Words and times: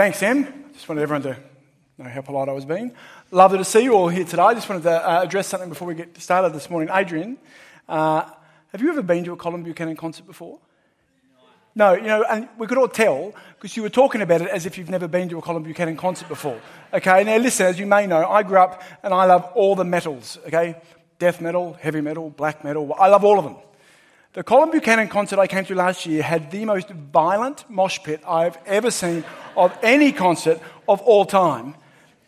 Thanks, 0.00 0.22
Em. 0.22 0.46
Just 0.72 0.88
wanted 0.88 1.02
everyone 1.02 1.20
to 1.24 1.36
know 1.98 2.08
how 2.08 2.22
polite 2.22 2.48
I 2.48 2.52
was 2.52 2.64
being. 2.64 2.92
Lovely 3.30 3.58
to 3.58 3.66
see 3.66 3.80
you 3.80 3.92
all 3.92 4.08
here 4.08 4.24
today. 4.24 4.40
I 4.40 4.54
just 4.54 4.66
wanted 4.66 4.84
to 4.84 4.92
uh, 4.92 5.20
address 5.24 5.46
something 5.46 5.68
before 5.68 5.86
we 5.86 5.94
get 5.94 6.18
started 6.22 6.54
this 6.54 6.70
morning. 6.70 6.88
Adrian, 6.90 7.36
uh, 7.86 8.24
have 8.72 8.80
you 8.80 8.88
ever 8.88 9.02
been 9.02 9.24
to 9.24 9.34
a 9.34 9.36
Colin 9.36 9.62
Buchanan 9.62 9.96
concert 9.96 10.26
before? 10.26 10.58
No, 11.74 11.92
you 11.92 12.06
know, 12.06 12.24
and 12.30 12.48
we 12.56 12.66
could 12.66 12.78
all 12.78 12.88
tell 12.88 13.34
because 13.56 13.76
you 13.76 13.82
were 13.82 13.90
talking 13.90 14.22
about 14.22 14.40
it 14.40 14.48
as 14.48 14.64
if 14.64 14.78
you've 14.78 14.88
never 14.88 15.06
been 15.06 15.28
to 15.28 15.36
a 15.36 15.42
Colin 15.42 15.64
Buchanan 15.64 15.98
concert 15.98 16.28
before. 16.28 16.58
Okay, 16.94 17.22
now 17.22 17.36
listen, 17.36 17.66
as 17.66 17.78
you 17.78 17.84
may 17.84 18.06
know, 18.06 18.26
I 18.26 18.42
grew 18.42 18.56
up 18.56 18.82
and 19.02 19.12
I 19.12 19.26
love 19.26 19.52
all 19.54 19.76
the 19.76 19.84
metals, 19.84 20.38
okay? 20.46 20.80
Death 21.18 21.42
metal, 21.42 21.74
heavy 21.74 22.00
metal, 22.00 22.30
black 22.30 22.64
metal, 22.64 22.96
I 22.98 23.08
love 23.08 23.22
all 23.22 23.38
of 23.38 23.44
them. 23.44 23.56
The 24.32 24.44
Colin 24.44 24.70
Buchanan 24.70 25.08
concert 25.08 25.40
I 25.40 25.48
came 25.48 25.64
to 25.64 25.74
last 25.74 26.06
year 26.06 26.22
had 26.22 26.52
the 26.52 26.64
most 26.64 26.88
violent 26.88 27.68
mosh 27.68 27.98
pit 28.04 28.22
I've 28.24 28.56
ever 28.64 28.92
seen 28.92 29.24
of 29.56 29.76
any 29.82 30.12
concert 30.12 30.60
of 30.88 31.00
all 31.00 31.24
time. 31.24 31.74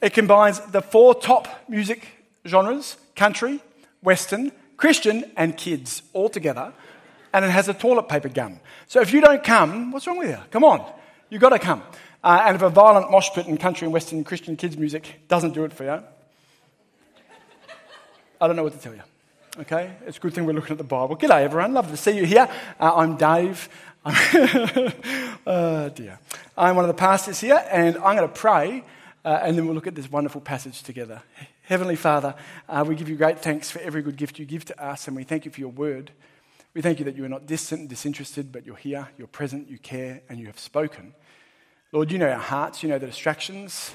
It 0.00 0.12
combines 0.12 0.58
the 0.58 0.82
four 0.82 1.14
top 1.14 1.46
music 1.68 2.08
genres 2.44 2.96
country, 3.14 3.60
western, 4.02 4.50
Christian, 4.76 5.30
and 5.36 5.56
kids 5.56 6.02
all 6.12 6.28
together. 6.28 6.72
And 7.32 7.44
it 7.44 7.52
has 7.52 7.68
a 7.68 7.74
toilet 7.74 8.08
paper 8.08 8.28
gun. 8.28 8.58
So 8.88 9.00
if 9.00 9.12
you 9.12 9.20
don't 9.20 9.44
come, 9.44 9.92
what's 9.92 10.08
wrong 10.08 10.18
with 10.18 10.30
you? 10.30 10.38
Come 10.50 10.64
on. 10.64 10.84
You've 11.30 11.40
got 11.40 11.50
to 11.50 11.60
come. 11.60 11.84
Uh, 12.24 12.42
and 12.46 12.56
if 12.56 12.62
a 12.62 12.68
violent 12.68 13.12
mosh 13.12 13.30
pit 13.32 13.46
in 13.46 13.56
country 13.58 13.86
and 13.86 13.92
western 13.92 14.24
Christian 14.24 14.56
kids 14.56 14.76
music 14.76 15.20
doesn't 15.28 15.54
do 15.54 15.64
it 15.64 15.72
for 15.72 15.84
you, 15.84 16.02
I 18.40 18.46
don't 18.48 18.56
know 18.56 18.64
what 18.64 18.72
to 18.72 18.80
tell 18.80 18.92
you. 18.92 19.02
Okay? 19.58 19.92
It's 20.06 20.16
a 20.16 20.20
good 20.20 20.32
thing 20.32 20.46
we're 20.46 20.54
looking 20.54 20.72
at 20.72 20.78
the 20.78 20.84
Bible. 20.84 21.14
G'day, 21.14 21.42
everyone. 21.42 21.74
Lovely 21.74 21.90
to 21.90 21.96
see 21.98 22.16
you 22.16 22.24
here. 22.24 22.48
Uh, 22.80 22.92
I'm 22.96 23.18
Dave. 23.18 23.68
oh, 24.06 25.90
dear. 25.94 26.18
I'm 26.56 26.74
one 26.74 26.86
of 26.86 26.88
the 26.88 26.94
pastors 26.94 27.38
here, 27.38 27.62
and 27.70 27.96
I'm 27.98 28.16
going 28.16 28.26
to 28.26 28.34
pray, 28.34 28.82
uh, 29.26 29.40
and 29.42 29.58
then 29.58 29.66
we'll 29.66 29.74
look 29.74 29.86
at 29.86 29.94
this 29.94 30.10
wonderful 30.10 30.40
passage 30.40 30.82
together. 30.82 31.20
Heavenly 31.64 31.96
Father, 31.96 32.34
uh, 32.66 32.82
we 32.88 32.94
give 32.94 33.10
you 33.10 33.16
great 33.16 33.40
thanks 33.40 33.70
for 33.70 33.78
every 33.80 34.00
good 34.00 34.16
gift 34.16 34.38
you 34.38 34.46
give 34.46 34.64
to 34.64 34.82
us, 34.82 35.06
and 35.06 35.14
we 35.14 35.22
thank 35.22 35.44
you 35.44 35.50
for 35.50 35.60
your 35.60 35.68
word. 35.68 36.12
We 36.72 36.80
thank 36.80 36.98
you 36.98 37.04
that 37.04 37.16
you 37.16 37.24
are 37.26 37.28
not 37.28 37.46
distant 37.46 37.80
and 37.80 37.90
disinterested, 37.90 38.52
but 38.52 38.64
you're 38.64 38.76
here, 38.76 39.08
you're 39.18 39.26
present, 39.26 39.68
you 39.68 39.76
care, 39.76 40.22
and 40.30 40.40
you 40.40 40.46
have 40.46 40.58
spoken. 40.58 41.12
Lord, 41.92 42.10
you 42.10 42.16
know 42.16 42.30
our 42.30 42.38
hearts, 42.38 42.82
you 42.82 42.88
know 42.88 42.98
the 42.98 43.06
distractions, 43.06 43.92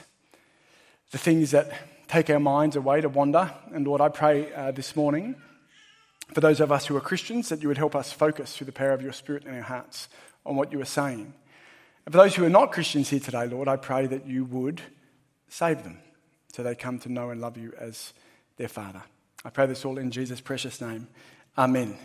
the 1.09 1.17
things 1.17 1.49
that 1.49 1.71
take 2.07 2.29
our 2.29 2.39
minds 2.39 2.75
away 2.75 3.01
to 3.01 3.09
wander. 3.09 3.51
And 3.73 3.87
Lord, 3.87 4.01
I 4.01 4.09
pray 4.09 4.53
uh, 4.53 4.69
this 4.69 4.95
morning 4.95 5.35
for 6.33 6.41
those 6.41 6.59
of 6.59 6.71
us 6.71 6.85
who 6.85 6.95
are 6.95 7.01
Christians, 7.01 7.49
that 7.49 7.61
you 7.61 7.67
would 7.67 7.77
help 7.77 7.95
us 7.95 8.11
focus 8.11 8.55
through 8.55 8.65
the 8.65 8.71
power 8.71 8.91
of 8.91 9.01
your 9.01 9.13
Spirit 9.13 9.45
in 9.45 9.55
our 9.55 9.61
hearts 9.61 10.09
on 10.45 10.55
what 10.55 10.71
you 10.71 10.81
are 10.81 10.85
saying. 10.85 11.33
And 12.05 12.13
for 12.13 12.17
those 12.19 12.35
who 12.35 12.45
are 12.45 12.49
not 12.49 12.71
Christians 12.71 13.09
here 13.09 13.19
today, 13.19 13.47
Lord, 13.47 13.67
I 13.67 13.75
pray 13.75 14.07
that 14.07 14.25
you 14.25 14.45
would 14.45 14.81
save 15.49 15.83
them 15.83 15.99
so 16.53 16.63
they 16.63 16.75
come 16.75 16.99
to 16.99 17.11
know 17.11 17.29
and 17.29 17.41
love 17.41 17.57
you 17.57 17.73
as 17.77 18.13
their 18.57 18.67
Father. 18.67 19.03
I 19.45 19.49
pray 19.49 19.65
this 19.65 19.85
all 19.85 19.97
in 19.97 20.11
Jesus' 20.11 20.41
precious 20.41 20.81
name. 20.81 21.07
Amen. 21.57 21.97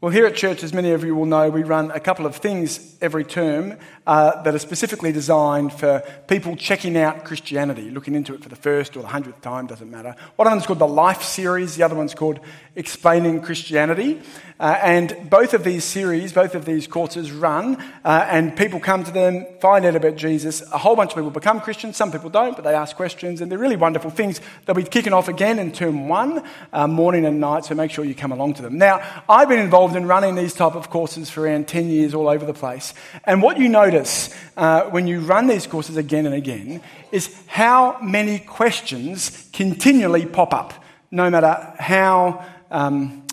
Well, 0.00 0.12
here 0.12 0.26
at 0.26 0.36
church, 0.36 0.62
as 0.62 0.72
many 0.72 0.92
of 0.92 1.02
you 1.02 1.16
will 1.16 1.26
know, 1.26 1.50
we 1.50 1.64
run 1.64 1.90
a 1.90 1.98
couple 1.98 2.24
of 2.24 2.36
things 2.36 2.96
every 3.00 3.24
term 3.24 3.76
uh, 4.06 4.44
that 4.44 4.54
are 4.54 4.58
specifically 4.60 5.10
designed 5.10 5.72
for 5.72 6.04
people 6.28 6.54
checking 6.54 6.96
out 6.96 7.24
Christianity, 7.24 7.90
looking 7.90 8.14
into 8.14 8.32
it 8.32 8.40
for 8.40 8.48
the 8.48 8.54
first 8.54 8.96
or 8.96 9.02
the 9.02 9.08
hundredth 9.08 9.40
time, 9.40 9.66
doesn't 9.66 9.90
matter. 9.90 10.14
One 10.36 10.46
of 10.46 10.52
them 10.52 10.60
is 10.60 10.66
called 10.66 10.78
the 10.78 10.86
Life 10.86 11.24
Series, 11.24 11.74
the 11.74 11.82
other 11.82 11.96
one's 11.96 12.14
called 12.14 12.38
Explaining 12.76 13.42
Christianity. 13.42 14.22
Uh, 14.60 14.78
and 14.82 15.28
both 15.30 15.52
of 15.52 15.62
these 15.64 15.84
series, 15.84 16.32
both 16.32 16.54
of 16.54 16.64
these 16.64 16.86
courses 16.86 17.30
run, 17.30 17.76
uh, 18.04 18.26
and 18.28 18.56
people 18.56 18.78
come 18.80 19.02
to 19.04 19.10
them, 19.10 19.46
find 19.60 19.84
out 19.84 19.94
about 19.96 20.16
Jesus. 20.16 20.62
A 20.72 20.78
whole 20.78 20.94
bunch 20.94 21.10
of 21.10 21.16
people 21.16 21.30
become 21.30 21.60
Christians, 21.60 21.96
some 21.96 22.12
people 22.12 22.30
don't, 22.30 22.54
but 22.56 22.64
they 22.64 22.74
ask 22.74 22.94
questions, 22.94 23.40
and 23.40 23.50
they're 23.50 23.58
really 23.58 23.76
wonderful 23.76 24.10
things. 24.10 24.40
They'll 24.64 24.76
be 24.76 24.84
kicking 24.84 25.12
off 25.12 25.28
again 25.28 25.58
in 25.58 25.70
term 25.72 26.08
one, 26.08 26.44
uh, 26.72 26.86
morning 26.86 27.24
and 27.24 27.40
night, 27.40 27.64
so 27.64 27.74
make 27.74 27.90
sure 27.90 28.04
you 28.04 28.14
come 28.14 28.32
along 28.32 28.54
to 28.54 28.62
them. 28.62 28.78
Now, 28.78 29.00
I've 29.28 29.48
been 29.48 29.60
involved 29.60 29.87
in 29.94 30.06
running 30.06 30.34
these 30.34 30.54
type 30.54 30.74
of 30.74 30.90
courses 30.90 31.30
for 31.30 31.42
around 31.42 31.68
10 31.68 31.88
years 31.88 32.14
all 32.14 32.28
over 32.28 32.44
the 32.44 32.54
place, 32.54 32.94
and 33.24 33.42
what 33.42 33.58
you 33.58 33.68
notice 33.68 34.34
uh, 34.56 34.84
when 34.90 35.06
you 35.06 35.20
run 35.20 35.46
these 35.46 35.66
courses 35.66 35.96
again 35.96 36.26
and 36.26 36.34
again 36.34 36.80
is 37.12 37.34
how 37.46 37.98
many 38.00 38.38
questions 38.38 39.48
continually 39.52 40.26
pop 40.26 40.52
up, 40.54 40.74
no 41.10 41.30
matter 41.30 41.74
how. 41.78 42.44
Um, 42.70 43.24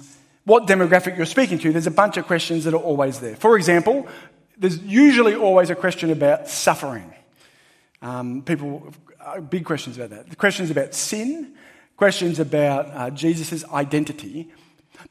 what 0.45 0.67
demographic 0.67 1.17
you're 1.17 1.25
speaking 1.25 1.57
to, 1.57 1.71
there's 1.71 1.87
a 1.87 1.91
bunch 1.91 2.17
of 2.17 2.27
questions 2.27 2.65
that 2.65 2.73
are 2.75 2.81
always 2.81 3.19
there. 3.19 3.35
For 3.35 3.57
example, 3.57 4.07
there's 4.57 4.77
usually 4.77 5.35
always 5.35 5.69
a 5.69 5.75
question 5.75 6.11
about 6.11 6.47
suffering. 6.47 7.11
Um, 8.01 8.43
people, 8.43 8.93
uh, 9.19 9.41
big 9.41 9.65
questions 9.65 9.97
about 9.97 10.11
that. 10.11 10.29
The 10.29 10.35
questions 10.35 10.69
about 10.69 10.93
sin, 10.93 11.55
questions 11.97 12.39
about 12.39 12.87
uh, 12.93 13.09
Jesus' 13.09 13.65
identity. 13.65 14.51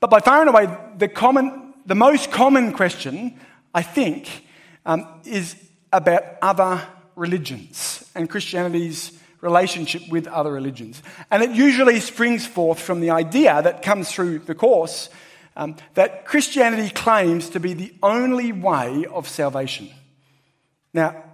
But 0.04 0.10
by 0.10 0.20
far 0.20 0.42
and 0.42 0.50
away, 0.50 0.68
the, 0.98 1.08
common, 1.08 1.72
the 1.86 1.94
most 1.94 2.30
common 2.30 2.74
question, 2.74 3.40
I 3.72 3.80
think, 3.80 4.28
um, 4.84 5.06
is 5.24 5.56
about 5.94 6.24
other 6.42 6.86
religions 7.16 8.06
and 8.14 8.28
Christianity's 8.28 9.18
relationship 9.40 10.02
with 10.10 10.26
other 10.26 10.52
religions. 10.52 11.02
And 11.30 11.42
it 11.42 11.52
usually 11.52 12.00
springs 12.00 12.46
forth 12.46 12.80
from 12.80 13.00
the 13.00 13.12
idea 13.12 13.62
that 13.62 13.80
comes 13.80 14.12
through 14.12 14.40
the 14.40 14.54
course 14.54 15.08
um, 15.56 15.76
that 15.94 16.26
Christianity 16.26 16.90
claims 16.90 17.48
to 17.48 17.58
be 17.58 17.72
the 17.72 17.94
only 18.02 18.52
way 18.52 19.06
of 19.10 19.26
salvation. 19.26 19.88
Now, 20.92 21.24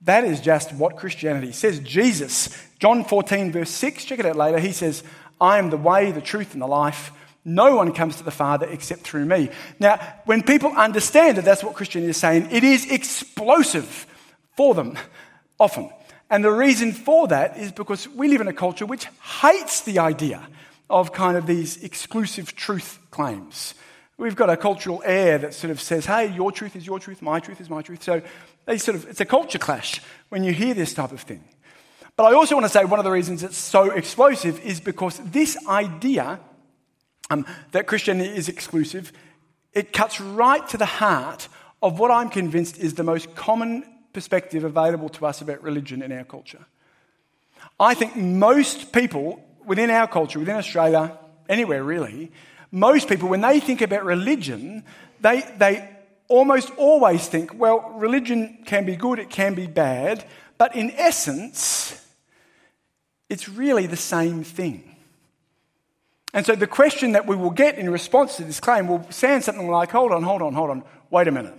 that 0.00 0.24
is 0.24 0.40
just 0.40 0.72
what 0.72 0.96
Christianity 0.96 1.52
says. 1.52 1.78
Jesus, 1.78 2.48
John 2.80 3.04
14, 3.04 3.52
verse 3.52 3.70
6, 3.70 4.04
check 4.06 4.18
it 4.18 4.26
out 4.26 4.34
later, 4.34 4.58
he 4.58 4.72
says, 4.72 5.04
I 5.40 5.58
am 5.58 5.70
the 5.70 5.76
way, 5.76 6.10
the 6.10 6.20
truth, 6.20 6.52
and 6.52 6.62
the 6.62 6.66
life. 6.66 7.12
No 7.44 7.76
one 7.76 7.92
comes 7.92 8.16
to 8.16 8.22
the 8.22 8.30
Father 8.30 8.66
except 8.66 9.02
through 9.02 9.24
me. 9.24 9.50
Now, 9.80 9.98
when 10.26 10.42
people 10.42 10.72
understand 10.76 11.38
that 11.38 11.44
that's 11.44 11.64
what 11.64 11.74
Christianity 11.74 12.10
is 12.10 12.16
saying, 12.16 12.48
it 12.50 12.62
is 12.62 12.90
explosive 12.90 14.06
for 14.56 14.74
them, 14.74 14.96
often. 15.58 15.90
And 16.30 16.44
the 16.44 16.52
reason 16.52 16.92
for 16.92 17.28
that 17.28 17.58
is 17.58 17.72
because 17.72 18.08
we 18.08 18.28
live 18.28 18.40
in 18.40 18.48
a 18.48 18.52
culture 18.52 18.86
which 18.86 19.06
hates 19.40 19.82
the 19.82 19.98
idea 19.98 20.46
of 20.88 21.12
kind 21.12 21.36
of 21.36 21.46
these 21.46 21.82
exclusive 21.82 22.54
truth 22.54 22.98
claims. 23.10 23.74
We've 24.18 24.36
got 24.36 24.50
a 24.50 24.56
cultural 24.56 25.02
air 25.04 25.38
that 25.38 25.52
sort 25.52 25.72
of 25.72 25.80
says, 25.80 26.06
hey, 26.06 26.32
your 26.32 26.52
truth 26.52 26.76
is 26.76 26.86
your 26.86 27.00
truth, 27.00 27.22
my 27.22 27.40
truth 27.40 27.60
is 27.60 27.68
my 27.68 27.82
truth. 27.82 28.02
So 28.02 28.22
they 28.66 28.78
sort 28.78 28.96
of, 28.96 29.08
it's 29.08 29.20
a 29.20 29.24
culture 29.24 29.58
clash 29.58 30.00
when 30.28 30.44
you 30.44 30.52
hear 30.52 30.74
this 30.74 30.94
type 30.94 31.12
of 31.12 31.22
thing. 31.22 31.42
But 32.14 32.24
I 32.24 32.34
also 32.34 32.54
want 32.54 32.66
to 32.66 32.72
say 32.72 32.84
one 32.84 33.00
of 33.00 33.04
the 33.04 33.10
reasons 33.10 33.42
it's 33.42 33.56
so 33.56 33.90
explosive 33.90 34.60
is 34.60 34.80
because 34.80 35.18
this 35.18 35.56
idea 35.66 36.38
um, 37.32 37.46
that 37.72 37.86
Christianity 37.86 38.30
is 38.30 38.48
exclusive, 38.48 39.12
it 39.72 39.92
cuts 39.92 40.20
right 40.20 40.66
to 40.68 40.76
the 40.76 40.86
heart 40.86 41.48
of 41.82 41.98
what 41.98 42.10
I'm 42.10 42.28
convinced 42.28 42.78
is 42.78 42.94
the 42.94 43.02
most 43.02 43.34
common 43.34 43.84
perspective 44.12 44.64
available 44.64 45.08
to 45.10 45.26
us 45.26 45.40
about 45.40 45.62
religion 45.62 46.02
in 46.02 46.12
our 46.12 46.24
culture. 46.24 46.64
I 47.80 47.94
think 47.94 48.16
most 48.16 48.92
people 48.92 49.42
within 49.64 49.90
our 49.90 50.06
culture, 50.06 50.38
within 50.38 50.56
Australia, 50.56 51.18
anywhere 51.48 51.82
really, 51.82 52.30
most 52.70 53.08
people, 53.08 53.28
when 53.28 53.40
they 53.40 53.60
think 53.60 53.80
about 53.80 54.04
religion, 54.04 54.84
they, 55.20 55.42
they 55.56 55.88
almost 56.28 56.70
always 56.76 57.26
think, 57.26 57.58
well, 57.58 57.90
religion 57.96 58.58
can 58.66 58.84
be 58.84 58.96
good, 58.96 59.18
it 59.18 59.30
can 59.30 59.54
be 59.54 59.66
bad, 59.66 60.24
but 60.58 60.74
in 60.76 60.90
essence, 60.92 61.98
it's 63.28 63.48
really 63.48 63.86
the 63.86 63.96
same 63.96 64.44
thing. 64.44 64.91
And 66.32 66.46
so 66.46 66.54
the 66.54 66.66
question 66.66 67.12
that 67.12 67.26
we 67.26 67.36
will 67.36 67.50
get 67.50 67.78
in 67.78 67.90
response 67.90 68.36
to 68.36 68.44
this 68.44 68.60
claim 68.60 68.88
will 68.88 69.06
sound 69.10 69.44
something 69.44 69.68
like, 69.68 69.90
hold 69.90 70.12
on, 70.12 70.22
hold 70.22 70.42
on, 70.42 70.54
hold 70.54 70.70
on, 70.70 70.82
wait 71.10 71.28
a 71.28 71.32
minute. 71.32 71.54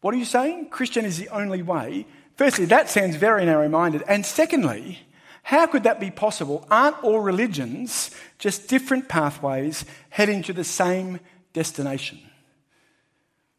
What 0.00 0.14
are 0.14 0.18
you 0.18 0.24
saying? 0.24 0.70
Christian 0.70 1.04
is 1.04 1.18
the 1.18 1.28
only 1.28 1.62
way. 1.62 2.06
Firstly, 2.36 2.64
that 2.66 2.88
sounds 2.88 3.16
very 3.16 3.44
narrow 3.44 3.68
minded. 3.68 4.02
And 4.08 4.24
secondly, 4.24 5.00
how 5.42 5.66
could 5.66 5.82
that 5.82 6.00
be 6.00 6.10
possible? 6.10 6.66
Aren't 6.70 7.02
all 7.04 7.20
religions 7.20 8.10
just 8.38 8.68
different 8.68 9.08
pathways 9.08 9.84
heading 10.08 10.42
to 10.44 10.54
the 10.54 10.64
same 10.64 11.20
destination? 11.52 12.20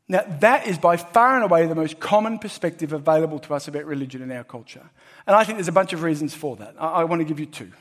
Now, 0.07 0.25
that 0.39 0.67
is 0.67 0.77
by 0.77 0.97
far 0.97 1.35
and 1.35 1.43
away 1.43 1.67
the 1.67 1.75
most 1.75 1.99
common 1.99 2.39
perspective 2.39 2.91
available 2.91 3.39
to 3.39 3.53
us 3.53 3.67
about 3.67 3.85
religion 3.85 4.21
in 4.21 4.31
our 4.31 4.43
culture. 4.43 4.89
And 5.27 5.35
I 5.35 5.43
think 5.43 5.57
there's 5.57 5.67
a 5.67 5.71
bunch 5.71 5.93
of 5.93 6.01
reasons 6.03 6.33
for 6.33 6.55
that. 6.57 6.75
I, 6.79 6.87
I 6.87 7.03
want 7.03 7.21
to 7.21 7.25
give 7.25 7.39
you 7.39 7.45
two. 7.45 7.71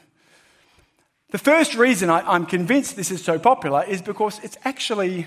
The 1.31 1.39
first 1.39 1.75
reason 1.75 2.11
I, 2.11 2.35
am 2.35 2.47
convinced 2.47 2.97
this 2.97 3.11
is 3.11 3.23
so 3.23 3.39
popular 3.39 3.85
is 3.85 4.03
because 4.03 4.41
it's 4.43 4.59
actually, 4.65 5.27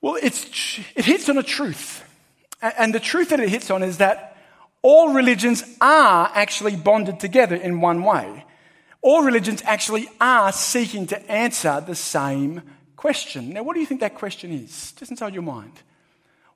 well, 0.00 0.16
it's, 0.22 0.80
it 0.96 1.04
hits 1.04 1.28
on 1.28 1.36
a 1.36 1.42
truth. 1.42 2.04
And 2.62 2.94
the 2.94 3.00
truth 3.00 3.28
that 3.28 3.40
it 3.40 3.50
hits 3.50 3.70
on 3.70 3.82
is 3.82 3.98
that 3.98 4.36
all 4.80 5.12
religions 5.12 5.64
are 5.80 6.30
actually 6.34 6.76
bonded 6.76 7.20
together 7.20 7.56
in 7.56 7.80
one 7.80 8.02
way. 8.02 8.44
All 9.02 9.22
religions 9.22 9.62
actually 9.64 10.08
are 10.20 10.50
seeking 10.50 11.06
to 11.08 11.30
answer 11.30 11.82
the 11.86 11.94
same 11.94 12.62
question. 12.96 13.50
Now, 13.50 13.62
what 13.62 13.74
do 13.74 13.80
you 13.80 13.86
think 13.86 14.00
that 14.00 14.14
question 14.14 14.50
is? 14.50 14.92
Just 14.92 15.10
inside 15.10 15.34
your 15.34 15.42
mind. 15.42 15.72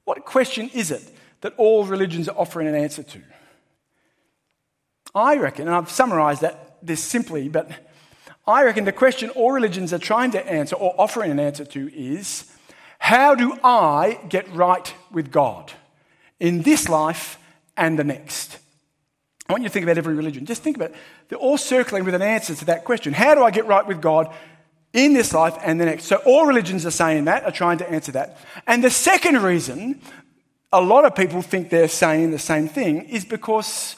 What 0.04 0.24
question 0.24 0.70
is 0.72 0.90
it 0.90 1.02
that 1.42 1.54
all 1.56 1.84
religions 1.84 2.28
are 2.28 2.36
offering 2.38 2.68
an 2.68 2.74
answer 2.74 3.02
to? 3.02 3.20
I 5.14 5.36
reckon, 5.36 5.68
and 5.68 5.76
I've 5.76 5.90
summarized 5.90 6.40
that 6.40 6.71
this 6.82 7.02
simply, 7.02 7.48
but 7.48 7.70
I 8.46 8.64
reckon 8.64 8.84
the 8.84 8.92
question 8.92 9.30
all 9.30 9.52
religions 9.52 9.92
are 9.92 9.98
trying 9.98 10.32
to 10.32 10.46
answer 10.46 10.76
or 10.76 10.94
offering 10.98 11.30
an 11.30 11.38
answer 11.38 11.64
to 11.64 11.90
is 11.94 12.52
how 12.98 13.34
do 13.34 13.56
I 13.62 14.18
get 14.28 14.52
right 14.54 14.92
with 15.10 15.30
God 15.30 15.72
in 16.40 16.62
this 16.62 16.88
life 16.88 17.38
and 17.76 17.98
the 17.98 18.04
next? 18.04 18.58
I 19.48 19.52
want 19.52 19.62
you 19.62 19.68
to 19.68 19.72
think 19.72 19.84
about 19.84 19.98
every 19.98 20.14
religion. 20.14 20.46
Just 20.46 20.62
think 20.62 20.76
about 20.76 20.90
it. 20.90 20.96
They're 21.28 21.38
all 21.38 21.58
circling 21.58 22.04
with 22.04 22.14
an 22.14 22.22
answer 22.22 22.54
to 22.54 22.64
that 22.66 22.84
question. 22.84 23.12
How 23.12 23.34
do 23.34 23.42
I 23.42 23.50
get 23.50 23.66
right 23.66 23.86
with 23.86 24.00
God 24.00 24.32
in 24.92 25.12
this 25.12 25.32
life 25.32 25.56
and 25.62 25.80
the 25.80 25.84
next? 25.84 26.04
So 26.04 26.16
all 26.24 26.46
religions 26.46 26.86
are 26.86 26.90
saying 26.90 27.24
that, 27.24 27.44
are 27.44 27.50
trying 27.50 27.78
to 27.78 27.90
answer 27.90 28.12
that. 28.12 28.38
And 28.66 28.82
the 28.82 28.90
second 28.90 29.42
reason 29.42 30.00
a 30.72 30.80
lot 30.80 31.04
of 31.04 31.14
people 31.14 31.42
think 31.42 31.68
they're 31.68 31.86
saying 31.86 32.30
the 32.30 32.38
same 32.38 32.66
thing 32.66 33.02
is 33.02 33.24
because, 33.24 33.96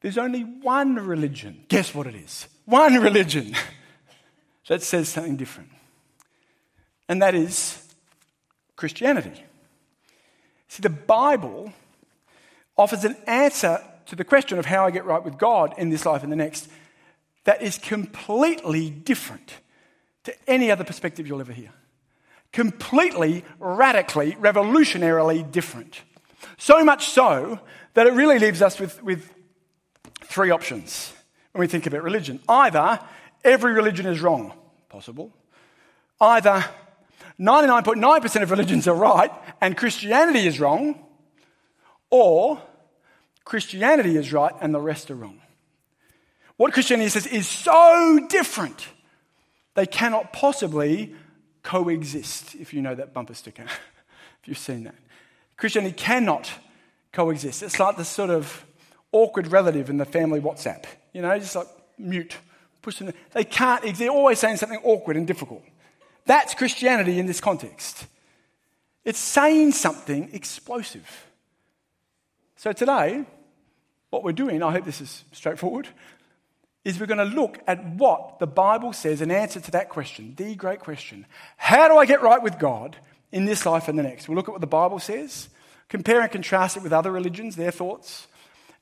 There's 0.00 0.18
only 0.18 0.42
one 0.42 0.96
religion. 0.96 1.66
Guess 1.68 1.94
what 1.94 2.08
it 2.08 2.16
is? 2.16 2.48
One 2.64 2.94
religion 3.00 3.54
that 4.66 4.82
says 4.82 5.08
something 5.08 5.36
different. 5.36 5.70
And 7.10 7.20
that 7.22 7.34
is 7.34 7.76
Christianity. 8.76 9.32
See, 10.68 10.80
the 10.80 10.88
Bible 10.88 11.72
offers 12.78 13.02
an 13.02 13.16
answer 13.26 13.82
to 14.06 14.14
the 14.14 14.22
question 14.22 14.60
of 14.60 14.66
how 14.66 14.86
I 14.86 14.92
get 14.92 15.04
right 15.04 15.22
with 15.22 15.36
God 15.36 15.74
in 15.76 15.90
this 15.90 16.06
life 16.06 16.22
and 16.22 16.30
the 16.30 16.36
next 16.36 16.68
that 17.42 17.62
is 17.62 17.78
completely 17.78 18.90
different 18.90 19.54
to 20.22 20.32
any 20.48 20.70
other 20.70 20.84
perspective 20.84 21.26
you'll 21.26 21.40
ever 21.40 21.52
hear. 21.52 21.72
Completely, 22.52 23.44
radically, 23.58 24.32
revolutionarily 24.34 25.50
different. 25.50 26.02
So 26.58 26.84
much 26.84 27.08
so 27.08 27.58
that 27.94 28.06
it 28.06 28.12
really 28.12 28.38
leaves 28.38 28.62
us 28.62 28.78
with, 28.78 29.02
with 29.02 29.34
three 30.22 30.52
options 30.52 31.12
when 31.50 31.60
we 31.60 31.66
think 31.66 31.86
about 31.86 32.04
religion. 32.04 32.38
Either 32.48 33.00
every 33.42 33.72
religion 33.72 34.06
is 34.06 34.20
wrong, 34.20 34.52
possible. 34.88 35.32
Either 36.20 36.64
99.9% 37.40 38.42
of 38.42 38.50
religions 38.50 38.86
are 38.86 38.94
right 38.94 39.30
and 39.62 39.76
Christianity 39.76 40.46
is 40.46 40.60
wrong, 40.60 41.02
or 42.10 42.60
Christianity 43.44 44.16
is 44.16 44.32
right 44.32 44.52
and 44.60 44.74
the 44.74 44.80
rest 44.80 45.10
are 45.10 45.14
wrong. 45.14 45.40
What 46.56 46.74
Christianity 46.74 47.08
says 47.08 47.26
is 47.26 47.48
so 47.48 48.26
different, 48.28 48.88
they 49.74 49.86
cannot 49.86 50.34
possibly 50.34 51.14
coexist, 51.62 52.54
if 52.56 52.74
you 52.74 52.82
know 52.82 52.94
that 52.94 53.14
bumper 53.14 53.32
sticker, 53.32 53.62
if 54.42 54.48
you've 54.48 54.58
seen 54.58 54.84
that. 54.84 54.96
Christianity 55.56 55.94
cannot 55.94 56.50
coexist. 57.12 57.62
It's 57.62 57.80
like 57.80 57.96
the 57.96 58.04
sort 58.04 58.28
of 58.28 58.66
awkward 59.12 59.46
relative 59.48 59.88
in 59.88 59.96
the 59.96 60.04
family 60.04 60.40
WhatsApp. 60.40 60.84
You 61.14 61.22
know, 61.22 61.38
just 61.38 61.56
like 61.56 61.66
mute, 61.98 62.36
pushing. 62.82 63.12
They 63.32 63.44
can't, 63.44 63.96
they're 63.96 64.10
always 64.10 64.38
saying 64.38 64.58
something 64.58 64.80
awkward 64.84 65.16
and 65.16 65.26
difficult. 65.26 65.62
That's 66.26 66.54
Christianity 66.54 67.18
in 67.18 67.26
this 67.26 67.40
context. 67.40 68.06
It's 69.04 69.18
saying 69.18 69.72
something 69.72 70.30
explosive. 70.32 71.26
So 72.56 72.72
today, 72.72 73.24
what 74.10 74.22
we're 74.22 74.32
doing, 74.32 74.62
I 74.62 74.72
hope 74.72 74.84
this 74.84 75.00
is 75.00 75.24
straightforward, 75.32 75.88
is 76.84 76.98
we're 76.98 77.06
going 77.06 77.18
to 77.18 77.24
look 77.36 77.58
at 77.66 77.84
what 77.94 78.38
the 78.38 78.46
Bible 78.46 78.92
says 78.92 79.20
in 79.20 79.30
answer 79.30 79.60
to 79.60 79.70
that 79.70 79.88
question, 79.88 80.34
the 80.36 80.54
great 80.54 80.80
question. 80.80 81.26
How 81.56 81.88
do 81.88 81.96
I 81.96 82.06
get 82.06 82.22
right 82.22 82.42
with 82.42 82.58
God 82.58 82.96
in 83.32 83.44
this 83.44 83.66
life 83.66 83.88
and 83.88 83.98
the 83.98 84.02
next? 84.02 84.28
We'll 84.28 84.36
look 84.36 84.48
at 84.48 84.52
what 84.52 84.60
the 84.60 84.66
Bible 84.66 84.98
says, 84.98 85.48
compare 85.88 86.20
and 86.20 86.30
contrast 86.30 86.76
it 86.76 86.82
with 86.82 86.92
other 86.92 87.10
religions, 87.10 87.56
their 87.56 87.70
thoughts, 87.70 88.26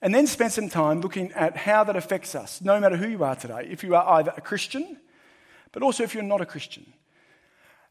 and 0.00 0.14
then 0.14 0.26
spend 0.26 0.52
some 0.52 0.68
time 0.68 1.00
looking 1.00 1.32
at 1.32 1.56
how 1.56 1.82
that 1.84 1.96
affects 1.96 2.34
us, 2.34 2.60
no 2.60 2.78
matter 2.78 2.96
who 2.96 3.08
you 3.08 3.24
are 3.24 3.34
today. 3.34 3.66
If 3.68 3.82
you 3.82 3.96
are 3.96 4.08
either 4.18 4.32
a 4.36 4.40
Christian, 4.40 4.98
but 5.72 5.82
also 5.82 6.04
if 6.04 6.14
you're 6.14 6.22
not 6.22 6.40
a 6.40 6.46
Christian. 6.46 6.86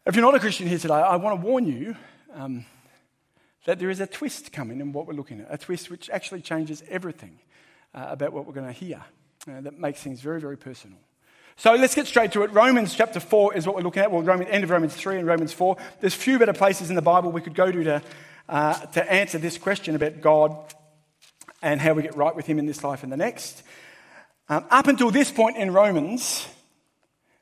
If 0.07 0.15
you're 0.15 0.24
not 0.24 0.36
a 0.36 0.39
Christian 0.39 0.68
here 0.68 0.77
today, 0.77 0.94
I 0.94 1.18
want 1.18 1.42
to 1.42 1.45
warn 1.45 1.68
you 1.68 1.94
um, 2.33 2.65
that 3.65 3.77
there 3.77 3.89
is 3.89 4.00
a 4.00 4.07
twist 4.07 4.54
coming 4.54 4.80
in 4.80 4.94
what 4.94 5.06
we're 5.06 5.13
looking 5.13 5.42
at, 5.42 5.48
a 5.50 5.57
twist 5.57 5.92
which 5.92 6.09
actually 6.09 6.39
changes 6.39 6.81
everything 6.88 7.39
uh, 7.94 8.06
about 8.07 8.31
what 8.31 8.45
we're 8.45 8.54
going 8.54 8.68
to 8.68 8.71
hear, 8.71 9.04
uh, 9.50 9.59
that 9.59 9.77
makes 9.77 10.00
things 10.00 10.21
very, 10.21 10.39
very 10.39 10.57
personal. 10.57 10.98
So 11.57 11.74
let's 11.74 11.94
get 11.94 12.07
straight 12.07 12.31
to 12.31 12.44
it. 12.44 12.54
Romans 12.54 12.95
chapter 12.95 13.19
4 13.19 13.56
is 13.56 13.68
what 13.68 13.75
we're 13.75 13.81
looking 13.81 14.01
at. 14.01 14.09
Well, 14.09 14.21
Roman, 14.21 14.48
end 14.48 14.63
of 14.63 14.69
Romans 14.69 14.95
3 14.95 15.18
and 15.18 15.27
Romans 15.27 15.51
4. 15.51 15.75
There's 16.00 16.13
few 16.13 16.39
better 16.39 16.54
places 16.54 16.89
in 16.89 16.95
the 16.95 17.01
Bible 17.01 17.33
we 17.33 17.42
could 17.42 17.54
go 17.54 17.69
to 17.69 17.83
to, 17.83 18.01
uh, 18.48 18.74
to 18.86 19.12
answer 19.12 19.39
this 19.39 19.57
question 19.57 19.94
about 19.94 20.21
God 20.21 20.56
and 21.62 21.81
how 21.81 21.92
we 21.92 22.04
get 22.04 22.15
right 22.15 22.33
with 22.33 22.45
Him 22.45 22.59
in 22.59 22.65
this 22.65 22.81
life 22.81 23.04
and 23.04 23.12
the 23.12 23.18
next. 23.18 23.62
Um, 24.48 24.63
up 24.69 24.88
until 24.88 25.12
this 25.12 25.33
point 25.33 25.57
in 25.57 25.74
Romans, 25.74 26.48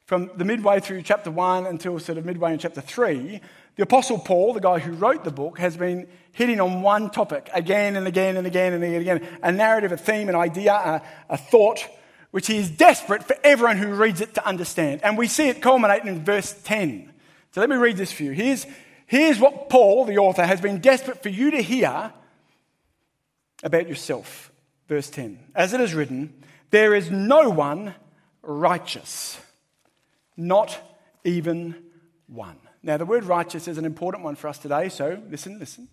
from 0.06 0.30
the 0.36 0.46
midway 0.46 0.80
through 0.80 1.02
chapter 1.02 1.32
1 1.32 1.66
until 1.66 2.00
sort 2.00 2.18
of 2.18 2.26
midway 2.26 2.54
in 2.54 2.60
chapter 2.60 2.82
3, 2.82 3.42
the 3.76 3.84
Apostle 3.84 4.20
Paul, 4.20 4.54
the 4.54 4.62
guy 4.62 4.80
who 4.80 4.94
wrote 4.94 5.24
the 5.24 5.32
book, 5.32 5.58
has 5.60 5.76
been 5.76 6.08
hitting 6.32 6.62
on 6.62 6.82
one 6.82 7.10
topic 7.10 7.50
again 7.54 7.96
and 7.96 8.08
again 8.08 8.38
and 8.38 8.48
again 8.48 8.74
and 8.74 8.84
again 8.84 9.02
again—a 9.02 9.52
narrative, 9.52 9.92
a 9.92 9.98
theme, 9.98 10.30
an 10.30 10.36
idea, 10.36 10.74
a, 10.74 11.02
a 11.30 11.38
thought, 11.38 11.86
which 12.32 12.48
he 12.48 12.58
is 12.58 12.70
desperate 12.70 13.24
for 13.24 13.36
everyone 13.44 13.78
who 13.78 13.94
reads 13.94 14.22
it 14.22 14.34
to 14.36 14.46
understand. 14.48 15.02
And 15.04 15.18
we 15.18 15.28
see 15.28 15.50
it 15.50 15.62
culminate 15.62 16.04
in 16.04 16.24
verse 16.24 16.54
10. 16.64 17.12
So 17.52 17.62
let 17.62 17.70
me 17.70 17.76
read 17.76 17.98
this 17.98 18.12
for 18.12 18.24
you. 18.24 18.32
Here's, 18.32 18.66
here's 19.08 19.40
what 19.40 19.70
Paul, 19.70 20.06
the 20.06 20.18
author, 20.20 20.46
has 20.46 20.62
been 20.62 20.80
desperate 20.80 21.24
for 21.24 21.30
you 21.30 21.52
to 21.52 21.62
hear 21.62 22.14
about 23.64 23.90
yourself. 23.90 24.52
Verse 24.88 25.10
10. 25.10 25.40
As 25.56 25.74
it 25.74 25.82
is 25.82 25.94
written, 25.94 26.34
there 26.70 26.94
is 26.94 27.10
no 27.10 27.50
one 27.50 27.96
righteous, 28.42 29.40
not 30.38 30.78
even 31.24 31.76
one. 32.28 32.58
Now, 32.84 32.98
the 32.98 33.06
word 33.06 33.24
righteous 33.24 33.68
is 33.68 33.78
an 33.78 33.86
important 33.86 34.24
one 34.24 34.36
for 34.36 34.48
us 34.48 34.58
today, 34.58 34.90
so 34.90 35.22
listen, 35.30 35.60
listen. 35.60 35.88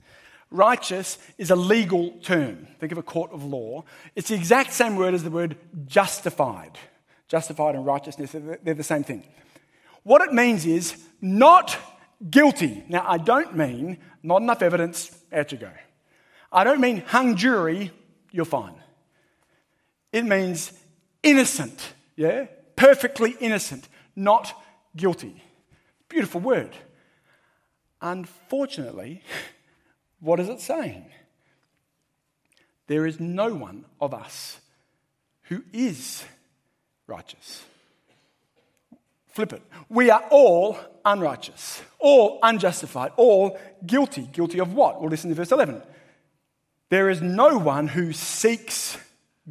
Righteous 0.50 1.16
is 1.38 1.50
a 1.50 1.56
legal 1.56 2.10
term. 2.22 2.68
Think 2.78 2.92
of 2.92 2.98
a 2.98 3.02
court 3.02 3.32
of 3.32 3.42
law. 3.42 3.84
It's 4.14 4.28
the 4.28 4.34
exact 4.34 4.72
same 4.72 4.96
word 4.96 5.14
as 5.14 5.24
the 5.24 5.30
word 5.30 5.56
justified. 5.86 6.78
Justified 7.28 7.74
and 7.74 7.86
righteousness, 7.86 8.32
they're 8.32 8.74
the 8.74 8.82
same 8.82 9.04
thing. 9.04 9.24
What 10.02 10.20
it 10.20 10.34
means 10.34 10.66
is 10.66 11.02
not 11.22 11.76
guilty. 12.28 12.84
Now, 12.88 13.04
I 13.08 13.16
don't 13.16 13.56
mean 13.56 13.98
not 14.22 14.42
enough 14.42 14.60
evidence, 14.60 15.16
out 15.32 15.50
you 15.52 15.58
go. 15.58 15.70
I 16.52 16.64
don't 16.64 16.80
mean 16.80 16.98
hung 17.06 17.36
jury, 17.36 17.90
you're 18.30 18.44
fine. 18.44 18.74
It 20.12 20.26
means 20.26 20.72
innocent, 21.22 21.94
yeah? 22.16 22.46
Perfectly 22.76 23.36
innocent, 23.40 23.88
not 24.16 24.62
guilty. 24.96 25.42
Beautiful 26.08 26.40
word. 26.40 26.76
Unfortunately, 28.00 29.22
what 30.20 30.40
is 30.40 30.48
it 30.48 30.60
saying? 30.60 31.06
There 32.86 33.06
is 33.06 33.20
no 33.20 33.54
one 33.54 33.84
of 34.00 34.12
us 34.12 34.60
who 35.42 35.62
is 35.72 36.24
righteous. 37.06 37.64
Flip 39.28 39.54
it. 39.54 39.62
We 39.88 40.10
are 40.10 40.24
all 40.30 40.78
unrighteous, 41.04 41.80
all 41.98 42.38
unjustified, 42.42 43.12
all 43.16 43.58
guilty. 43.86 44.28
Guilty 44.30 44.58
of 44.58 44.74
what? 44.74 45.00
Well, 45.00 45.08
listen 45.08 45.30
to 45.30 45.36
verse 45.36 45.52
11. 45.52 45.82
There 46.90 47.08
is 47.08 47.22
no 47.22 47.56
one 47.56 47.88
who 47.88 48.12
seeks 48.12 48.98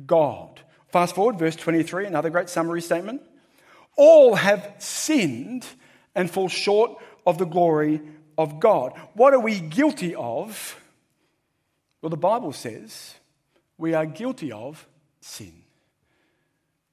God. 0.05 0.59
Fast 0.89 1.15
forward, 1.15 1.39
verse 1.39 1.55
23, 1.55 2.05
another 2.05 2.29
great 2.29 2.49
summary 2.49 2.81
statement. 2.81 3.23
All 3.97 4.35
have 4.35 4.75
sinned 4.79 5.65
and 6.15 6.29
fall 6.29 6.49
short 6.49 6.97
of 7.25 7.37
the 7.37 7.45
glory 7.45 8.01
of 8.37 8.59
God. 8.59 8.93
What 9.13 9.33
are 9.33 9.39
we 9.39 9.59
guilty 9.59 10.15
of? 10.15 10.79
Well, 12.01 12.09
the 12.09 12.17
Bible 12.17 12.53
says 12.53 13.15
we 13.77 13.93
are 13.93 14.05
guilty 14.05 14.51
of 14.51 14.87
sin. 15.19 15.61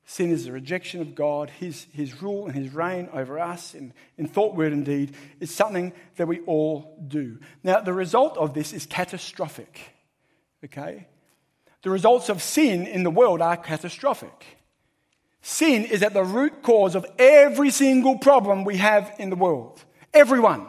Sin 0.04 0.30
is 0.30 0.46
the 0.46 0.52
rejection 0.52 1.02
of 1.02 1.14
God, 1.14 1.50
his, 1.50 1.86
his 1.92 2.22
rule 2.22 2.46
and 2.46 2.54
His 2.54 2.72
reign 2.72 3.10
over 3.12 3.38
us 3.38 3.74
in, 3.74 3.92
in 4.16 4.26
thought, 4.26 4.54
word, 4.54 4.72
and 4.72 4.82
deed 4.82 5.14
It's 5.38 5.54
something 5.54 5.92
that 6.16 6.26
we 6.26 6.40
all 6.40 6.96
do. 7.06 7.38
Now, 7.62 7.80
the 7.80 7.92
result 7.92 8.38
of 8.38 8.54
this 8.54 8.72
is 8.72 8.86
catastrophic. 8.86 9.78
Okay? 10.64 11.08
The 11.82 11.90
results 11.90 12.30
of 12.30 12.42
sin 12.42 12.86
in 12.86 13.02
the 13.02 13.10
world 13.10 13.42
are 13.42 13.58
catastrophic. 13.58 14.57
Sin 15.48 15.86
is 15.86 16.02
at 16.02 16.12
the 16.12 16.22
root 16.22 16.62
cause 16.62 16.94
of 16.94 17.06
every 17.18 17.70
single 17.70 18.18
problem 18.18 18.64
we 18.64 18.76
have 18.76 19.14
in 19.18 19.30
the 19.30 19.34
world. 19.34 19.82
Everyone. 20.12 20.66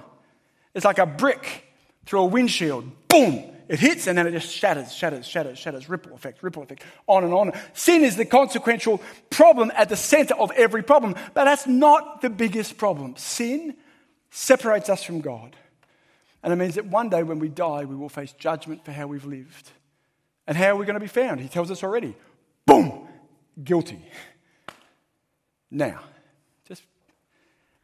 It's 0.74 0.86
like 0.86 1.00
a 1.00 1.06
brick 1.06 1.66
through 2.06 2.22
a 2.22 2.26
windshield. 2.26 2.90
Boom! 3.10 3.44
It 3.68 3.82
hits 3.82 4.08
and 4.08 4.18
then 4.18 4.26
it 4.26 4.32
just 4.32 4.50
shatters, 4.50 4.94
shatters, 4.94 5.28
shatters, 5.28 5.60
shatters, 5.60 5.90
ripple 5.90 6.14
effect, 6.14 6.42
ripple 6.42 6.64
effect, 6.64 6.84
on 7.08 7.26
and 7.26 7.34
on. 7.34 7.52
Sin 7.74 8.06
is 8.06 8.16
the 8.16 8.24
consequential 8.24 9.02
problem 9.30 9.70
at 9.76 9.90
the 9.90 9.98
center 9.98 10.34
of 10.36 10.50
every 10.52 10.82
problem, 10.82 11.14
but 11.34 11.44
that's 11.44 11.68
not 11.68 12.22
the 12.22 12.30
biggest 12.30 12.78
problem. 12.78 13.18
Sin 13.18 13.76
separates 14.32 14.88
us 14.88 15.04
from 15.04 15.20
God. 15.20 15.58
And 16.42 16.54
it 16.54 16.56
means 16.56 16.76
that 16.76 16.86
one 16.86 17.10
day 17.10 17.22
when 17.24 17.40
we 17.40 17.50
die, 17.50 17.84
we 17.84 17.98
will 17.98 18.08
face 18.08 18.32
judgment 18.32 18.86
for 18.86 18.94
how 18.94 19.08
we've 19.08 19.26
lived. 19.26 19.72
And 20.48 20.56
how 20.56 20.68
are 20.68 20.76
we 20.78 20.86
going 20.86 20.94
to 20.94 21.02
be 21.02 21.08
found? 21.08 21.42
He 21.42 21.50
tells 21.50 21.70
us 21.70 21.84
already. 21.84 22.16
Boom! 22.66 23.10
Guilty. 23.62 24.02
Now, 25.72 26.02
just 26.68 26.84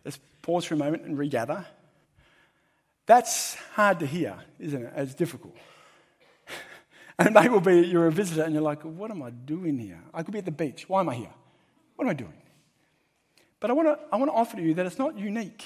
let's 0.04 0.20
pause 0.42 0.66
for 0.66 0.74
a 0.74 0.78
moment 0.78 1.04
and 1.04 1.18
regather. 1.18 1.66
That's 3.06 3.56
hard 3.74 4.00
to 4.00 4.06
hear, 4.06 4.36
isn't 4.60 4.84
it? 4.84 4.94
It's 4.96 5.14
difficult. 5.14 5.56
And 7.18 7.30
it 7.30 7.32
may 7.32 7.48
well 7.48 7.62
be 7.62 7.78
you're 7.78 8.08
a 8.08 8.12
visitor 8.12 8.44
and 8.44 8.54
you're 8.54 8.62
like, 8.62 8.82
what 8.82 9.10
am 9.10 9.24
I 9.24 9.30
doing 9.30 9.78
here? 9.78 10.02
I 10.14 10.22
could 10.22 10.34
be 10.34 10.40
at 10.40 10.44
the 10.44 10.52
beach. 10.52 10.90
Why 10.90 11.00
am 11.00 11.08
I 11.08 11.16
here? 11.16 11.34
What 11.96 12.04
am 12.04 12.10
I 12.10 12.14
doing? 12.14 12.34
But 13.62 13.70
I 13.70 13.74
want 13.74 13.88
to, 13.88 14.06
I 14.12 14.18
want 14.18 14.30
to 14.30 14.36
offer 14.36 14.58
to 14.58 14.62
you 14.62 14.74
that 14.74 14.86
it's 14.86 15.00
not 15.00 15.18
unique. 15.18 15.64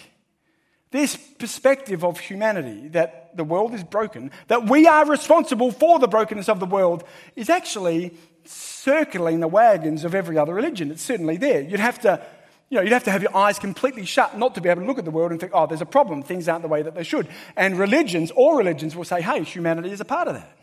This 0.92 1.16
perspective 1.18 2.04
of 2.04 2.20
humanity, 2.20 2.88
that 2.90 3.36
the 3.36 3.44
world 3.44 3.74
is 3.74 3.84
broken, 3.84 4.32
that 4.48 4.70
we 4.70 4.88
are 4.88 5.06
responsible 5.06 5.72
for 5.72 6.00
the 6.00 6.08
brokenness 6.08 6.50
of 6.50 6.60
the 6.60 6.66
world, 6.66 7.04
is 7.36 7.50
actually 7.50 8.14
circling 8.46 9.40
the 9.40 9.48
wagons 9.48 10.04
of 10.04 10.16
every 10.16 10.38
other 10.38 10.54
religion. 10.54 10.92
It's 10.92 11.02
certainly 11.02 11.38
there. 11.38 11.62
You'd 11.62 11.80
have 11.80 12.00
to, 12.02 12.26
you 12.70 12.78
know, 12.78 12.82
you'd 12.82 12.94
have 12.94 13.04
to 13.06 13.12
have 13.12 13.22
your 13.22 13.36
eyes 13.36 13.60
completely 13.60 14.06
shut 14.06 14.38
not 14.38 14.56
to 14.56 14.62
be 14.62 14.70
able 14.70 14.82
to 14.82 14.88
look 14.88 14.98
at 14.98 15.06
the 15.06 15.12
world 15.12 15.32
and 15.32 15.40
think, 15.40 15.52
oh, 15.56 15.68
there's 15.68 15.82
a 15.82 15.86
problem. 15.86 16.24
Things 16.24 16.48
aren't 16.48 16.64
the 16.64 16.68
way 16.68 16.82
that 16.82 16.96
they 16.96 17.04
should. 17.04 17.28
And 17.56 17.78
religions, 17.78 18.32
all 18.32 18.56
religions 18.56 18.96
will 18.96 19.04
say, 19.04 19.22
hey, 19.22 19.44
humanity 19.44 19.92
is 19.92 20.02
a 20.02 20.06
part 20.06 20.28
of 20.28 20.36
that. 20.36 20.58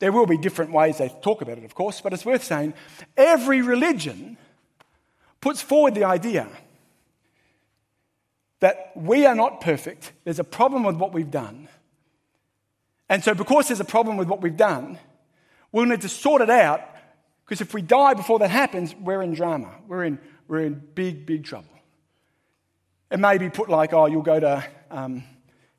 There 0.00 0.12
will 0.12 0.26
be 0.26 0.38
different 0.38 0.72
ways 0.72 0.98
they 0.98 1.10
talk 1.22 1.42
about 1.42 1.58
it, 1.58 1.64
of 1.64 1.74
course, 1.74 2.00
but 2.00 2.12
it's 2.12 2.24
worth 2.24 2.42
saying 2.42 2.74
every 3.16 3.60
religion 3.60 4.38
puts 5.40 5.60
forward 5.60 5.94
the 5.94 6.04
idea 6.04 6.48
that 8.60 8.92
we 8.94 9.26
are 9.26 9.34
not 9.34 9.60
perfect. 9.60 10.12
There's 10.24 10.38
a 10.38 10.44
problem 10.44 10.84
with 10.84 10.96
what 10.96 11.12
we've 11.12 11.30
done. 11.30 11.68
And 13.08 13.24
so, 13.24 13.34
because 13.34 13.68
there's 13.68 13.80
a 13.80 13.84
problem 13.84 14.16
with 14.16 14.28
what 14.28 14.40
we've 14.40 14.56
done, 14.56 14.98
we'll 15.72 15.86
need 15.86 16.02
to 16.02 16.08
sort 16.08 16.42
it 16.42 16.50
out 16.50 16.80
because 17.44 17.60
if 17.60 17.74
we 17.74 17.82
die 17.82 18.14
before 18.14 18.38
that 18.38 18.50
happens, 18.50 18.94
we're 18.94 19.22
in 19.22 19.34
drama. 19.34 19.74
We're 19.88 20.04
in, 20.04 20.20
we're 20.46 20.60
in 20.60 20.80
big, 20.94 21.26
big 21.26 21.44
trouble. 21.44 21.66
It 23.10 23.18
may 23.18 23.38
be 23.38 23.50
put 23.50 23.68
like, 23.68 23.92
oh, 23.92 24.06
you'll 24.06 24.22
go 24.22 24.38
to 24.38 24.64
um, 24.88 25.24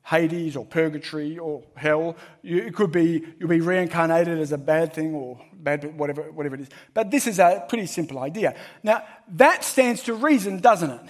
Hades 0.04 0.54
or 0.54 0.66
purgatory 0.66 1.38
or 1.38 1.62
hell. 1.74 2.16
You, 2.42 2.58
it 2.58 2.74
could 2.74 2.92
be 2.92 3.24
you'll 3.38 3.48
be 3.48 3.60
reincarnated 3.60 4.38
as 4.38 4.52
a 4.52 4.58
bad 4.58 4.92
thing 4.92 5.14
or 5.14 5.40
bad, 5.54 5.96
whatever, 5.96 6.30
whatever 6.30 6.56
it 6.56 6.62
is. 6.62 6.68
But 6.92 7.10
this 7.10 7.26
is 7.26 7.38
a 7.38 7.64
pretty 7.68 7.86
simple 7.86 8.18
idea. 8.18 8.54
Now, 8.82 9.04
that 9.28 9.64
stands 9.64 10.02
to 10.02 10.14
reason, 10.14 10.60
doesn't 10.60 10.90
it? 10.90 11.00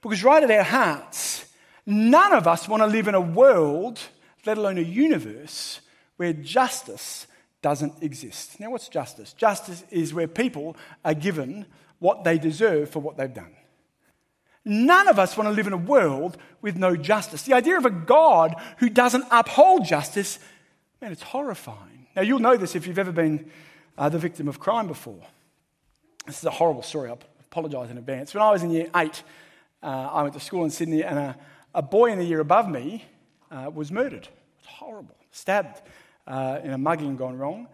Because 0.00 0.22
right 0.22 0.44
at 0.44 0.50
our 0.52 0.62
hearts, 0.62 1.44
none 1.86 2.32
of 2.32 2.46
us 2.46 2.68
want 2.68 2.82
to 2.82 2.86
live 2.86 3.08
in 3.08 3.16
a 3.16 3.20
world, 3.20 3.98
let 4.46 4.58
alone 4.58 4.78
a 4.78 4.82
universe, 4.82 5.80
where 6.18 6.32
justice 6.32 7.26
doesn't 7.62 8.02
exist. 8.02 8.58
Now, 8.60 8.70
what's 8.70 8.88
justice? 8.88 9.32
Justice 9.32 9.84
is 9.90 10.12
where 10.12 10.28
people 10.28 10.76
are 11.04 11.14
given 11.14 11.66
what 12.00 12.24
they 12.24 12.36
deserve 12.36 12.90
for 12.90 12.98
what 12.98 13.16
they've 13.16 13.32
done. 13.32 13.54
None 14.64 15.08
of 15.08 15.18
us 15.18 15.36
want 15.36 15.48
to 15.48 15.54
live 15.54 15.66
in 15.66 15.72
a 15.72 15.76
world 15.76 16.36
with 16.60 16.76
no 16.76 16.96
justice. 16.96 17.42
The 17.42 17.54
idea 17.54 17.78
of 17.78 17.84
a 17.84 17.90
God 17.90 18.54
who 18.78 18.88
doesn't 18.88 19.24
uphold 19.30 19.84
justice, 19.84 20.38
man, 21.00 21.12
it's 21.12 21.22
horrifying. 21.22 22.06
Now, 22.14 22.22
you'll 22.22 22.40
know 22.40 22.56
this 22.56 22.76
if 22.76 22.86
you've 22.86 22.98
ever 22.98 23.12
been 23.12 23.50
uh, 23.96 24.08
the 24.08 24.18
victim 24.18 24.48
of 24.48 24.60
crime 24.60 24.86
before. 24.86 25.22
This 26.26 26.38
is 26.38 26.44
a 26.44 26.50
horrible 26.50 26.82
story. 26.82 27.10
I 27.10 27.16
apologise 27.40 27.90
in 27.90 27.98
advance. 27.98 28.34
When 28.34 28.42
I 28.42 28.50
was 28.50 28.62
in 28.62 28.70
year 28.70 28.88
eight, 28.94 29.22
uh, 29.82 29.86
I 29.86 30.22
went 30.22 30.34
to 30.34 30.40
school 30.40 30.64
in 30.64 30.70
Sydney, 30.70 31.02
and 31.02 31.18
a, 31.18 31.36
a 31.74 31.82
boy 31.82 32.12
in 32.12 32.18
the 32.18 32.24
year 32.24 32.40
above 32.40 32.68
me 32.68 33.04
uh, 33.50 33.70
was 33.72 33.90
murdered. 33.90 34.28
It's 34.58 34.68
horrible. 34.68 35.16
Stabbed 35.32 35.82
uh, 36.26 36.60
in 36.62 36.72
a 36.72 36.78
mugging 36.78 37.16
gone 37.16 37.38
wrong 37.38 37.68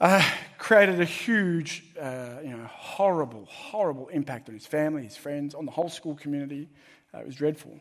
uh, 0.00 0.22
created 0.58 1.00
a 1.00 1.04
huge, 1.04 1.84
uh, 2.00 2.36
you 2.42 2.50
know, 2.50 2.66
horrible, 2.66 3.46
horrible 3.50 4.08
impact 4.08 4.48
on 4.48 4.54
his 4.54 4.66
family, 4.66 5.04
his 5.04 5.16
friends, 5.16 5.54
on 5.54 5.64
the 5.64 5.72
whole 5.72 5.88
school 5.88 6.14
community. 6.14 6.68
Uh, 7.14 7.18
it 7.18 7.26
was 7.26 7.36
dreadful. 7.36 7.80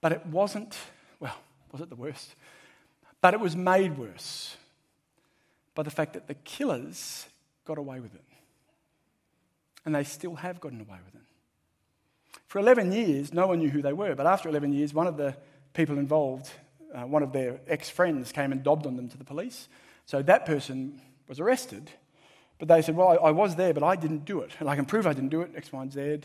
But 0.00 0.12
it 0.12 0.26
wasn't, 0.26 0.76
well, 1.20 1.36
was 1.72 1.80
it 1.80 1.90
the 1.90 1.96
worst? 1.96 2.34
But 3.20 3.34
it 3.34 3.40
was 3.40 3.56
made 3.56 3.98
worse 3.98 4.56
by 5.74 5.82
the 5.82 5.90
fact 5.90 6.14
that 6.14 6.26
the 6.26 6.34
killers 6.34 7.26
got 7.64 7.78
away 7.78 8.00
with 8.00 8.14
it. 8.14 8.24
And 9.84 9.94
they 9.94 10.04
still 10.04 10.36
have 10.36 10.60
gotten 10.60 10.80
away 10.80 10.98
with 11.04 11.14
it. 11.14 11.26
For 12.46 12.58
11 12.58 12.92
years, 12.92 13.32
no 13.32 13.46
one 13.46 13.58
knew 13.58 13.68
who 13.68 13.82
they 13.82 13.92
were. 13.92 14.14
But 14.14 14.26
after 14.26 14.48
11 14.48 14.72
years, 14.72 14.94
one 14.94 15.06
of 15.06 15.16
the 15.16 15.36
people 15.74 15.98
involved, 15.98 16.50
uh, 16.94 17.02
one 17.02 17.22
of 17.22 17.32
their 17.32 17.60
ex 17.66 17.90
friends, 17.90 18.32
came 18.32 18.52
and 18.52 18.62
dobbed 18.62 18.86
on 18.86 18.96
them 18.96 19.08
to 19.08 19.18
the 19.18 19.24
police. 19.24 19.68
So 20.06 20.22
that 20.22 20.46
person 20.46 21.00
was 21.28 21.40
arrested. 21.40 21.90
But 22.58 22.68
they 22.68 22.82
said, 22.82 22.96
Well, 22.96 23.08
I, 23.08 23.28
I 23.28 23.30
was 23.30 23.56
there, 23.56 23.72
but 23.72 23.82
I 23.82 23.96
didn't 23.96 24.24
do 24.24 24.40
it. 24.40 24.52
And 24.58 24.68
I 24.68 24.76
can 24.76 24.84
prove 24.84 25.06
I 25.06 25.12
didn't 25.12 25.30
do 25.30 25.42
it, 25.42 25.52
X, 25.54 25.72
Y, 25.72 25.82
and 25.82 25.92
Z. 25.92 26.20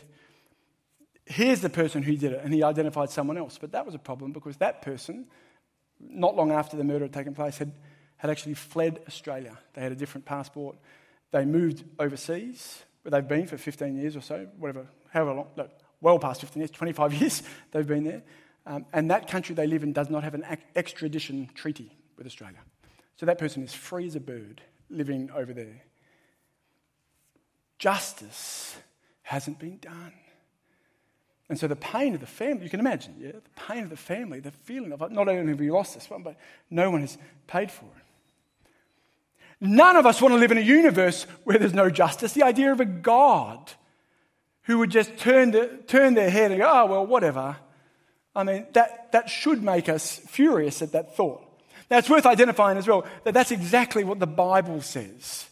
Here's 1.26 1.60
the 1.60 1.70
person 1.70 2.02
who 2.02 2.16
did 2.16 2.32
it. 2.32 2.40
And 2.44 2.52
he 2.52 2.62
identified 2.62 3.10
someone 3.10 3.38
else. 3.38 3.58
But 3.58 3.72
that 3.72 3.86
was 3.86 3.94
a 3.94 3.98
problem 3.98 4.32
because 4.32 4.56
that 4.58 4.82
person, 4.82 5.26
not 6.00 6.36
long 6.36 6.50
after 6.50 6.76
the 6.76 6.84
murder 6.84 7.04
had 7.04 7.12
taken 7.12 7.34
place, 7.34 7.58
had, 7.58 7.72
had 8.16 8.30
actually 8.30 8.54
fled 8.54 9.00
Australia. 9.06 9.58
They 9.74 9.82
had 9.82 9.92
a 9.92 9.96
different 9.96 10.26
passport. 10.26 10.76
They 11.30 11.44
moved 11.44 11.84
overseas, 11.98 12.82
where 13.02 13.10
they've 13.10 13.28
been 13.28 13.46
for 13.46 13.58
15 13.58 13.96
years 13.96 14.16
or 14.16 14.20
so, 14.20 14.46
whatever, 14.58 14.86
however 15.10 15.34
long, 15.34 15.46
no, 15.56 15.68
well 16.00 16.18
past 16.18 16.40
15 16.40 16.60
years, 16.60 16.70
25 16.70 17.14
years 17.20 17.42
they've 17.70 17.86
been 17.86 18.04
there. 18.04 18.22
Um, 18.66 18.86
and 18.92 19.10
that 19.10 19.28
country 19.28 19.54
they 19.54 19.66
live 19.66 19.82
in 19.82 19.92
does 19.92 20.08
not 20.08 20.24
have 20.24 20.34
an 20.34 20.44
extradition 20.74 21.50
treaty 21.54 21.96
with 22.16 22.26
Australia. 22.26 22.58
So 23.16 23.26
that 23.26 23.38
person 23.38 23.62
is 23.62 23.74
free 23.74 24.06
as 24.06 24.16
a 24.16 24.20
bird 24.20 24.62
living 24.90 25.30
over 25.34 25.52
there. 25.52 25.82
Justice 27.78 28.76
hasn't 29.22 29.58
been 29.58 29.78
done. 29.78 30.12
And 31.48 31.58
so 31.58 31.66
the 31.66 31.76
pain 31.76 32.14
of 32.14 32.20
the 32.20 32.26
family, 32.26 32.64
you 32.64 32.70
can 32.70 32.80
imagine, 32.80 33.16
yeah, 33.18 33.32
the 33.32 33.42
pain 33.68 33.84
of 33.84 33.90
the 33.90 33.96
family, 33.96 34.40
the 34.40 34.50
feeling 34.50 34.92
of 34.92 35.00
not 35.12 35.28
only 35.28 35.46
have 35.46 35.60
we 35.60 35.70
lost 35.70 35.94
this 35.94 36.08
one, 36.08 36.22
but 36.22 36.36
no 36.70 36.90
one 36.90 37.02
has 37.02 37.18
paid 37.46 37.70
for 37.70 37.84
it. 37.84 38.04
None 39.60 39.96
of 39.96 40.06
us 40.06 40.20
want 40.20 40.32
to 40.32 40.38
live 40.38 40.52
in 40.52 40.58
a 40.58 40.62
universe 40.62 41.26
where 41.44 41.58
there's 41.58 41.74
no 41.74 41.90
justice. 41.90 42.32
The 42.32 42.42
idea 42.42 42.72
of 42.72 42.80
a 42.80 42.86
God 42.86 43.72
who 44.62 44.78
would 44.78 44.90
just 44.90 45.16
turn, 45.18 45.50
the, 45.50 45.80
turn 45.86 46.14
their 46.14 46.30
head 46.30 46.50
and 46.50 46.60
go, 46.60 46.70
oh, 46.70 46.86
well, 46.86 47.06
whatever. 47.06 47.56
I 48.36 48.42
mean, 48.42 48.66
that, 48.72 49.12
that 49.12 49.30
should 49.30 49.62
make 49.62 49.88
us 49.88 50.18
furious 50.18 50.82
at 50.82 50.92
that 50.92 51.16
thought. 51.16 51.42
Now, 51.90 51.98
it's 51.98 52.10
worth 52.10 52.26
identifying 52.26 52.78
as 52.78 52.88
well 52.88 53.06
that 53.24 53.34
that's 53.34 53.50
exactly 53.50 54.04
what 54.04 54.18
the 54.18 54.26
Bible 54.26 54.80
says. 54.80 55.46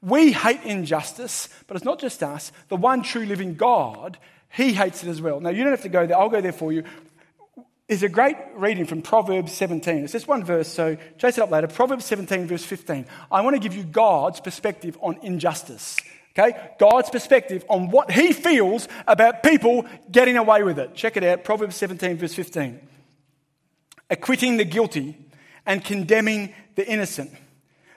We 0.00 0.32
hate 0.32 0.62
injustice, 0.62 1.48
but 1.66 1.76
it's 1.76 1.84
not 1.84 1.98
just 1.98 2.22
us. 2.22 2.52
The 2.68 2.76
one 2.76 3.02
true 3.02 3.24
living 3.24 3.54
God, 3.54 4.18
He 4.50 4.72
hates 4.72 5.02
it 5.02 5.08
as 5.08 5.20
well. 5.20 5.40
Now, 5.40 5.50
you 5.50 5.62
don't 5.62 5.72
have 5.72 5.82
to 5.82 5.88
go 5.88 6.06
there, 6.06 6.18
I'll 6.18 6.28
go 6.28 6.40
there 6.40 6.52
for 6.52 6.72
you. 6.72 6.84
There's 7.88 8.02
a 8.02 8.08
great 8.08 8.36
reading 8.54 8.86
from 8.86 9.02
Proverbs 9.02 9.52
17. 9.52 10.04
It's 10.04 10.12
just 10.12 10.26
one 10.26 10.42
verse, 10.42 10.68
so 10.68 10.96
chase 11.18 11.36
it 11.36 11.42
up 11.42 11.50
later. 11.50 11.66
Proverbs 11.66 12.06
17, 12.06 12.46
verse 12.46 12.64
15. 12.64 13.04
I 13.30 13.42
want 13.42 13.56
to 13.56 13.60
give 13.60 13.76
you 13.76 13.84
God's 13.84 14.40
perspective 14.40 14.96
on 15.02 15.18
injustice. 15.22 15.98
Okay? 16.36 16.58
God's 16.78 17.10
perspective 17.10 17.64
on 17.68 17.90
what 17.90 18.10
he 18.10 18.32
feels 18.32 18.88
about 19.06 19.42
people 19.42 19.86
getting 20.10 20.36
away 20.36 20.62
with 20.62 20.78
it. 20.78 20.94
Check 20.94 21.16
it 21.16 21.22
out. 21.22 21.44
Proverbs 21.44 21.76
17, 21.76 22.16
verse 22.16 22.34
15. 22.34 22.80
Acquitting 24.10 24.56
the 24.56 24.64
guilty 24.64 25.16
and 25.64 25.84
condemning 25.84 26.52
the 26.74 26.86
innocent. 26.86 27.30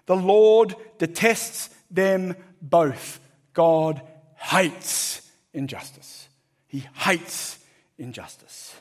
The 0.06 0.16
Lord 0.16 0.76
detests 1.00 1.70
them 1.90 2.36
both. 2.62 3.20
God 3.54 4.02
hates 4.36 5.28
injustice. 5.54 6.30
He 6.68 6.86
hates 6.94 7.58
injustice. 7.98 8.76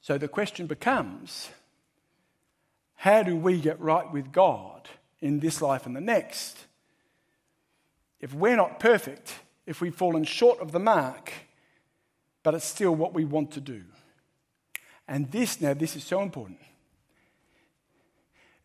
So 0.00 0.18
the 0.18 0.28
question 0.28 0.68
becomes 0.68 1.50
how 2.94 3.24
do 3.24 3.36
we 3.36 3.60
get 3.60 3.80
right 3.80 4.10
with 4.10 4.30
God 4.30 4.88
in 5.20 5.40
this 5.40 5.60
life 5.62 5.86
and 5.86 5.96
the 5.96 6.00
next? 6.00 6.56
If 8.20 8.34
we're 8.34 8.56
not 8.56 8.80
perfect, 8.80 9.34
if 9.66 9.80
we've 9.80 9.94
fallen 9.94 10.24
short 10.24 10.60
of 10.60 10.72
the 10.72 10.78
mark, 10.78 11.32
but 12.42 12.54
it's 12.54 12.64
still 12.64 12.94
what 12.94 13.12
we 13.12 13.24
want 13.24 13.50
to 13.52 13.60
do. 13.60 13.82
And 15.08 15.30
this, 15.30 15.60
now, 15.60 15.74
this 15.74 15.96
is 15.96 16.04
so 16.04 16.22
important. 16.22 16.58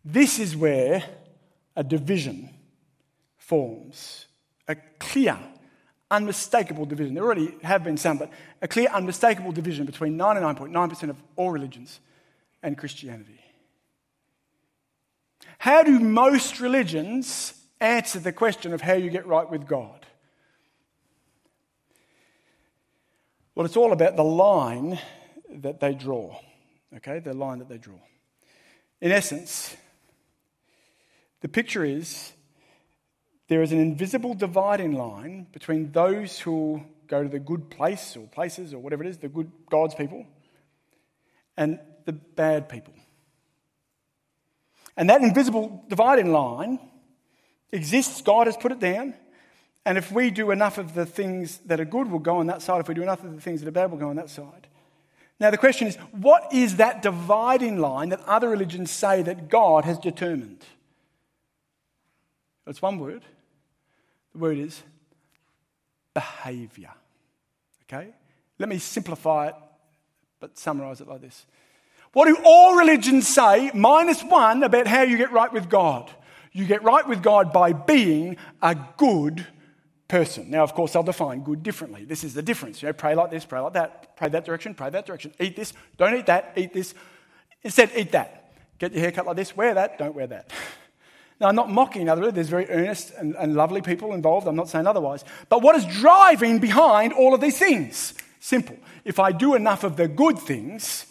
This 0.03 0.39
is 0.39 0.55
where 0.55 1.03
a 1.75 1.83
division 1.83 2.49
forms 3.37 4.25
a 4.67 4.75
clear, 4.99 5.37
unmistakable 6.09 6.85
division. 6.85 7.13
There 7.13 7.23
already 7.23 7.55
have 7.63 7.83
been 7.83 7.97
some, 7.97 8.17
but 8.17 8.31
a 8.61 8.67
clear, 8.67 8.87
unmistakable 8.87 9.51
division 9.51 9.85
between 9.85 10.17
99.9% 10.17 11.09
of 11.09 11.17
all 11.35 11.51
religions 11.51 11.99
and 12.63 12.77
Christianity. 12.77 13.40
How 15.57 15.83
do 15.83 15.99
most 15.99 16.59
religions 16.59 17.53
answer 17.79 18.19
the 18.19 18.31
question 18.31 18.73
of 18.73 18.81
how 18.81 18.93
you 18.93 19.09
get 19.09 19.27
right 19.27 19.49
with 19.49 19.67
God? 19.67 20.05
Well, 23.55 23.65
it's 23.65 23.77
all 23.77 23.91
about 23.91 24.15
the 24.15 24.23
line 24.23 24.99
that 25.49 25.79
they 25.79 25.93
draw. 25.93 26.39
Okay, 26.97 27.19
the 27.19 27.33
line 27.33 27.59
that 27.59 27.69
they 27.69 27.77
draw. 27.77 27.99
In 29.01 29.11
essence, 29.11 29.75
the 31.41 31.47
picture 31.47 31.83
is 31.83 32.33
there 33.47 33.61
is 33.61 33.71
an 33.71 33.79
invisible 33.79 34.33
dividing 34.33 34.93
line 34.93 35.47
between 35.51 35.91
those 35.91 36.39
who 36.39 36.81
go 37.07 37.23
to 37.23 37.29
the 37.29 37.39
good 37.39 37.69
place 37.69 38.15
or 38.15 38.25
places 38.27 38.73
or 38.73 38.79
whatever 38.79 39.03
it 39.03 39.09
is, 39.09 39.17
the 39.17 39.27
good 39.27 39.51
God's 39.69 39.93
people, 39.93 40.25
and 41.57 41.79
the 42.05 42.13
bad 42.13 42.69
people. 42.69 42.93
And 44.97 45.09
that 45.09 45.21
invisible 45.21 45.83
dividing 45.87 46.31
line 46.31 46.79
exists, 47.71 48.21
God 48.21 48.47
has 48.47 48.57
put 48.57 48.71
it 48.71 48.79
down. 48.79 49.13
And 49.85 49.97
if 49.97 50.11
we 50.11 50.29
do 50.29 50.51
enough 50.51 50.77
of 50.77 50.93
the 50.93 51.05
things 51.05 51.57
that 51.65 51.79
are 51.79 51.85
good, 51.85 52.09
we'll 52.09 52.19
go 52.19 52.37
on 52.37 52.47
that 52.47 52.61
side. 52.61 52.81
If 52.81 52.87
we 52.87 52.93
do 52.93 53.01
enough 53.01 53.23
of 53.23 53.33
the 53.33 53.41
things 53.41 53.61
that 53.61 53.67
are 53.67 53.71
bad, 53.71 53.89
we'll 53.89 53.99
go 53.99 54.09
on 54.09 54.17
that 54.17 54.29
side. 54.29 54.67
Now, 55.39 55.49
the 55.49 55.57
question 55.57 55.87
is 55.87 55.95
what 56.11 56.53
is 56.53 56.75
that 56.75 57.01
dividing 57.01 57.79
line 57.79 58.09
that 58.09 58.21
other 58.27 58.49
religions 58.49 58.91
say 58.91 59.23
that 59.23 59.49
God 59.49 59.85
has 59.85 59.97
determined? 59.97 60.63
It's 62.67 62.81
one 62.81 62.99
word. 62.99 63.23
The 64.33 64.39
word 64.39 64.59
is 64.59 64.83
behavior. 66.13 66.91
Okay? 67.83 68.13
Let 68.59 68.69
me 68.69 68.77
simplify 68.77 69.47
it, 69.47 69.55
but 70.39 70.57
summarize 70.57 71.01
it 71.01 71.07
like 71.07 71.21
this. 71.21 71.45
What 72.13 72.27
do 72.27 72.37
all 72.43 72.75
religions 72.75 73.27
say, 73.27 73.71
minus 73.73 74.21
one, 74.23 74.63
about 74.63 74.87
how 74.87 75.03
you 75.03 75.17
get 75.17 75.31
right 75.31 75.51
with 75.51 75.69
God? 75.69 76.11
You 76.51 76.65
get 76.65 76.83
right 76.83 77.07
with 77.07 77.23
God 77.23 77.53
by 77.53 77.71
being 77.71 78.35
a 78.61 78.75
good 78.97 79.47
person. 80.09 80.51
Now, 80.51 80.63
of 80.63 80.73
course, 80.73 80.91
they'll 80.91 81.03
define 81.03 81.41
good 81.43 81.63
differently. 81.63 82.03
This 82.03 82.25
is 82.25 82.33
the 82.33 82.41
difference. 82.41 82.81
You 82.81 82.89
know, 82.89 82.93
pray 82.93 83.15
like 83.15 83.31
this, 83.31 83.45
pray 83.45 83.61
like 83.61 83.73
that, 83.73 84.17
pray 84.17 84.27
that 84.27 84.43
direction, 84.43 84.73
pray 84.73 84.89
that 84.89 85.05
direction. 85.05 85.31
Eat 85.39 85.55
this, 85.55 85.71
don't 85.97 86.13
eat 86.13 86.25
that, 86.25 86.51
eat 86.57 86.73
this. 86.73 86.93
Instead, 87.63 87.91
eat 87.95 88.11
that. 88.11 88.53
Get 88.77 88.91
your 88.91 89.01
hair 89.01 89.11
cut 89.11 89.25
like 89.25 89.37
this, 89.37 89.55
wear 89.55 89.73
that, 89.75 89.97
don't 89.97 90.13
wear 90.13 90.27
that. 90.27 90.51
Now, 91.39 91.47
I'm 91.47 91.55
not 91.55 91.71
mocking 91.71 92.07
other 92.07 92.31
there's 92.31 92.49
very 92.49 92.69
earnest 92.69 93.13
and, 93.17 93.35
and 93.35 93.55
lovely 93.55 93.81
people 93.81 94.13
involved. 94.13 94.47
I'm 94.47 94.55
not 94.55 94.69
saying 94.69 94.85
otherwise. 94.85 95.23
But 95.49 95.63
what 95.63 95.75
is 95.75 95.85
driving 95.85 96.59
behind 96.59 97.13
all 97.13 97.33
of 97.33 97.41
these 97.41 97.57
things? 97.57 98.13
Simple. 98.39 98.77
If 99.05 99.17
I 99.17 99.31
do 99.31 99.55
enough 99.55 99.83
of 99.83 99.95
the 99.95 100.07
good 100.07 100.37
things, 100.37 101.07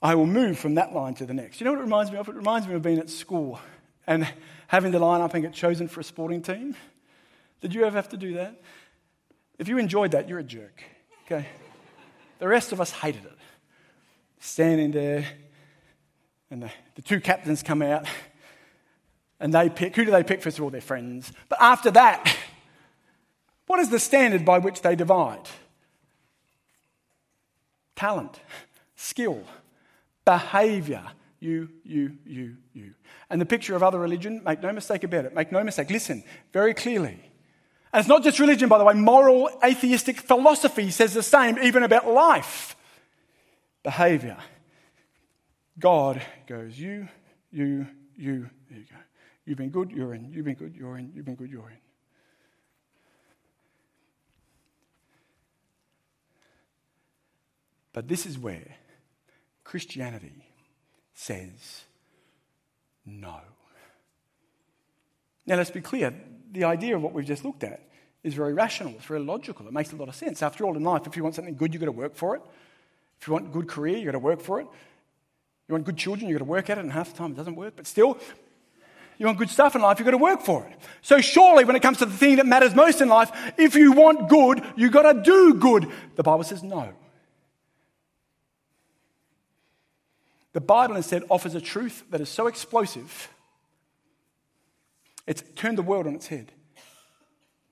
I 0.00 0.14
will 0.14 0.26
move 0.26 0.58
from 0.58 0.74
that 0.76 0.94
line 0.94 1.14
to 1.14 1.26
the 1.26 1.34
next. 1.34 1.60
You 1.60 1.64
know 1.64 1.72
what 1.72 1.80
it 1.80 1.84
reminds 1.84 2.12
me 2.12 2.18
of? 2.18 2.28
It 2.28 2.34
reminds 2.34 2.68
me 2.68 2.74
of 2.74 2.82
being 2.82 2.98
at 2.98 3.10
school 3.10 3.60
and 4.06 4.28
having 4.68 4.92
to 4.92 4.98
line 4.98 5.20
up 5.20 5.34
and 5.34 5.42
get 5.42 5.52
chosen 5.52 5.88
for 5.88 6.00
a 6.00 6.04
sporting 6.04 6.40
team. 6.42 6.76
Did 7.60 7.74
you 7.74 7.84
ever 7.84 7.96
have 7.96 8.08
to 8.10 8.16
do 8.16 8.34
that? 8.34 8.60
If 9.58 9.68
you 9.68 9.78
enjoyed 9.78 10.12
that, 10.12 10.28
you're 10.28 10.38
a 10.38 10.44
jerk. 10.44 10.82
Okay? 11.24 11.46
The 12.38 12.46
rest 12.46 12.70
of 12.72 12.80
us 12.80 12.92
hated 12.92 13.24
it. 13.24 13.32
Standing 14.38 14.92
there, 14.92 15.26
and 16.50 16.62
the, 16.62 16.70
the 16.94 17.02
two 17.02 17.20
captains 17.20 17.62
come 17.62 17.82
out 17.82 18.06
and 19.40 19.52
they 19.52 19.68
pick, 19.68 19.94
who 19.96 20.04
do 20.04 20.10
they 20.10 20.22
pick? 20.22 20.42
First 20.42 20.58
of 20.58 20.64
all, 20.64 20.70
their 20.70 20.80
friends. 20.80 21.32
But 21.48 21.60
after 21.60 21.90
that, 21.92 22.36
what 23.66 23.80
is 23.80 23.90
the 23.90 23.98
standard 23.98 24.44
by 24.44 24.58
which 24.58 24.82
they 24.82 24.96
divide? 24.96 25.48
Talent, 27.96 28.40
skill, 28.96 29.42
behavior. 30.28 31.04
You, 31.40 31.70
you, 31.84 32.18
you, 32.26 32.56
you. 32.74 32.94
And 33.30 33.40
the 33.40 33.46
picture 33.46 33.74
of 33.74 33.82
other 33.82 33.98
religion, 33.98 34.42
make 34.44 34.62
no 34.62 34.72
mistake 34.72 35.04
about 35.04 35.24
it. 35.24 35.34
Make 35.34 35.50
no 35.50 35.64
mistake. 35.64 35.88
Listen 35.88 36.22
very 36.52 36.74
clearly. 36.74 37.18
And 37.92 38.00
it's 38.00 38.08
not 38.08 38.22
just 38.22 38.38
religion, 38.38 38.68
by 38.68 38.76
the 38.76 38.84
way. 38.84 38.92
Moral 38.92 39.48
atheistic 39.64 40.20
philosophy 40.20 40.90
says 40.90 41.14
the 41.14 41.22
same, 41.22 41.58
even 41.60 41.82
about 41.82 42.06
life. 42.06 42.76
Behavior. 43.82 44.36
God 45.78 46.20
goes, 46.46 46.78
you, 46.78 47.08
you, 47.50 47.86
you, 48.14 48.50
there 48.68 48.80
you 48.80 48.84
go. 48.84 48.96
You've 49.46 49.58
been 49.58 49.70
good, 49.70 49.90
you're 49.90 50.12
in. 50.12 50.30
You've 50.30 50.44
been 50.44 50.56
good, 50.56 50.74
you're 50.76 50.98
in. 50.98 51.12
You've 51.14 51.24
been 51.24 51.36
good, 51.36 51.50
you're 51.50 51.70
in. 51.70 51.78
But 57.94 58.08
this 58.08 58.26
is 58.26 58.38
where 58.38 58.76
Christianity 59.68 60.32
says 61.12 61.84
no. 63.04 63.36
Now, 65.44 65.56
let's 65.56 65.70
be 65.70 65.82
clear 65.82 66.14
the 66.50 66.64
idea 66.64 66.96
of 66.96 67.02
what 67.02 67.12
we've 67.12 67.26
just 67.26 67.44
looked 67.44 67.64
at 67.64 67.82
is 68.24 68.32
very 68.32 68.54
rational, 68.54 68.94
it's 68.94 69.04
very 69.04 69.20
logical, 69.20 69.68
it 69.68 69.74
makes 69.74 69.92
a 69.92 69.96
lot 69.96 70.08
of 70.08 70.14
sense. 70.14 70.42
After 70.42 70.64
all, 70.64 70.74
in 70.74 70.82
life, 70.84 71.06
if 71.06 71.18
you 71.18 71.22
want 71.22 71.34
something 71.34 71.54
good, 71.54 71.74
you've 71.74 71.82
got 71.82 71.86
to 71.86 71.92
work 71.92 72.14
for 72.14 72.34
it. 72.34 72.42
If 73.20 73.26
you 73.26 73.34
want 73.34 73.48
a 73.48 73.50
good 73.50 73.68
career, 73.68 73.98
you've 73.98 74.06
got 74.06 74.12
to 74.12 74.18
work 74.20 74.40
for 74.40 74.58
it. 74.58 74.66
You 75.68 75.74
want 75.74 75.84
good 75.84 75.98
children, 75.98 76.30
you've 76.30 76.38
got 76.38 76.46
to 76.46 76.50
work 76.50 76.70
at 76.70 76.78
it, 76.78 76.80
and 76.80 76.90
half 76.90 77.12
the 77.12 77.18
time 77.18 77.32
it 77.32 77.36
doesn't 77.36 77.56
work. 77.56 77.74
But 77.76 77.86
still, 77.86 78.16
you 79.18 79.26
want 79.26 79.36
good 79.36 79.50
stuff 79.50 79.76
in 79.76 79.82
life, 79.82 79.98
you've 79.98 80.06
got 80.06 80.12
to 80.12 80.16
work 80.16 80.40
for 80.40 80.64
it. 80.64 80.78
So 81.02 81.20
surely 81.20 81.66
when 81.66 81.76
it 81.76 81.82
comes 81.82 81.98
to 81.98 82.06
the 82.06 82.16
thing 82.16 82.36
that 82.36 82.46
matters 82.46 82.74
most 82.74 83.02
in 83.02 83.08
life, 83.10 83.30
if 83.58 83.74
you 83.74 83.92
want 83.92 84.30
good, 84.30 84.64
you've 84.76 84.92
got 84.92 85.12
to 85.12 85.20
do 85.20 85.52
good. 85.52 85.92
The 86.16 86.22
Bible 86.22 86.44
says 86.44 86.62
no. 86.62 86.94
The 90.58 90.64
Bible 90.64 90.96
instead 90.96 91.22
offers 91.30 91.54
a 91.54 91.60
truth 91.60 92.02
that 92.10 92.20
is 92.20 92.28
so 92.28 92.48
explosive, 92.48 93.32
it's 95.24 95.44
turned 95.54 95.78
the 95.78 95.82
world 95.82 96.08
on 96.08 96.16
its 96.16 96.26
head. 96.26 96.50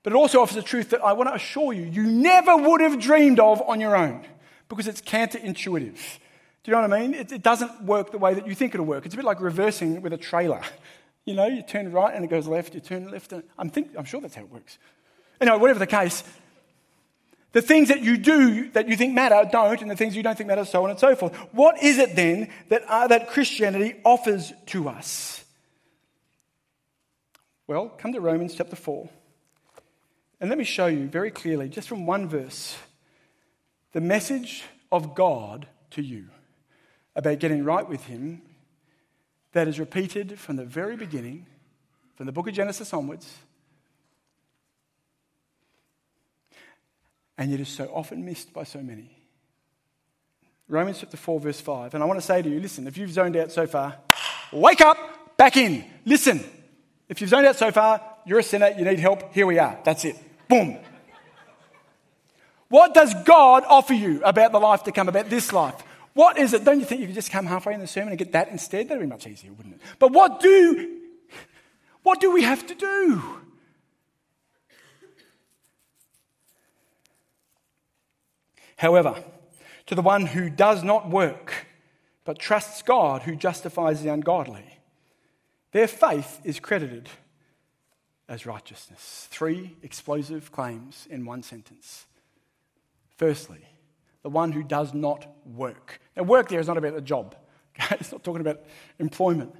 But 0.03 0.13
it 0.13 0.15
also 0.15 0.39
offers 0.39 0.55
a 0.55 0.61
truth 0.61 0.91
that 0.91 1.03
I 1.03 1.11
want 1.11 1.27
to 1.27 1.35
assure 1.35 1.73
you, 1.73 1.83
you 1.83 2.03
never 2.03 2.55
would 2.55 2.79
have 2.79 2.97
dreamed 2.97 3.41
of 3.41 3.61
on 3.67 3.81
your 3.81 3.97
own 3.97 4.25
because 4.69 4.87
it's 4.87 5.01
counterintuitive. 5.01 5.97
Do 6.63 6.71
you 6.71 6.71
know 6.71 6.79
what 6.79 6.93
I 6.93 7.01
mean? 7.01 7.13
It, 7.13 7.33
it 7.33 7.43
doesn't 7.43 7.83
work 7.83 8.11
the 8.11 8.19
way 8.19 8.33
that 8.35 8.47
you 8.47 8.55
think 8.55 8.73
it'll 8.73 8.85
work. 8.85 9.05
It's 9.05 9.15
a 9.15 9.17
bit 9.17 9.25
like 9.25 9.41
reversing 9.41 10.01
with 10.01 10.13
a 10.13 10.17
trailer. 10.17 10.61
You 11.25 11.33
know, 11.33 11.47
you 11.47 11.63
turn 11.63 11.91
right 11.91 12.15
and 12.15 12.23
it 12.23 12.29
goes 12.29 12.47
left, 12.47 12.73
you 12.73 12.79
turn 12.79 13.11
left, 13.11 13.33
and 13.33 13.43
I'm, 13.57 13.69
think, 13.69 13.95
I'm 13.97 14.05
sure 14.05 14.21
that's 14.21 14.35
how 14.35 14.43
it 14.43 14.49
works. 14.49 14.77
Anyway, 15.41 15.57
whatever 15.57 15.79
the 15.79 15.87
case, 15.87 16.23
the 17.53 17.61
things 17.61 17.87
that 17.87 18.01
you 18.01 18.17
do 18.17 18.69
that 18.71 18.87
you 18.87 18.95
think 18.95 19.13
matter 19.13 19.47
don't, 19.51 19.81
and 19.81 19.89
the 19.89 19.95
things 19.95 20.15
you 20.15 20.23
don't 20.23 20.37
think 20.37 20.47
matter, 20.47 20.65
so 20.65 20.83
on 20.83 20.89
and 20.89 20.99
so 20.99 21.15
forth. 21.15 21.33
What 21.53 21.81
is 21.81 21.97
it 21.97 22.15
then 22.15 22.49
that, 22.69 22.83
uh, 22.87 23.07
that 23.07 23.29
Christianity 23.29 23.95
offers 24.03 24.53
to 24.67 24.89
us? 24.89 25.43
Well, 27.65 27.89
come 27.89 28.13
to 28.13 28.21
Romans 28.21 28.55
chapter 28.55 28.75
4. 28.75 29.09
And 30.39 30.49
let 30.49 30.59
me 30.59 30.63
show 30.63 30.85
you 30.85 31.07
very 31.07 31.31
clearly, 31.31 31.67
just 31.67 31.87
from 31.87 32.05
one 32.05 32.27
verse, 32.27 32.77
the 33.93 34.01
message 34.01 34.63
of 34.91 35.15
God 35.15 35.67
to 35.91 36.01
you 36.01 36.27
about 37.15 37.39
getting 37.39 37.63
right 37.63 37.87
with 37.87 38.05
Him 38.05 38.41
that 39.53 39.67
is 39.67 39.79
repeated 39.79 40.39
from 40.39 40.55
the 40.55 40.65
very 40.65 40.95
beginning, 40.95 41.47
from 42.15 42.27
the 42.27 42.31
book 42.31 42.47
of 42.47 42.53
Genesis 42.53 42.93
onwards, 42.93 43.33
and 47.37 47.51
yet 47.51 47.59
is 47.59 47.69
so 47.69 47.85
often 47.93 48.25
missed 48.25 48.53
by 48.53 48.63
so 48.63 48.79
many. 48.79 49.11
Romans 50.67 50.99
chapter 50.99 51.17
4, 51.17 51.39
verse 51.39 51.61
5. 51.61 51.93
And 51.93 52.03
I 52.03 52.07
want 52.07 52.19
to 52.19 52.25
say 52.25 52.41
to 52.41 52.49
you 52.49 52.59
listen, 52.59 52.87
if 52.87 52.97
you've 52.97 53.11
zoned 53.11 53.37
out 53.37 53.51
so 53.51 53.67
far, 53.67 53.95
wake 54.51 54.81
up, 54.81 55.37
back 55.37 55.55
in, 55.55 55.85
listen. 56.05 56.43
If 57.07 57.21
you've 57.21 57.29
zoned 57.29 57.45
out 57.45 57.55
so 57.55 57.71
far, 57.71 58.01
you're 58.25 58.39
a 58.39 58.43
sinner, 58.43 58.69
you 58.77 58.83
need 58.83 58.99
help, 58.99 59.33
here 59.33 59.47
we 59.47 59.59
are. 59.59 59.79
That's 59.85 60.03
it. 60.03 60.17
Boom. 60.49 60.77
What 62.69 62.93
does 62.93 63.13
God 63.23 63.63
offer 63.65 63.93
you 63.93 64.21
about 64.23 64.51
the 64.51 64.59
life 64.59 64.83
to 64.83 64.91
come, 64.91 65.07
about 65.07 65.29
this 65.29 65.53
life? 65.53 65.75
What 66.13 66.37
is 66.37 66.53
it? 66.53 66.65
Don't 66.65 66.79
you 66.79 66.85
think 66.85 66.99
you 66.99 67.07
could 67.07 67.15
just 67.15 67.31
come 67.31 67.45
halfway 67.45 67.73
in 67.73 67.79
the 67.79 67.87
sermon 67.87 68.09
and 68.09 68.17
get 68.17 68.33
that 68.33 68.49
instead? 68.49 68.89
That'd 68.89 69.01
be 69.01 69.07
much 69.07 69.27
easier, 69.27 69.53
wouldn't 69.53 69.75
it? 69.75 69.81
But 69.99 70.11
what 70.11 70.41
do 70.41 70.97
what 72.03 72.21
do 72.21 72.31
we 72.31 72.43
have 72.43 72.65
to 72.67 72.73
do? 72.73 73.21
However, 78.77 79.23
to 79.87 79.95
the 79.95 80.01
one 80.01 80.27
who 80.27 80.49
does 80.49 80.83
not 80.83 81.09
work, 81.09 81.67
but 82.23 82.39
trusts 82.39 82.81
God 82.81 83.23
who 83.23 83.35
justifies 83.35 84.01
the 84.01 84.11
ungodly, 84.11 84.79
their 85.71 85.87
faith 85.87 86.39
is 86.43 86.59
credited 86.59 87.09
as 88.29 88.45
righteousness. 88.45 89.27
Three 89.31 89.75
explosive 89.81 90.51
claims 90.51 91.07
in 91.09 91.25
one 91.25 91.43
sentence. 91.43 92.05
Firstly, 93.15 93.65
the 94.23 94.29
one 94.29 94.51
who 94.51 94.63
does 94.63 94.93
not 94.93 95.25
work. 95.45 95.99
Now, 96.15 96.23
work 96.23 96.49
there 96.49 96.59
is 96.59 96.67
not 96.67 96.77
about 96.77 96.95
a 96.95 97.01
job, 97.01 97.35
it's 97.91 98.11
not 98.11 98.23
talking 98.23 98.41
about 98.41 98.61
employment, 98.99 99.55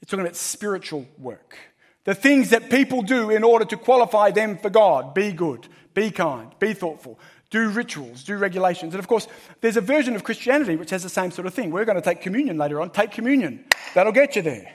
it's 0.00 0.10
talking 0.10 0.24
about 0.24 0.36
spiritual 0.36 1.06
work. 1.18 1.56
The 2.04 2.14
things 2.14 2.50
that 2.50 2.70
people 2.70 3.02
do 3.02 3.30
in 3.30 3.44
order 3.44 3.64
to 3.64 3.76
qualify 3.76 4.32
them 4.32 4.58
for 4.58 4.70
God. 4.70 5.14
Be 5.14 5.30
good, 5.30 5.68
be 5.94 6.10
kind, 6.10 6.52
be 6.58 6.74
thoughtful, 6.74 7.18
do 7.52 7.68
rituals, 7.68 8.24
do 8.24 8.38
regulations. 8.38 8.94
And 8.94 8.98
of 8.98 9.06
course, 9.06 9.28
there's 9.60 9.76
a 9.76 9.82
version 9.82 10.16
of 10.16 10.24
Christianity 10.24 10.74
which 10.74 10.88
has 10.88 11.02
the 11.02 11.10
same 11.10 11.30
sort 11.30 11.46
of 11.46 11.52
thing. 11.52 11.70
We're 11.70 11.84
going 11.84 11.96
to 11.96 12.02
take 12.02 12.22
communion 12.22 12.56
later 12.56 12.80
on. 12.80 12.90
Take 12.90 13.12
communion. 13.12 13.66
That'll 13.94 14.10
get 14.10 14.34
you 14.34 14.42
there. 14.42 14.72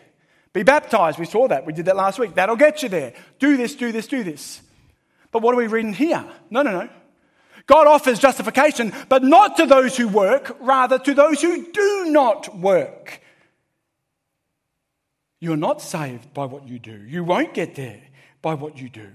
Be 0.54 0.62
baptized. 0.62 1.18
We 1.18 1.26
saw 1.26 1.48
that. 1.48 1.66
We 1.66 1.74
did 1.74 1.86
that 1.86 1.96
last 1.96 2.20
week. 2.20 2.36
That'll 2.36 2.56
get 2.56 2.84
you 2.84 2.90
there. 2.90 3.14
Do 3.40 3.58
this, 3.58 3.76
do 3.76 3.92
this, 3.92 4.06
do 4.06 4.24
this. 4.24 4.62
But 5.32 5.42
what 5.42 5.56
are 5.56 5.58
we 5.58 5.66
reading 5.66 5.94
here? 5.94 6.24
No, 6.52 6.62
no, 6.62 6.72
no. 6.72 6.90
God 7.66 7.88
offers 7.88 8.20
justification, 8.20 8.94
but 9.10 9.24
not 9.24 9.58
to 9.58 9.66
those 9.66 9.98
who 9.98 10.08
work, 10.08 10.56
rather 10.62 11.00
to 11.00 11.14
those 11.16 11.42
who 11.42 11.72
do 11.72 12.06
not 12.10 12.58
work. 12.58 13.22
You're 15.40 15.58
not 15.58 15.82
saved 15.82 16.32
by 16.32 16.46
what 16.46 16.68
you 16.68 16.78
do. 16.78 17.04
You 17.08 17.24
won't 17.24 17.56
get 17.56 17.74
there 17.74 18.02
by 18.44 18.54
what 18.54 18.78
you 18.78 18.88
do. 18.88 19.10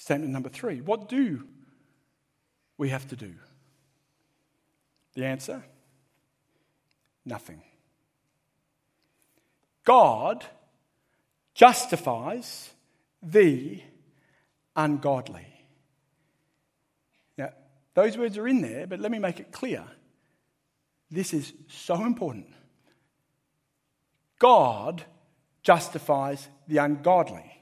Statement 0.00 0.32
number 0.32 0.48
three 0.48 0.80
what 0.80 1.10
do 1.10 1.46
we 2.78 2.88
have 2.88 3.06
to 3.08 3.16
do? 3.16 3.34
The 5.12 5.26
answer 5.26 5.62
nothing. 7.26 7.60
God 9.84 10.46
justifies 11.52 12.70
the 13.22 13.82
ungodly. 14.74 15.46
Now, 17.36 17.50
those 17.92 18.16
words 18.16 18.38
are 18.38 18.48
in 18.48 18.62
there, 18.62 18.86
but 18.86 19.00
let 19.00 19.10
me 19.10 19.18
make 19.18 19.38
it 19.38 19.52
clear. 19.52 19.84
This 21.10 21.34
is 21.34 21.52
so 21.68 22.06
important. 22.06 22.46
God 24.38 25.04
justifies 25.62 26.48
the 26.66 26.78
ungodly. 26.78 27.59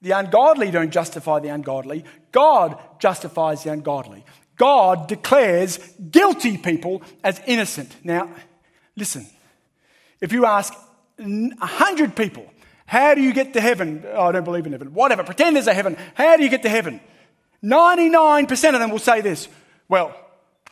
The 0.00 0.12
ungodly 0.12 0.70
don't 0.70 0.90
justify 0.90 1.40
the 1.40 1.48
ungodly. 1.48 2.04
God 2.30 2.78
justifies 3.00 3.64
the 3.64 3.72
ungodly. 3.72 4.24
God 4.56 5.08
declares 5.08 5.78
guilty 6.10 6.56
people 6.58 7.02
as 7.24 7.40
innocent. 7.46 7.96
Now, 8.04 8.30
listen. 8.96 9.26
If 10.20 10.32
you 10.32 10.46
ask 10.46 10.74
a 11.18 11.66
hundred 11.66 12.16
people, 12.16 12.50
how 12.86 13.14
do 13.14 13.20
you 13.20 13.32
get 13.32 13.52
to 13.54 13.60
heaven? 13.60 14.04
Oh, 14.12 14.26
I 14.26 14.32
don't 14.32 14.44
believe 14.44 14.66
in 14.66 14.72
heaven. 14.72 14.94
Whatever. 14.94 15.22
Pretend 15.22 15.56
there's 15.56 15.66
a 15.66 15.74
heaven. 15.74 15.96
How 16.14 16.36
do 16.36 16.42
you 16.42 16.48
get 16.48 16.62
to 16.62 16.68
heaven? 16.68 17.00
99% 17.62 18.74
of 18.74 18.80
them 18.80 18.90
will 18.90 18.98
say 18.98 19.20
this. 19.20 19.48
Well, 19.88 20.14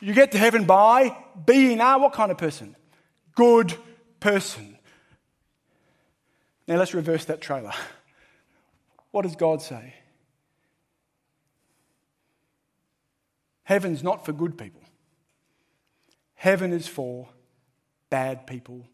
you 0.01 0.15
get 0.15 0.33
to 0.33 0.39
heaven 0.39 0.65
by 0.65 1.17
being 1.47 1.81
a 1.81 1.99
what 1.99 2.12
kind 2.12 2.31
of 2.31 2.39
person? 2.39 2.77
Good 3.35 3.77
person. 4.21 4.79
Now 6.67 6.77
let's 6.77 6.95
reverse 6.95 7.25
that 7.27 7.41
trailer. 7.41 7.73
What 9.16 9.22
does 9.22 9.35
God 9.35 9.62
say? 9.62 9.94
Heaven's 13.62 14.02
not 14.02 14.26
for 14.26 14.35
good 14.35 14.59
people. 14.59 14.83
Heaven 16.35 16.70
is 16.70 16.87
for 16.87 17.26
bad 18.11 18.46
people 18.46 18.87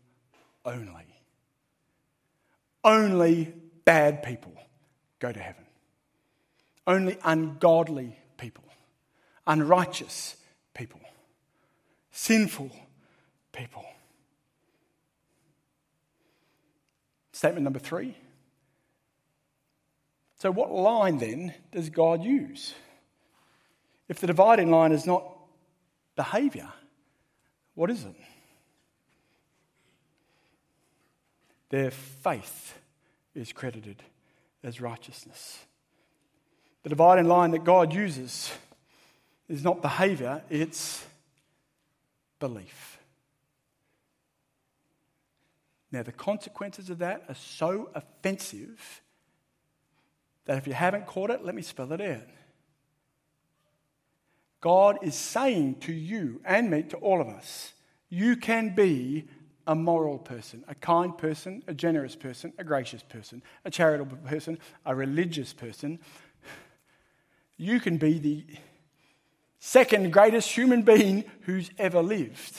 only. 0.64 1.08
Only 2.84 3.52
bad 3.84 4.22
people 4.22 4.52
go 5.18 5.32
to 5.32 5.40
heaven. 5.40 5.64
Only 6.86 7.18
ungodly 7.24 8.16
people, 8.36 8.62
unrighteous 9.44 10.36
people, 10.72 11.00
sinful 12.12 12.70
people. 13.50 13.84
Statement 17.32 17.64
number 17.64 17.80
three. 17.80 18.14
So, 20.42 20.50
what 20.50 20.72
line 20.72 21.18
then 21.18 21.54
does 21.70 21.88
God 21.88 22.24
use? 22.24 22.74
If 24.08 24.18
the 24.18 24.26
dividing 24.26 24.72
line 24.72 24.90
is 24.90 25.06
not 25.06 25.24
behaviour, 26.16 26.68
what 27.76 27.90
is 27.90 28.04
it? 28.04 28.16
their 31.70 31.92
faith 31.92 32.76
is 33.36 33.52
credited 33.52 34.02
as 34.64 34.80
righteousness. 34.80 35.64
The 36.82 36.88
dividing 36.88 37.28
line 37.28 37.52
that 37.52 37.62
God 37.62 37.92
uses 37.92 38.52
is 39.48 39.62
not 39.62 39.80
behavior, 39.80 40.42
it's 40.50 41.06
belief. 42.40 42.98
Now, 45.92 46.02
the 46.02 46.10
consequences 46.10 46.90
of 46.90 46.98
that 46.98 47.22
are 47.28 47.36
so 47.36 47.90
offensive 47.94 49.01
that 50.44 50.58
if 50.58 50.66
you 50.66 50.72
haven't 50.72 51.06
caught 51.06 51.30
it, 51.30 51.44
let 51.44 51.54
me 51.54 51.62
spell 51.62 51.92
it 51.92 52.00
out. 52.00 52.28
God 54.60 54.98
is 55.02 55.14
saying 55.14 55.80
to 55.80 55.92
you 55.92 56.40
and 56.44 56.70
me, 56.70 56.82
to 56.84 56.96
all 56.98 57.20
of 57.20 57.28
us, 57.28 57.72
you 58.08 58.36
can 58.36 58.74
be 58.74 59.28
a 59.66 59.74
moral 59.74 60.18
person, 60.18 60.64
a 60.68 60.74
kind 60.74 61.16
person, 61.16 61.62
a 61.66 61.74
generous 61.74 62.16
person, 62.16 62.52
a 62.58 62.64
gracious 62.64 63.02
person, 63.02 63.42
a 63.64 63.70
charitable 63.70 64.16
person, 64.18 64.58
a 64.84 64.94
religious 64.94 65.52
person. 65.52 65.98
You 67.56 67.80
can 67.80 67.96
be 67.96 68.18
the 68.18 68.44
second 69.58 70.12
greatest 70.12 70.50
human 70.50 70.82
being 70.82 71.24
who's 71.42 71.70
ever 71.78 72.02
lived. 72.02 72.56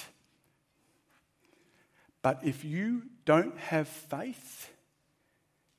But 2.22 2.40
if 2.44 2.64
you 2.64 3.04
don't 3.26 3.58
have 3.58 3.88
faith, 3.88 4.72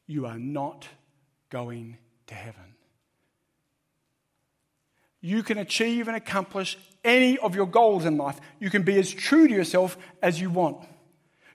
you 0.06 0.26
are 0.26 0.38
not 0.38 0.86
going 1.54 1.96
to 2.26 2.34
heaven. 2.34 2.74
You 5.20 5.44
can 5.44 5.56
achieve 5.56 6.08
and 6.08 6.16
accomplish 6.16 6.76
any 7.04 7.38
of 7.38 7.54
your 7.54 7.66
goals 7.66 8.04
in 8.06 8.18
life. 8.18 8.40
You 8.58 8.70
can 8.70 8.82
be 8.82 8.98
as 8.98 9.08
true 9.08 9.46
to 9.46 9.54
yourself 9.54 9.96
as 10.20 10.40
you 10.40 10.50
want. 10.50 10.78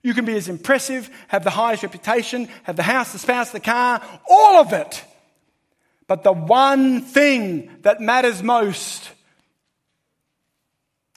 You 0.02 0.14
can 0.14 0.24
be 0.24 0.38
as 0.38 0.48
impressive, 0.48 1.10
have 1.28 1.44
the 1.44 1.50
highest 1.50 1.84
reputation, 1.84 2.48
have 2.64 2.78
the 2.78 2.84
house, 2.84 3.12
the 3.12 3.20
spouse, 3.20 3.52
the 3.52 3.60
car, 3.60 4.02
all 4.30 4.62
of 4.62 4.72
it. 4.72 5.04
But 6.08 6.24
the 6.24 6.32
one 6.32 7.02
thing 7.02 7.70
that 7.82 8.00
matters 8.00 8.42
most 8.42 9.12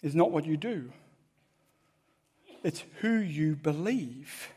is 0.03 0.17
not 0.17 0.33
what 0.33 0.45
you 0.45 0.57
do, 0.57 0.91
it's 2.65 2.83
who 3.01 3.15
you 3.15 3.55
believe. 3.55 4.49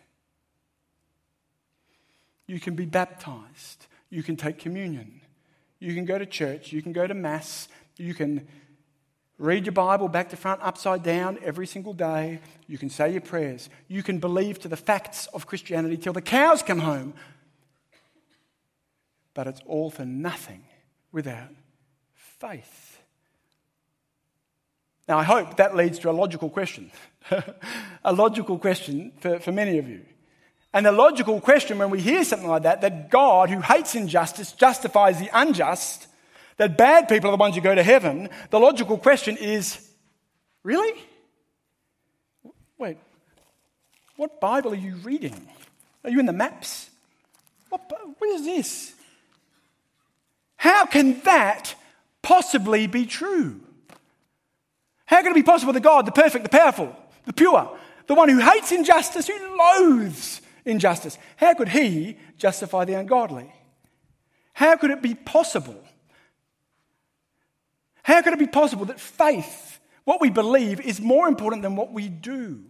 You 2.47 2.59
can 2.59 2.73
be 2.73 2.85
baptized, 2.85 3.85
you 4.15 4.23
can 4.23 4.35
take 4.35 4.57
communion, 4.57 5.21
you 5.79 5.93
can 5.93 6.05
go 6.05 6.17
to 6.17 6.25
church, 6.25 6.71
you 6.71 6.81
can 6.81 6.93
go 6.93 7.05
to 7.05 7.13
Mass, 7.13 7.67
you 7.97 8.13
can 8.13 8.47
Read 9.37 9.65
your 9.65 9.73
Bible 9.73 10.07
back 10.07 10.29
to 10.29 10.37
front, 10.37 10.61
upside 10.63 11.03
down 11.03 11.37
every 11.43 11.67
single 11.67 11.93
day. 11.93 12.39
You 12.67 12.77
can 12.77 12.89
say 12.89 13.11
your 13.11 13.21
prayers. 13.21 13.69
You 13.89 14.01
can 14.01 14.19
believe 14.19 14.59
to 14.59 14.69
the 14.69 14.77
facts 14.77 15.27
of 15.33 15.45
Christianity 15.45 15.97
till 15.97 16.13
the 16.13 16.21
cows 16.21 16.63
come 16.63 16.79
home. 16.79 17.13
But 19.33 19.47
it's 19.47 19.59
all 19.65 19.89
for 19.89 20.05
nothing 20.05 20.63
without 21.11 21.49
faith. 22.13 23.01
Now, 25.07 25.19
I 25.19 25.23
hope 25.23 25.57
that 25.57 25.75
leads 25.75 25.99
to 25.99 26.09
a 26.09 26.13
logical 26.13 26.49
question. 26.49 26.91
a 28.05 28.13
logical 28.13 28.57
question 28.57 29.11
for, 29.19 29.39
for 29.39 29.51
many 29.51 29.77
of 29.79 29.89
you. 29.89 30.05
And 30.75 30.85
the 30.85 30.91
logical 30.91 31.39
question 31.39 31.77
when 31.77 31.89
we 31.89 32.01
hear 32.01 32.25
something 32.25 32.49
like 32.49 32.63
that, 32.63 32.81
that 32.81 33.09
God, 33.09 33.49
who 33.49 33.61
hates 33.61 33.95
injustice, 33.95 34.51
justifies 34.51 35.17
the 35.17 35.29
unjust, 35.33 36.05
that 36.57 36.77
bad 36.77 37.07
people 37.07 37.29
are 37.29 37.31
the 37.31 37.37
ones 37.37 37.55
who 37.55 37.61
go 37.61 37.73
to 37.73 37.81
heaven, 37.81 38.27
the 38.49 38.59
logical 38.59 38.97
question 38.97 39.37
is 39.37 39.79
really? 40.63 40.99
Wait, 42.77 42.97
what 44.17 44.41
Bible 44.41 44.73
are 44.73 44.75
you 44.75 44.95
reading? 44.95 45.47
Are 46.03 46.09
you 46.09 46.19
in 46.19 46.25
the 46.25 46.33
maps? 46.33 46.89
What, 47.69 47.89
what 48.17 48.29
is 48.31 48.43
this? 48.43 48.93
How 50.57 50.85
can 50.85 51.21
that 51.21 51.73
possibly 52.21 52.85
be 52.87 53.05
true? 53.05 53.61
How 55.05 55.21
can 55.21 55.31
it 55.31 55.35
be 55.35 55.43
possible 55.43 55.71
that 55.71 55.79
God, 55.79 56.05
the 56.05 56.11
perfect, 56.11 56.43
the 56.43 56.49
powerful, 56.49 56.93
the 57.25 57.31
pure, 57.31 57.77
the 58.07 58.13
one 58.13 58.27
who 58.27 58.39
hates 58.39 58.73
injustice, 58.73 59.27
who 59.27 59.57
loathes 59.57 60.41
injustice, 60.65 61.17
how 61.37 61.53
could 61.53 61.69
he 61.69 62.17
justify 62.37 62.85
the 62.85 62.93
ungodly? 62.93 63.53
How 64.53 64.75
could 64.77 64.91
it 64.91 65.01
be 65.01 65.13
possible 65.13 65.81
how 68.05 68.21
could 68.21 68.33
it 68.33 68.39
be 68.39 68.45
possible 68.45 68.85
that 68.85 68.99
faith, 68.99 69.79
what 70.03 70.21
we 70.21 70.29
believe, 70.29 70.79
is 70.79 71.01
more 71.01 71.27
important 71.27 71.63
than 71.63 71.75
what 71.75 71.91
we 71.91 72.07
do? 72.07 72.61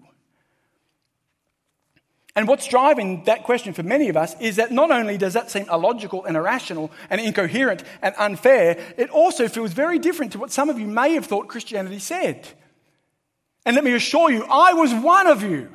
And 2.37 2.47
what's 2.47 2.67
driving 2.67 3.25
that 3.25 3.43
question 3.43 3.73
for 3.73 3.83
many 3.83 4.07
of 4.07 4.15
us 4.15 4.33
is 4.39 4.55
that 4.55 4.71
not 4.71 4.91
only 4.91 5.17
does 5.17 5.33
that 5.33 5.51
seem 5.51 5.65
illogical 5.69 6.23
and 6.23 6.37
irrational 6.37 6.89
and 7.09 7.19
incoherent 7.19 7.83
and 8.01 8.15
unfair, 8.17 8.81
it 8.95 9.09
also 9.09 9.49
feels 9.49 9.73
very 9.73 9.99
different 9.99 10.31
to 10.31 10.39
what 10.39 10.53
some 10.53 10.69
of 10.69 10.79
you 10.79 10.87
may 10.87 11.15
have 11.15 11.25
thought 11.25 11.49
Christianity 11.49 11.99
said. 11.99 12.47
And 13.65 13.75
let 13.75 13.83
me 13.83 13.91
assure 13.91 14.31
you, 14.31 14.45
I 14.45 14.71
was 14.71 14.93
one 14.93 15.27
of 15.27 15.43
you. 15.43 15.69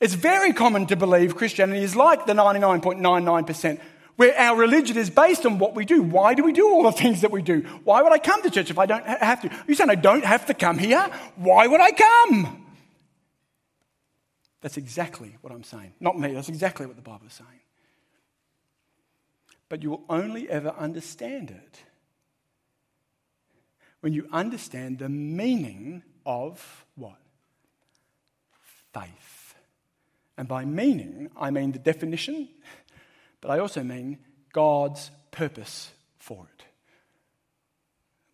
It's 0.00 0.14
very 0.14 0.52
common 0.52 0.86
to 0.86 0.96
believe 0.96 1.36
Christianity 1.36 1.82
is 1.82 1.96
like 1.96 2.26
the 2.26 2.34
99.99%, 2.34 3.80
where 4.16 4.36
our 4.38 4.56
religion 4.56 4.96
is 4.96 5.08
based 5.08 5.46
on 5.46 5.58
what 5.58 5.74
we 5.74 5.84
do. 5.84 6.02
Why 6.02 6.34
do 6.34 6.42
we 6.42 6.52
do 6.52 6.68
all 6.68 6.82
the 6.82 6.92
things 6.92 7.22
that 7.22 7.30
we 7.30 7.42
do? 7.42 7.62
Why 7.84 8.02
would 8.02 8.12
I 8.12 8.18
come 8.18 8.42
to 8.42 8.50
church 8.50 8.70
if 8.70 8.78
I 8.78 8.86
don't 8.86 9.04
have 9.06 9.40
to? 9.42 9.50
You 9.66 9.74
saying 9.74 9.90
I 9.90 9.94
don't 9.94 10.24
have 10.24 10.46
to 10.46 10.54
come 10.54 10.78
here? 10.78 11.10
Why 11.36 11.66
would 11.66 11.80
I 11.80 11.92
come? 11.92 12.66
That's 14.60 14.76
exactly 14.76 15.36
what 15.40 15.52
I'm 15.52 15.64
saying. 15.64 15.92
Not 16.00 16.18
me, 16.18 16.34
that's 16.34 16.48
exactly 16.48 16.86
what 16.86 16.96
the 16.96 17.02
Bible 17.02 17.26
is 17.26 17.34
saying. 17.34 17.60
But 19.68 19.82
you 19.82 19.90
will 19.90 20.04
only 20.08 20.48
ever 20.48 20.70
understand 20.70 21.50
it 21.50 21.82
when 24.00 24.12
you 24.12 24.28
understand 24.32 24.98
the 24.98 25.08
meaning 25.08 26.02
of 26.24 26.84
what? 26.94 27.18
Faith. 28.92 29.35
And 30.38 30.46
by 30.48 30.64
meaning, 30.64 31.30
I 31.36 31.50
mean 31.50 31.72
the 31.72 31.78
definition, 31.78 32.48
but 33.40 33.50
I 33.50 33.58
also 33.58 33.82
mean 33.82 34.18
God's 34.52 35.10
purpose 35.30 35.90
for 36.18 36.46
it. 36.58 36.64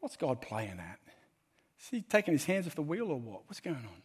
What's 0.01 0.17
God 0.17 0.41
playing 0.41 0.81
at? 0.81 0.99
Is 1.81 1.89
he 1.91 2.01
taking 2.03 2.33
his 2.33 2.45
hands 2.45 2.67
off 2.67 2.75
the 2.75 2.83
wheel 2.83 3.11
or 3.11 3.19
what? 3.19 3.43
What's 3.47 3.61
going 3.61 3.77
on? 3.77 4.03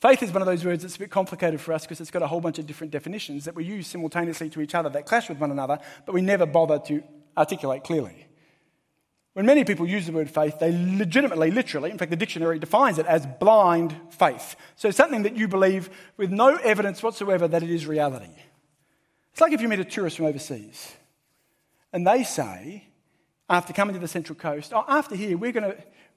Faith 0.00 0.22
is 0.22 0.30
one 0.30 0.42
of 0.42 0.46
those 0.46 0.64
words 0.64 0.82
that's 0.82 0.96
a 0.96 0.98
bit 0.98 1.10
complicated 1.10 1.60
for 1.60 1.72
us 1.72 1.82
because 1.82 2.00
it's 2.00 2.10
got 2.10 2.22
a 2.22 2.26
whole 2.26 2.40
bunch 2.40 2.58
of 2.58 2.66
different 2.66 2.92
definitions 2.92 3.46
that 3.46 3.54
we 3.54 3.64
use 3.64 3.86
simultaneously 3.86 4.50
to 4.50 4.60
each 4.60 4.74
other 4.74 4.90
that 4.90 5.06
clash 5.06 5.28
with 5.28 5.38
one 5.38 5.50
another, 5.50 5.78
but 6.04 6.14
we 6.14 6.20
never 6.20 6.44
bother 6.44 6.78
to 6.78 7.02
articulate 7.36 7.82
clearly. 7.82 8.25
When 9.36 9.44
many 9.44 9.64
people 9.64 9.86
use 9.86 10.06
the 10.06 10.12
word 10.12 10.30
faith, 10.30 10.60
they 10.60 10.72
legitimately, 10.72 11.50
literally, 11.50 11.90
in 11.90 11.98
fact, 11.98 12.10
the 12.10 12.16
dictionary 12.16 12.58
defines 12.58 12.98
it 12.98 13.04
as 13.04 13.26
blind 13.26 13.94
faith. 14.08 14.56
So 14.76 14.90
something 14.90 15.24
that 15.24 15.36
you 15.36 15.46
believe 15.46 15.90
with 16.16 16.30
no 16.30 16.56
evidence 16.56 17.02
whatsoever 17.02 17.46
that 17.46 17.62
it 17.62 17.68
is 17.68 17.86
reality. 17.86 18.32
It's 19.32 19.42
like 19.42 19.52
if 19.52 19.60
you 19.60 19.68
meet 19.68 19.78
a 19.78 19.84
tourist 19.84 20.16
from 20.16 20.24
overseas 20.24 20.94
and 21.92 22.06
they 22.06 22.24
say, 22.24 22.86
after 23.50 23.74
coming 23.74 23.92
to 23.92 24.00
the 24.00 24.08
Central 24.08 24.38
Coast, 24.38 24.72
oh, 24.74 24.86
after 24.88 25.14
here, 25.14 25.36
we're 25.36 25.52
going 25.52 25.74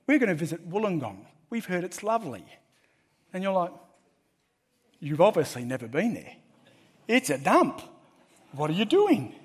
we're 0.07 0.17
going 0.17 0.29
to 0.29 0.33
visit 0.33 0.69
Wollongong. 0.69 1.25
We've 1.49 1.65
heard 1.65 1.83
it's 1.83 2.03
lovely. 2.03 2.45
And 3.33 3.43
you're 3.43 3.51
like, 3.51 3.73
You've 5.01 5.19
obviously 5.19 5.65
never 5.65 5.89
been 5.89 6.13
there. 6.13 6.37
It's 7.05 7.29
a 7.29 7.37
dump. 7.37 7.81
What 8.53 8.69
are 8.69 8.73
you 8.73 8.85
doing? 8.85 9.35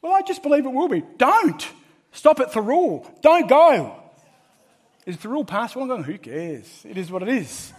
Well, 0.00 0.14
I 0.14 0.22
just 0.22 0.42
believe 0.42 0.64
it 0.64 0.72
will 0.72 0.88
be. 0.88 1.02
Don't. 1.18 1.68
Stop 2.12 2.40
at 2.40 2.52
Thirroul. 2.52 3.06
Don't 3.22 3.48
go. 3.48 3.94
Is 5.06 5.16
Thirroul 5.16 5.46
past 5.46 5.74
going. 5.74 6.04
Who 6.04 6.18
cares? 6.18 6.84
It 6.84 6.98
is 6.98 7.10
what 7.10 7.22
it 7.22 7.28
is. 7.28 7.72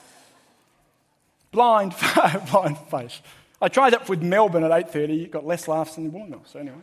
Blind, 1.52 1.94
blind 2.52 2.78
face. 2.90 3.22
I 3.62 3.68
tried 3.68 3.92
that 3.92 4.08
with 4.08 4.22
Melbourne 4.22 4.64
at 4.64 4.72
8.30. 4.72 5.26
It 5.26 5.32
got 5.32 5.46
less 5.46 5.68
laughs 5.68 5.96
than 5.96 6.12
Wollongong. 6.12 6.48
So 6.48 6.60
anyway, 6.60 6.78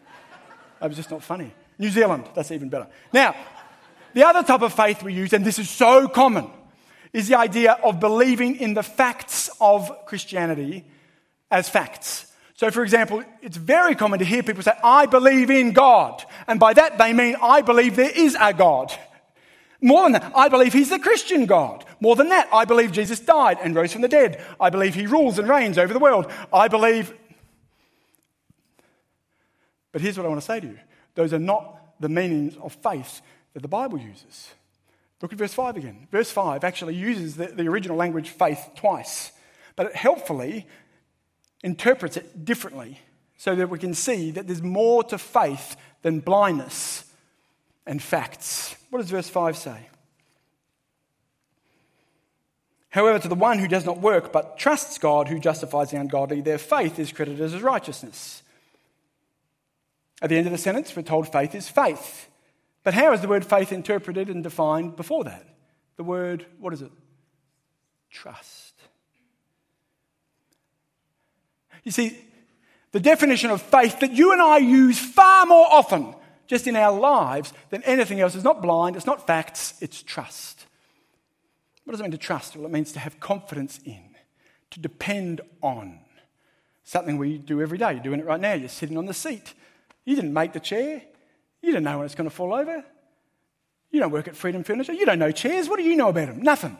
that 0.80 0.88
was 0.88 0.96
just 0.96 1.10
not 1.10 1.22
funny. 1.22 1.52
New 1.78 1.90
Zealand, 1.90 2.28
that's 2.34 2.50
even 2.50 2.68
better. 2.68 2.86
Now, 3.12 3.34
the 4.14 4.26
other 4.26 4.42
type 4.42 4.62
of 4.62 4.72
faith 4.72 5.02
we 5.02 5.12
use, 5.12 5.32
and 5.32 5.44
this 5.44 5.58
is 5.58 5.68
so 5.68 6.08
common, 6.08 6.50
is 7.12 7.28
the 7.28 7.38
idea 7.38 7.72
of 7.72 8.00
believing 8.00 8.56
in 8.56 8.74
the 8.74 8.82
facts 8.82 9.50
of 9.60 9.90
Christianity 10.06 10.84
as 11.50 11.68
facts. 11.68 12.25
So, 12.56 12.70
for 12.70 12.82
example, 12.82 13.22
it's 13.42 13.58
very 13.58 13.94
common 13.94 14.18
to 14.18 14.24
hear 14.24 14.42
people 14.42 14.62
say, 14.62 14.72
I 14.82 15.04
believe 15.04 15.50
in 15.50 15.72
God. 15.72 16.24
And 16.46 16.58
by 16.58 16.72
that, 16.72 16.96
they 16.96 17.12
mean, 17.12 17.36
I 17.42 17.60
believe 17.60 17.96
there 17.96 18.10
is 18.10 18.36
a 18.40 18.54
God. 18.54 18.92
More 19.82 20.04
than 20.04 20.12
that, 20.12 20.32
I 20.34 20.48
believe 20.48 20.72
he's 20.72 20.88
the 20.88 20.98
Christian 20.98 21.44
God. 21.44 21.84
More 22.00 22.16
than 22.16 22.30
that, 22.30 22.48
I 22.50 22.64
believe 22.64 22.92
Jesus 22.92 23.20
died 23.20 23.58
and 23.62 23.74
rose 23.74 23.92
from 23.92 24.00
the 24.00 24.08
dead. 24.08 24.42
I 24.58 24.70
believe 24.70 24.94
he 24.94 25.06
rules 25.06 25.38
and 25.38 25.46
reigns 25.46 25.76
over 25.76 25.92
the 25.92 25.98
world. 25.98 26.32
I 26.50 26.68
believe. 26.68 27.12
But 29.92 30.00
here's 30.00 30.16
what 30.16 30.24
I 30.24 30.30
want 30.30 30.40
to 30.40 30.46
say 30.46 30.60
to 30.60 30.66
you 30.66 30.78
those 31.14 31.34
are 31.34 31.38
not 31.38 31.78
the 32.00 32.08
meanings 32.08 32.56
of 32.56 32.72
faith 32.74 33.20
that 33.52 33.60
the 33.60 33.68
Bible 33.68 33.98
uses. 33.98 34.50
Look 35.20 35.32
at 35.32 35.38
verse 35.38 35.54
5 35.54 35.76
again. 35.76 36.08
Verse 36.10 36.30
5 36.30 36.64
actually 36.64 36.94
uses 36.94 37.36
the, 37.36 37.46
the 37.46 37.68
original 37.68 37.96
language 37.96 38.30
faith 38.30 38.70
twice, 38.76 39.32
but 39.74 39.86
it 39.86 39.94
helpfully 39.94 40.66
interprets 41.66 42.16
it 42.16 42.44
differently 42.44 43.00
so 43.36 43.56
that 43.56 43.68
we 43.68 43.78
can 43.78 43.92
see 43.92 44.30
that 44.30 44.46
there's 44.46 44.62
more 44.62 45.02
to 45.02 45.18
faith 45.18 45.76
than 46.02 46.20
blindness 46.20 47.04
and 47.84 48.00
facts. 48.00 48.76
What 48.90 49.00
does 49.00 49.10
verse 49.10 49.28
5 49.28 49.56
say? 49.56 49.88
However, 52.90 53.18
to 53.18 53.28
the 53.28 53.34
one 53.34 53.58
who 53.58 53.66
does 53.66 53.84
not 53.84 54.00
work 54.00 54.32
but 54.32 54.58
trusts 54.58 54.96
God 54.96 55.26
who 55.26 55.40
justifies 55.40 55.90
the 55.90 55.98
ungodly, 55.98 56.40
their 56.40 56.56
faith 56.56 57.00
is 57.00 57.12
credited 57.12 57.40
as 57.42 57.60
righteousness. 57.60 58.44
At 60.22 60.30
the 60.30 60.36
end 60.36 60.46
of 60.46 60.52
the 60.52 60.58
sentence, 60.58 60.94
we're 60.94 61.02
told 61.02 61.30
faith 61.30 61.54
is 61.54 61.68
faith. 61.68 62.28
But 62.84 62.94
how 62.94 63.12
is 63.12 63.20
the 63.20 63.28
word 63.28 63.44
faith 63.44 63.72
interpreted 63.72 64.30
and 64.30 64.44
defined 64.44 64.94
before 64.94 65.24
that? 65.24 65.44
The 65.96 66.04
word, 66.04 66.46
what 66.60 66.72
is 66.72 66.80
it? 66.80 66.92
Trust. 68.08 68.75
You 71.86 71.92
see, 71.92 72.18
the 72.90 72.98
definition 72.98 73.50
of 73.50 73.62
faith 73.62 74.00
that 74.00 74.10
you 74.10 74.32
and 74.32 74.42
I 74.42 74.58
use 74.58 74.98
far 74.98 75.46
more 75.46 75.66
often 75.70 76.16
just 76.48 76.66
in 76.66 76.74
our 76.74 76.98
lives 76.98 77.52
than 77.70 77.84
anything 77.84 78.20
else 78.20 78.34
is 78.34 78.42
not 78.42 78.60
blind, 78.60 78.96
it's 78.96 79.06
not 79.06 79.24
facts, 79.24 79.74
it's 79.80 80.02
trust. 80.02 80.66
What 81.84 81.92
does 81.92 82.00
it 82.00 82.02
mean 82.02 82.10
to 82.10 82.18
trust? 82.18 82.56
Well, 82.56 82.66
it 82.66 82.72
means 82.72 82.90
to 82.92 82.98
have 82.98 83.20
confidence 83.20 83.78
in, 83.84 84.02
to 84.72 84.80
depend 84.80 85.42
on. 85.62 86.00
Something 86.82 87.18
we 87.18 87.38
do 87.38 87.62
every 87.62 87.78
day. 87.78 87.92
You're 87.92 88.02
doing 88.02 88.20
it 88.20 88.26
right 88.26 88.40
now. 88.40 88.54
You're 88.54 88.68
sitting 88.68 88.98
on 88.98 89.06
the 89.06 89.14
seat. 89.14 89.54
You 90.04 90.16
didn't 90.16 90.32
make 90.32 90.52
the 90.52 90.60
chair. 90.60 91.02
You 91.62 91.72
don't 91.72 91.84
know 91.84 91.98
when 91.98 92.06
it's 92.06 92.14
going 92.16 92.28
to 92.28 92.34
fall 92.34 92.52
over. 92.52 92.84
You 93.92 94.00
don't 94.00 94.10
work 94.10 94.26
at 94.26 94.36
Freedom 94.36 94.64
Furniture. 94.64 94.92
You 94.92 95.06
don't 95.06 95.20
know 95.20 95.30
chairs. 95.30 95.68
What 95.68 95.78
do 95.78 95.84
you 95.84 95.94
know 95.94 96.08
about 96.08 96.26
them? 96.26 96.42
Nothing. 96.42 96.78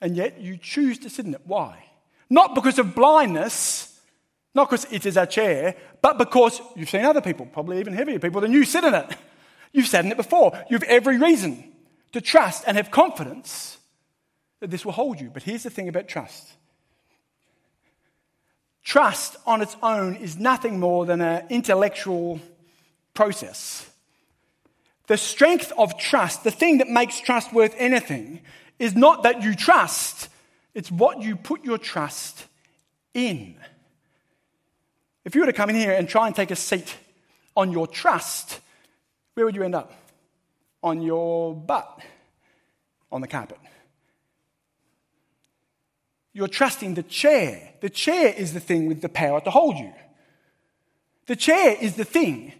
And 0.00 0.16
yet 0.16 0.40
you 0.40 0.56
choose 0.56 0.98
to 1.00 1.10
sit 1.10 1.26
in 1.26 1.34
it. 1.34 1.42
Why? 1.44 1.84
Not 2.30 2.54
because 2.54 2.78
of 2.78 2.94
blindness, 2.94 3.93
not 4.54 4.70
because 4.70 4.86
it 4.92 5.04
is 5.04 5.16
a 5.16 5.26
chair, 5.26 5.74
but 6.00 6.16
because 6.16 6.60
you've 6.76 6.90
seen 6.90 7.04
other 7.04 7.20
people, 7.20 7.46
probably 7.46 7.80
even 7.80 7.92
heavier 7.92 8.18
people 8.18 8.40
than 8.40 8.52
you, 8.52 8.64
sit 8.64 8.84
in 8.84 8.94
it. 8.94 9.16
You've 9.72 9.88
sat 9.88 10.04
in 10.04 10.12
it 10.12 10.16
before. 10.16 10.52
You 10.70 10.76
have 10.76 10.84
every 10.84 11.18
reason 11.18 11.72
to 12.12 12.20
trust 12.20 12.62
and 12.66 12.76
have 12.76 12.92
confidence 12.92 13.78
that 14.60 14.70
this 14.70 14.84
will 14.84 14.92
hold 14.92 15.20
you. 15.20 15.30
But 15.30 15.42
here's 15.42 15.64
the 15.64 15.70
thing 15.70 15.88
about 15.88 16.08
trust 16.08 16.54
trust 18.84 19.36
on 19.46 19.62
its 19.62 19.76
own 19.82 20.14
is 20.16 20.38
nothing 20.38 20.78
more 20.78 21.06
than 21.06 21.20
an 21.20 21.46
intellectual 21.48 22.38
process. 23.14 23.90
The 25.06 25.16
strength 25.16 25.72
of 25.76 25.98
trust, 25.98 26.44
the 26.44 26.50
thing 26.50 26.78
that 26.78 26.88
makes 26.88 27.18
trust 27.18 27.52
worth 27.52 27.74
anything, 27.78 28.40
is 28.78 28.94
not 28.94 29.22
that 29.22 29.42
you 29.42 29.54
trust, 29.54 30.28
it's 30.74 30.90
what 30.90 31.22
you 31.22 31.34
put 31.36 31.64
your 31.64 31.78
trust 31.78 32.46
in. 33.14 33.56
If 35.24 35.34
you 35.34 35.40
were 35.40 35.46
to 35.46 35.52
come 35.52 35.70
in 35.70 35.76
here 35.76 35.92
and 35.92 36.08
try 36.08 36.26
and 36.26 36.36
take 36.36 36.50
a 36.50 36.56
seat 36.56 36.94
on 37.56 37.72
your 37.72 37.86
trust, 37.86 38.60
where 39.34 39.46
would 39.46 39.56
you 39.56 39.62
end 39.62 39.74
up? 39.74 39.92
On 40.82 41.00
your 41.00 41.54
butt, 41.54 42.00
on 43.10 43.20
the 43.20 43.26
carpet. 43.26 43.58
You're 46.32 46.48
trusting 46.48 46.94
the 46.94 47.02
chair. 47.04 47.72
The 47.80 47.88
chair 47.88 48.34
is 48.36 48.52
the 48.52 48.60
thing 48.60 48.86
with 48.86 49.00
the 49.00 49.08
power 49.08 49.40
to 49.40 49.50
hold 49.50 49.76
you. 49.76 49.92
The 51.26 51.36
chair 51.36 51.76
is 51.80 51.94
the 51.94 52.04
thing 52.04 52.52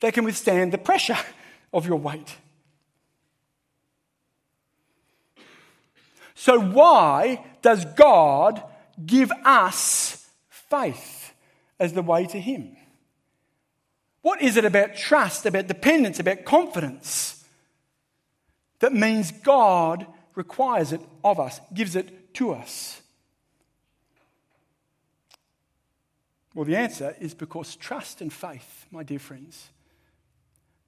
that 0.00 0.14
can 0.14 0.24
withstand 0.24 0.72
the 0.72 0.78
pressure 0.78 1.16
of 1.72 1.86
your 1.86 1.96
weight. 1.96 2.36
So, 6.34 6.60
why 6.60 7.44
does 7.62 7.84
God 7.84 8.62
give 9.04 9.30
us 9.44 10.28
faith 10.48 11.21
as 11.82 11.92
the 11.92 12.00
way 12.00 12.24
to 12.26 12.40
Him? 12.40 12.76
What 14.22 14.40
is 14.40 14.56
it 14.56 14.64
about 14.64 14.96
trust, 14.96 15.44
about 15.46 15.66
dependence, 15.66 16.20
about 16.20 16.44
confidence 16.44 17.44
that 18.78 18.92
means 18.92 19.32
God 19.32 20.06
requires 20.36 20.92
it 20.92 21.00
of 21.24 21.40
us, 21.40 21.60
gives 21.74 21.96
it 21.96 22.32
to 22.34 22.52
us? 22.52 23.02
Well, 26.54 26.64
the 26.64 26.76
answer 26.76 27.16
is 27.18 27.34
because 27.34 27.74
trust 27.74 28.20
and 28.20 28.32
faith, 28.32 28.86
my 28.92 29.02
dear 29.02 29.18
friends, 29.18 29.68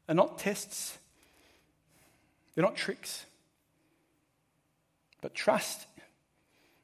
are 0.08 0.14
not 0.14 0.38
tests, 0.38 0.96
they're 2.54 2.64
not 2.64 2.76
tricks. 2.76 3.26
But 5.20 5.34
trust 5.34 5.86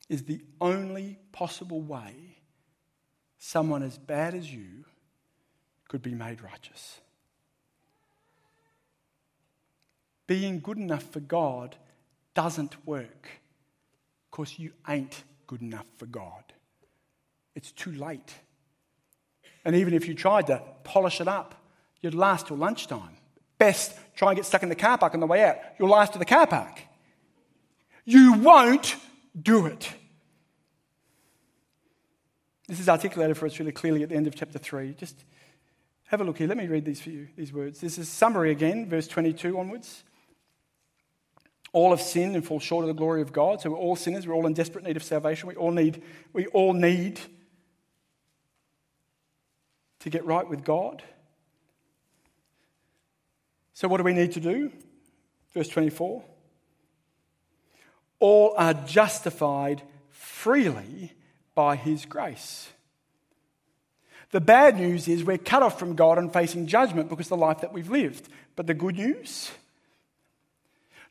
is 0.09 0.25
the 0.25 0.41
only 0.61 1.19
possible 1.31 1.81
way 1.81 2.40
someone 3.41 3.83
as 3.83 3.99
bad 3.99 4.35
as 4.35 4.53
you 4.53 4.85
could 5.89 6.03
be 6.03 6.15
made 6.15 6.41
righteous. 6.43 7.01
Being 10.29 10.61
good 10.61 10.77
enough 10.77 11.03
for 11.11 11.19
God 11.19 11.75
doesn't 12.35 12.87
work 12.87 13.29
because 14.31 14.59
you 14.59 14.71
ain't 14.89 15.25
good 15.49 15.63
enough 15.63 15.87
for 15.97 16.07
God. 16.07 16.45
It's 17.57 17.73
too 17.73 17.91
late. 17.91 18.33
And 19.65 19.75
even 19.75 19.95
if 19.95 20.07
you 20.07 20.15
tried 20.15 20.47
to 20.47 20.63
polish 20.85 21.21
it 21.21 21.27
up, 21.27 21.55
you'd 22.01 22.15
last 22.15 22.47
till 22.47 22.57
lunchtime. 22.57 23.17
Best 23.59 23.99
try 24.15 24.29
and 24.29 24.37
get 24.37 24.47
stuck 24.47 24.63
in 24.63 24.69
the 24.69 24.77
car 24.77 24.99
park 24.99 25.15
on 25.15 25.21
the 25.21 25.27
way 25.27 25.43
out. 25.43 25.57
You'll 25.79 25.89
last 25.89 26.13
to 26.13 26.19
the 26.19 26.25
car 26.25 26.47
park. 26.47 26.81
You 28.05 28.35
won't 28.35 28.97
do 29.41 29.67
it. 29.67 29.93
This 32.71 32.79
is 32.79 32.89
articulated 32.89 33.37
for 33.37 33.47
us 33.47 33.59
really 33.59 33.73
clearly 33.73 34.05
at 34.05 34.11
the 34.11 34.15
end 34.15 34.29
of 34.29 34.37
chapter 34.37 34.57
3. 34.57 34.95
Just 34.95 35.25
have 36.07 36.21
a 36.21 36.25
look 36.25 36.39
here. 36.39 36.47
Let 36.47 36.57
me 36.57 36.69
read 36.69 36.85
these 36.85 37.01
for 37.01 37.11
you, 37.11 37.27
these 37.37 37.53
words. 37.53 37.81
This 37.81 37.99
is 37.99 38.09
summary 38.09 38.53
again, 38.53 38.89
verse 38.89 39.09
22 39.09 39.59
onwards. 39.59 40.05
All 41.73 41.91
have 41.91 42.01
sinned 42.01 42.37
and 42.37 42.47
fall 42.47 42.61
short 42.61 42.85
of 42.85 42.87
the 42.87 42.95
glory 42.95 43.23
of 43.23 43.33
God. 43.33 43.61
So 43.61 43.71
we're 43.71 43.77
all 43.77 43.97
sinners. 43.97 44.25
We're 44.25 44.35
all 44.35 44.47
in 44.47 44.55
desperate 44.55 44.85
need 44.85 44.97
of 44.97 45.03
salvation. 45.03 45.49
We 45.49 45.57
all 45.57 45.73
need, 45.73 46.01
we 46.33 46.47
all 46.47 46.73
need 46.73 47.19
to 49.99 50.09
get 50.09 50.25
right 50.25 50.49
with 50.49 50.63
God. 50.63 51.03
So, 53.73 53.89
what 53.89 53.97
do 53.97 54.05
we 54.05 54.15
need 54.15 54.31
to 54.33 54.41
do? 54.41 54.71
Verse 55.55 55.67
24. 55.67 56.23
All 58.21 58.55
are 58.57 58.75
justified 58.75 59.83
freely 60.11 61.15
by 61.55 61.77
his 61.77 62.05
grace. 62.05 62.71
The 64.31 64.41
bad 64.41 64.79
news 64.79 65.09
is 65.09 65.25
we're 65.25 65.39
cut 65.39 65.63
off 65.63 65.79
from 65.79 65.97
God 65.97 66.19
and 66.19 66.33
facing 66.33 66.67
judgment 66.67 67.09
because 67.09 67.27
of 67.27 67.39
the 67.39 67.45
life 67.45 67.61
that 67.61 67.73
we've 67.73 67.91
lived. 67.91 68.29
But 68.55 68.67
the 68.67 68.75
good 68.75 68.97
news 68.97 69.51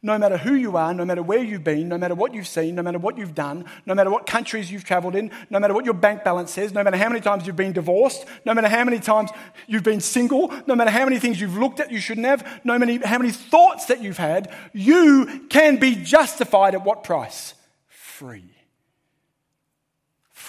no 0.01 0.17
matter 0.17 0.37
who 0.37 0.53
you 0.53 0.77
are, 0.77 0.93
no 0.93 1.03
matter 1.03 1.21
where 1.21 1.43
you've 1.43 1.63
been, 1.63 1.89
no 1.89 1.97
matter 1.97 2.15
what 2.15 2.33
you've 2.33 2.47
seen, 2.47 2.75
no 2.75 2.81
matter 2.81 2.97
what 2.97 3.17
you've 3.17 3.35
done, 3.35 3.65
no 3.85 3.93
matter 3.93 4.09
what 4.09 4.25
countries 4.25 4.71
you've 4.71 4.85
traveled 4.85 5.13
in, 5.13 5.29
no 5.49 5.59
matter 5.59 5.73
what 5.73 5.83
your 5.83 5.93
bank 5.93 6.23
balance 6.23 6.51
says, 6.51 6.73
no 6.73 6.83
matter 6.83 6.95
how 6.95 7.09
many 7.09 7.19
times 7.19 7.45
you've 7.45 7.57
been 7.57 7.73
divorced, 7.73 8.25
no 8.45 8.53
matter 8.53 8.69
how 8.69 8.83
many 8.85 8.99
times 8.99 9.29
you've 9.67 9.83
been 9.83 9.99
single, 9.99 10.53
no 10.67 10.75
matter 10.75 10.91
how 10.91 11.03
many 11.03 11.19
things 11.19 11.41
you've 11.41 11.57
looked 11.57 11.81
at 11.81 11.91
you 11.91 11.99
shouldn't 11.99 12.27
have, 12.27 12.61
no 12.63 12.79
matter 12.79 13.05
how 13.05 13.17
many 13.17 13.31
thoughts 13.31 13.87
that 13.87 14.01
you've 14.01 14.17
had, 14.17 14.53
you 14.71 15.45
can 15.49 15.77
be 15.77 15.95
justified 15.95 16.75
at 16.75 16.85
what 16.85 17.03
price? 17.03 17.53
Free. 17.89 18.55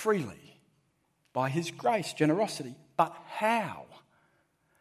Freely. 0.01 0.57
By 1.35 1.51
His 1.51 1.71
grace, 1.71 2.15
generosity. 2.15 2.75
But 2.97 3.15
how? 3.29 3.85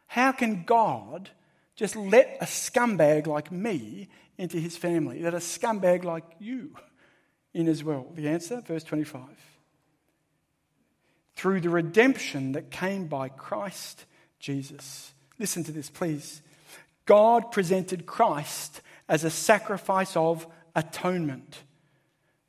How 0.07 0.31
can 0.31 0.63
God 0.63 1.29
just 1.75 1.97
let 1.97 2.37
a 2.39 2.45
scumbag 2.45 3.27
like 3.27 3.51
me 3.51 4.07
into 4.37 4.57
his 4.57 4.77
family, 4.77 5.21
Let 5.21 5.33
a 5.33 5.37
scumbag 5.37 6.05
like 6.05 6.23
you 6.39 6.73
in 7.53 7.67
as 7.67 7.83
well? 7.83 8.07
The 8.15 8.29
answer, 8.29 8.61
verse 8.61 8.85
25. 8.85 9.21
Through 11.35 11.61
the 11.61 11.69
redemption 11.69 12.53
that 12.53 12.71
came 12.71 13.07
by 13.07 13.27
Christ 13.27 14.05
Jesus. 14.39 15.13
Listen 15.37 15.65
to 15.65 15.73
this, 15.73 15.89
please. 15.89 16.41
God 17.05 17.51
presented 17.51 18.05
Christ 18.05 18.81
as 19.09 19.25
a 19.25 19.29
sacrifice 19.29 20.15
of 20.15 20.47
atonement 20.75 21.63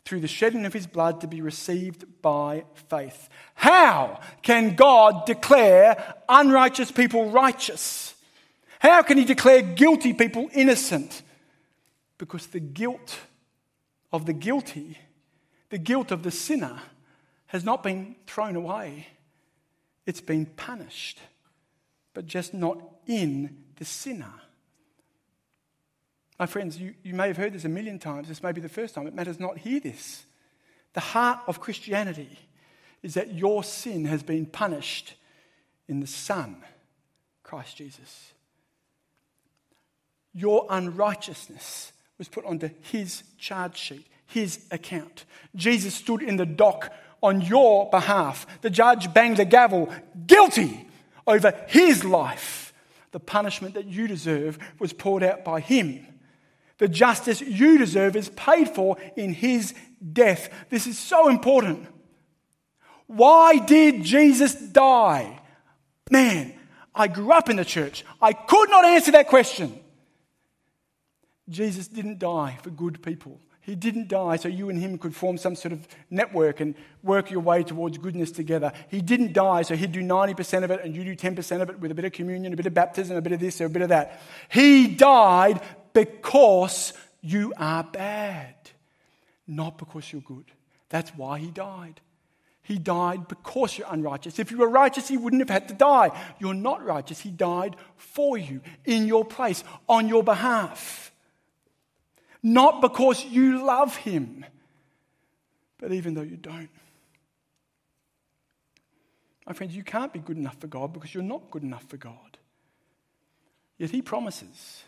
through 0.04 0.20
the 0.20 0.28
shedding 0.28 0.64
of 0.64 0.72
his 0.72 0.86
blood 0.86 1.20
to 1.20 1.26
be 1.26 1.40
received 1.40 2.04
by 2.22 2.64
faith. 2.88 3.28
How 3.54 4.20
can 4.42 4.74
God 4.74 5.26
declare 5.26 6.14
unrighteous 6.28 6.90
people 6.90 7.30
righteous? 7.30 8.14
How 8.80 9.02
can 9.02 9.18
he 9.18 9.24
declare 9.24 9.62
guilty 9.62 10.12
people 10.12 10.48
innocent? 10.52 11.22
Because 12.18 12.46
the 12.48 12.60
guilt 12.60 13.18
of 14.12 14.26
the 14.26 14.32
guilty, 14.32 14.98
the 15.68 15.78
guilt 15.78 16.10
of 16.10 16.22
the 16.22 16.30
sinner, 16.30 16.80
has 17.46 17.64
not 17.64 17.82
been 17.82 18.16
thrown 18.26 18.56
away. 18.56 19.06
It's 20.06 20.20
been 20.20 20.46
punished, 20.46 21.18
but 22.14 22.26
just 22.26 22.54
not 22.54 22.78
in 23.06 23.64
the 23.76 23.84
sinner. 23.84 24.32
My 26.40 26.46
friends, 26.46 26.80
you, 26.80 26.94
you 27.02 27.12
may 27.12 27.26
have 27.26 27.36
heard 27.36 27.52
this 27.52 27.66
a 27.66 27.68
million 27.68 27.98
times. 27.98 28.26
This 28.26 28.42
may 28.42 28.52
be 28.52 28.62
the 28.62 28.68
first 28.70 28.94
time. 28.94 29.06
It 29.06 29.14
matters 29.14 29.38
not 29.38 29.58
hear 29.58 29.78
this. 29.78 30.24
The 30.94 31.00
heart 31.00 31.40
of 31.46 31.60
Christianity 31.60 32.38
is 33.02 33.12
that 33.12 33.34
your 33.34 33.62
sin 33.62 34.06
has 34.06 34.22
been 34.22 34.46
punished 34.46 35.16
in 35.86 36.00
the 36.00 36.06
Son, 36.06 36.56
Christ 37.42 37.76
Jesus. 37.76 38.32
Your 40.32 40.66
unrighteousness 40.70 41.92
was 42.16 42.28
put 42.28 42.46
onto 42.46 42.70
his 42.80 43.22
charge 43.36 43.76
sheet, 43.76 44.06
his 44.24 44.64
account. 44.70 45.26
Jesus 45.54 45.94
stood 45.94 46.22
in 46.22 46.36
the 46.36 46.46
dock 46.46 46.90
on 47.22 47.42
your 47.42 47.90
behalf. 47.90 48.46
The 48.62 48.70
judge 48.70 49.12
banged 49.12 49.36
the 49.36 49.44
gavel, 49.44 49.92
guilty 50.26 50.88
over 51.26 51.54
his 51.68 52.02
life. 52.02 52.72
The 53.12 53.20
punishment 53.20 53.74
that 53.74 53.84
you 53.84 54.06
deserve 54.06 54.58
was 54.78 54.94
poured 54.94 55.22
out 55.22 55.44
by 55.44 55.60
him. 55.60 56.06
The 56.80 56.88
justice 56.88 57.42
you 57.42 57.76
deserve 57.76 58.16
is 58.16 58.30
paid 58.30 58.70
for 58.70 58.96
in 59.14 59.34
his 59.34 59.74
death. 60.12 60.48
This 60.70 60.86
is 60.86 60.98
so 60.98 61.28
important. 61.28 61.86
Why 63.06 63.58
did 63.58 64.02
Jesus 64.02 64.54
die? 64.54 65.38
Man, 66.10 66.54
I 66.94 67.08
grew 67.08 67.32
up 67.32 67.50
in 67.50 67.56
the 67.56 67.66
church. 67.66 68.02
I 68.22 68.32
could 68.32 68.70
not 68.70 68.86
answer 68.86 69.12
that 69.12 69.28
question. 69.28 69.78
Jesus 71.50 71.86
didn't 71.86 72.18
die 72.18 72.58
for 72.62 72.70
good 72.70 73.02
people. 73.02 73.38
He 73.60 73.74
didn't 73.74 74.08
die 74.08 74.36
so 74.36 74.48
you 74.48 74.70
and 74.70 74.80
him 74.80 74.96
could 74.96 75.14
form 75.14 75.36
some 75.36 75.54
sort 75.54 75.72
of 75.72 75.86
network 76.08 76.60
and 76.60 76.74
work 77.02 77.30
your 77.30 77.40
way 77.40 77.62
towards 77.62 77.98
goodness 77.98 78.30
together. 78.30 78.72
He 78.88 79.02
didn't 79.02 79.34
die 79.34 79.62
so 79.62 79.76
he'd 79.76 79.92
do 79.92 80.00
90% 80.00 80.64
of 80.64 80.70
it 80.70 80.80
and 80.82 80.96
you 80.96 81.04
do 81.04 81.14
10% 81.14 81.60
of 81.60 81.68
it 81.68 81.78
with 81.78 81.90
a 81.90 81.94
bit 81.94 82.06
of 82.06 82.12
communion, 82.12 82.54
a 82.54 82.56
bit 82.56 82.66
of 82.66 82.72
baptism, 82.72 83.18
a 83.18 83.20
bit 83.20 83.32
of 83.32 83.40
this 83.40 83.60
or 83.60 83.66
a 83.66 83.70
bit 83.70 83.82
of 83.82 83.90
that. 83.90 84.22
He 84.48 84.86
died 84.86 85.60
because 85.92 86.92
you 87.20 87.52
are 87.56 87.84
bad, 87.84 88.54
not 89.46 89.78
because 89.78 90.12
you're 90.12 90.22
good. 90.22 90.50
That's 90.88 91.10
why 91.10 91.38
he 91.38 91.50
died. 91.50 92.00
He 92.62 92.78
died 92.78 93.26
because 93.28 93.76
you're 93.76 93.92
unrighteous. 93.92 94.38
If 94.38 94.50
you 94.50 94.58
were 94.58 94.68
righteous, 94.68 95.08
he 95.08 95.16
wouldn't 95.16 95.40
have 95.40 95.50
had 95.50 95.68
to 95.68 95.74
die. 95.74 96.10
You're 96.38 96.54
not 96.54 96.84
righteous. 96.84 97.20
He 97.20 97.30
died 97.30 97.76
for 97.96 98.38
you, 98.38 98.60
in 98.84 99.06
your 99.06 99.24
place, 99.24 99.64
on 99.88 100.08
your 100.08 100.22
behalf 100.22 101.10
not 102.42 102.80
because 102.80 103.24
you 103.24 103.64
love 103.64 103.96
him, 103.96 104.44
but 105.78 105.92
even 105.92 106.14
though 106.14 106.22
you 106.22 106.36
don't. 106.36 106.70
My 109.46 109.52
friends, 109.52 109.74
you 109.74 109.82
can't 109.82 110.12
be 110.12 110.20
good 110.20 110.36
enough 110.36 110.60
for 110.60 110.66
God 110.66 110.92
because 110.92 111.12
you're 111.12 111.22
not 111.22 111.50
good 111.50 111.62
enough 111.62 111.84
for 111.84 111.96
God. 111.96 112.38
Yet 113.78 113.90
he 113.90 114.02
promises 114.02 114.84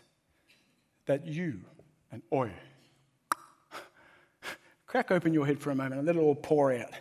that 1.05 1.25
you 1.25 1.61
and 2.11 2.21
oi, 2.31 2.51
crack 4.85 5.11
open 5.11 5.33
your 5.33 5.45
head 5.45 5.59
for 5.59 5.71
a 5.71 5.75
moment 5.75 5.95
and 5.95 6.07
let 6.07 6.15
it 6.15 6.19
all 6.19 6.35
pour 6.35 6.71
out. 6.73 6.91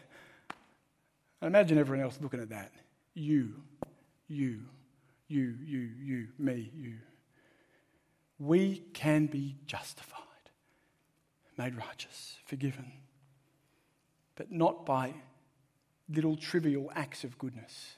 And 1.41 1.49
imagine 1.49 1.79
everyone 1.79 2.05
else 2.05 2.19
looking 2.21 2.41
at 2.41 2.51
that. 2.51 2.73
You, 3.15 3.55
you, 4.29 4.61
you, 5.29 5.55
you, 5.65 5.91
you, 6.01 6.29
me, 6.39 6.71
you. 6.75 6.99
We 8.39 8.83
can 8.93 9.27
be 9.27 9.57
justified 9.67 10.23
made 11.57 11.77
righteous, 11.77 12.39
forgiven. 12.45 12.93
But 14.35 14.51
not 14.51 14.87
by 14.87 15.15
little 16.09 16.37
trivial 16.37 16.91
acts 16.95 17.25
of 17.25 17.39
goodness, 17.39 17.97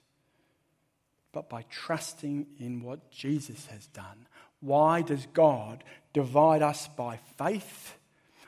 but 1.33 1.49
by 1.49 1.64
trusting 1.71 2.47
in 2.59 2.83
what 2.83 3.11
Jesus 3.11 3.67
has 3.67 3.87
done. 3.88 4.27
Why 4.64 5.03
does 5.03 5.27
God 5.35 5.85
divide 6.14 6.62
us 6.62 6.88
by 6.88 7.18
faith? 7.37 7.98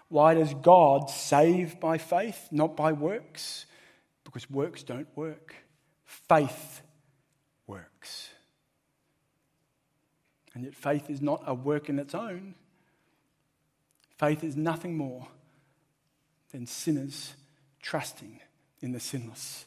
Why 0.08 0.32
does 0.32 0.54
God 0.54 1.10
save 1.10 1.78
by 1.78 1.98
faith, 1.98 2.48
not 2.50 2.74
by 2.74 2.92
works? 2.92 3.66
Because 4.24 4.48
works 4.48 4.82
don't 4.82 5.08
work. 5.14 5.54
Faith 6.06 6.80
works. 7.66 8.30
And 10.54 10.64
yet, 10.64 10.74
faith 10.74 11.10
is 11.10 11.20
not 11.20 11.42
a 11.46 11.52
work 11.52 11.90
in 11.90 11.98
its 11.98 12.14
own. 12.14 12.54
Faith 14.16 14.42
is 14.42 14.56
nothing 14.56 14.96
more 14.96 15.28
than 16.50 16.66
sinners 16.66 17.34
trusting 17.82 18.40
in 18.80 18.92
the 18.92 19.00
sinless. 19.00 19.66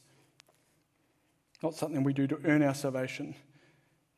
Not 1.62 1.76
something 1.76 2.04
we 2.04 2.14
do 2.14 2.26
to 2.26 2.40
earn 2.44 2.64
our 2.64 2.74
salvation, 2.74 3.36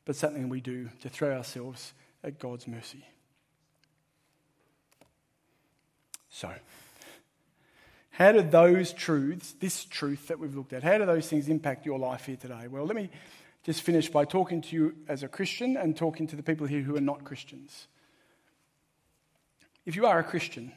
but 0.06 0.16
something 0.16 0.48
we 0.48 0.62
do 0.62 0.88
to 1.02 1.10
throw 1.10 1.36
ourselves 1.36 1.92
at 2.24 2.38
God's 2.38 2.66
mercy. 2.66 3.04
So, 6.30 6.50
how 8.10 8.32
do 8.32 8.42
those 8.42 8.92
truths, 8.92 9.52
this 9.60 9.84
truth 9.84 10.28
that 10.28 10.38
we've 10.38 10.54
looked 10.54 10.72
at, 10.72 10.82
how 10.82 10.98
do 10.98 11.06
those 11.06 11.28
things 11.28 11.48
impact 11.48 11.86
your 11.86 11.98
life 11.98 12.26
here 12.26 12.36
today? 12.36 12.68
Well, 12.68 12.84
let 12.84 12.96
me 12.96 13.10
just 13.64 13.82
finish 13.82 14.08
by 14.08 14.24
talking 14.24 14.60
to 14.62 14.76
you 14.76 14.94
as 15.08 15.22
a 15.22 15.28
Christian 15.28 15.76
and 15.76 15.96
talking 15.96 16.26
to 16.26 16.36
the 16.36 16.42
people 16.42 16.66
here 16.66 16.82
who 16.82 16.96
are 16.96 17.00
not 17.00 17.24
Christians. 17.24 17.86
If 19.86 19.96
you 19.96 20.06
are 20.06 20.18
a 20.18 20.24
Christian, 20.24 20.72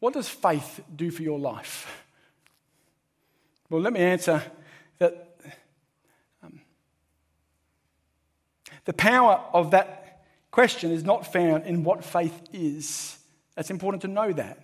what 0.00 0.14
does 0.14 0.28
faith 0.28 0.80
do 0.94 1.10
for 1.10 1.22
your 1.22 1.38
life? 1.38 2.04
Well, 3.68 3.80
let 3.80 3.92
me 3.92 4.00
answer 4.00 4.42
that 4.98 5.36
um, 6.42 6.60
the 8.84 8.92
power 8.92 9.42
of 9.52 9.72
that 9.72 10.05
question 10.56 10.90
is 10.90 11.04
not 11.04 11.30
found 11.30 11.66
in 11.66 11.84
what 11.84 12.02
faith 12.02 12.48
is. 12.50 13.18
That's 13.56 13.70
important 13.70 14.00
to 14.02 14.08
know 14.08 14.32
that. 14.32 14.58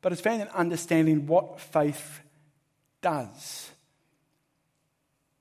But 0.00 0.12
it's 0.12 0.20
found 0.20 0.42
in 0.42 0.46
understanding 0.50 1.26
what 1.26 1.58
faith 1.58 2.20
does. 3.02 3.68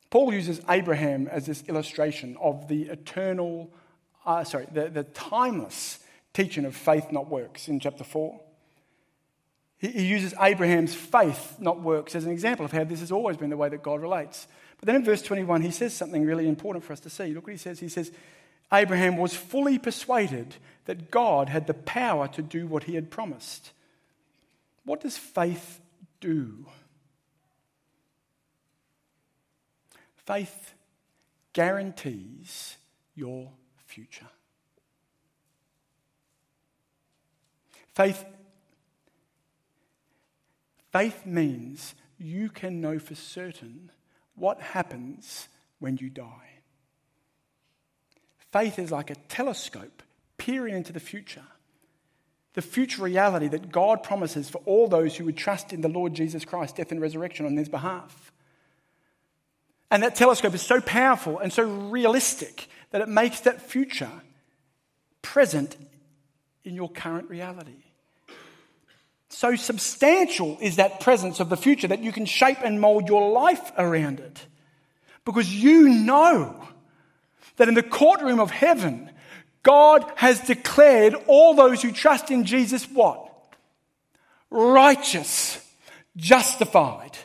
Paul 0.10 0.34
uses 0.34 0.62
Abraham 0.68 1.28
as 1.28 1.46
this 1.46 1.64
illustration 1.68 2.38
of 2.42 2.68
the 2.68 2.86
eternal, 2.86 3.72
uh, 4.26 4.44
sorry, 4.46 4.66
the, 4.72 4.90
the 4.90 5.04
timeless 5.04 6.00
teaching 6.34 6.66
of 6.66 6.76
faith, 6.76 7.12
not 7.12 7.30
works, 7.30 7.68
in 7.68 7.80
chapter 7.80 8.04
4. 8.04 8.42
He, 9.78 9.90
he 9.90 10.06
uses 10.08 10.34
Abraham's 10.42 10.96
faith, 10.96 11.58
not 11.60 11.82
works, 11.82 12.16
as 12.16 12.26
an 12.26 12.32
example 12.32 12.66
of 12.66 12.72
how 12.72 12.84
this 12.84 13.02
has 13.02 13.12
always 13.12 13.38
been 13.38 13.52
the 13.52 13.58
way 13.58 13.70
that 13.70 13.84
God 13.84 14.02
relates. 14.02 14.48
But 14.80 14.88
then 14.88 14.96
in 14.96 15.06
verse 15.06 15.22
21, 15.22 15.62
he 15.62 15.70
says 15.70 15.94
something 15.94 16.26
really 16.26 16.48
important 16.48 16.84
for 16.84 16.94
us 16.94 17.00
to 17.02 17.12
see. 17.12 17.32
Look 17.32 17.44
what 17.44 17.52
he 17.52 17.60
says. 17.60 17.80
He 17.80 17.90
says, 17.90 18.12
Abraham 18.72 19.18
was 19.18 19.34
fully 19.34 19.80
persuaded 19.80 20.56
that 20.86 21.12
God 21.12 21.50
had 21.50 21.68
the 21.68 21.74
power 21.74 22.28
to 22.30 22.42
do 22.42 22.68
what 22.68 22.84
he 22.84 22.96
had 22.96 23.10
promised. 23.10 23.72
What 24.84 25.02
does 25.02 25.18
faith 25.18 25.80
do? 26.20 26.66
Faith 30.26 30.74
guarantees 31.54 32.78
your 33.16 33.52
future. 33.86 34.28
Faith, 37.94 38.26
faith 40.92 41.26
means 41.26 41.96
you 42.20 42.50
can 42.50 42.80
know 42.80 43.00
for 43.00 43.16
certain 43.16 43.92
what 44.36 44.62
happens 44.62 45.48
when 45.80 45.98
you 45.98 46.10
die. 46.10 46.57
Faith 48.52 48.80
is 48.80 48.92
like 48.92 49.10
a 49.10 49.16
telescope 49.28 50.04
peering 50.38 50.76
into 50.76 50.94
the 50.94 51.00
future, 51.00 51.44
the 52.54 52.62
future 52.62 53.04
reality 53.04 53.48
that 53.50 53.72
God 53.72 54.04
promises 54.04 54.50
for 54.50 54.62
all 54.66 54.88
those 54.88 55.16
who 55.16 55.26
would 55.26 55.38
trust 55.38 55.74
in 55.74 55.82
the 55.82 55.88
Lord 55.88 56.14
Jesus 56.14 56.46
Christ, 56.46 56.78
death 56.78 56.92
and 56.92 57.02
resurrection 57.02 57.46
on 57.46 57.58
his 57.58 57.70
behalf. 57.70 58.32
And 59.90 60.04
that 60.04 60.16
telescope 60.16 60.54
is 60.54 60.62
so 60.62 60.82
powerful 60.82 61.40
and 61.40 61.52
so 61.52 61.64
realistic 61.64 62.68
that 62.92 63.02
it 63.02 63.10
makes 63.10 63.42
that 63.42 63.62
future 63.62 64.12
present 65.22 65.76
in 66.64 66.76
your 66.76 66.90
current 66.90 67.30
reality. 67.30 67.84
So 69.30 69.56
substantial 69.56 70.58
is 70.62 70.78
that 70.78 71.00
presence 71.00 71.40
of 71.40 71.50
the 71.50 71.58
future 71.58 71.88
that 71.88 72.04
you 72.04 72.12
can 72.12 72.26
shape 72.26 72.60
and 72.64 72.82
mold 72.82 73.08
your 73.08 73.32
life 73.32 73.72
around 73.78 74.20
it. 74.20 74.46
Because 75.26 75.54
you 75.54 75.90
know 75.90 76.68
that 77.58 77.68
in 77.68 77.74
the 77.74 77.84
courtroom 77.84 78.40
of 78.40 78.52
heaven, 78.52 79.12
God 79.64 80.10
has 80.16 80.40
declared 80.42 81.16
all 81.28 81.54
those 81.54 81.82
who 81.82 81.92
trust 81.92 82.32
in 82.32 82.46
Jesus 82.46 82.90
what? 82.90 83.30
Righteous, 84.50 85.64
justified. 86.16 87.18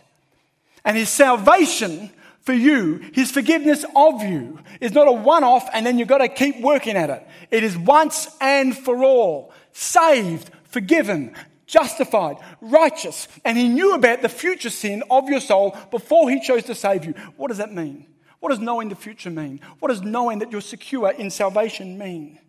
And 0.85 0.97
his 0.97 1.09
salvation 1.09 2.11
for 2.41 2.53
you, 2.53 3.01
his 3.13 3.31
forgiveness 3.31 3.85
of 3.95 4.23
you, 4.23 4.59
is 4.81 4.93
not 4.93 5.07
a 5.07 5.13
one 5.13 5.45
off 5.45 5.69
and 5.73 5.87
then 5.87 5.99
you've 5.99 6.09
got 6.09 6.19
to 6.19 6.29
keep 6.29 6.61
working 6.61 6.97
at 6.97 7.11
it. 7.11 7.27
It 7.51 7.63
is 7.63 7.79
once 7.79 8.29
and 8.41 8.77
for 8.77 9.05
all. 9.05 9.53
Saved, 9.73 10.51
forgiven, 10.65 11.35
justified, 11.67 12.37
righteous. 12.61 13.29
And 13.45 13.57
he 13.57 13.69
knew 13.69 13.95
about 13.95 14.23
the 14.23 14.29
future 14.29 14.71
sin 14.71 15.05
of 15.11 15.29
your 15.29 15.41
soul 15.41 15.77
before 15.91 16.29
he 16.29 16.41
chose 16.41 16.65
to 16.65 16.75
save 16.75 17.05
you. 17.05 17.13
What 17.37 17.49
does 17.49 17.59
that 17.59 17.73
mean? 17.73 18.07
What 18.43 18.49
does 18.49 18.59
knowing 18.59 18.89
the 18.89 18.97
future 18.97 19.31
mean? 19.31 19.61
What 19.79 19.91
does 19.91 20.03
knowing 20.03 20.41
that 20.41 20.51
you're 20.51 20.61
secure 20.61 21.13
in 21.13 21.31
salvation 21.31 21.97
mean? 21.97 22.41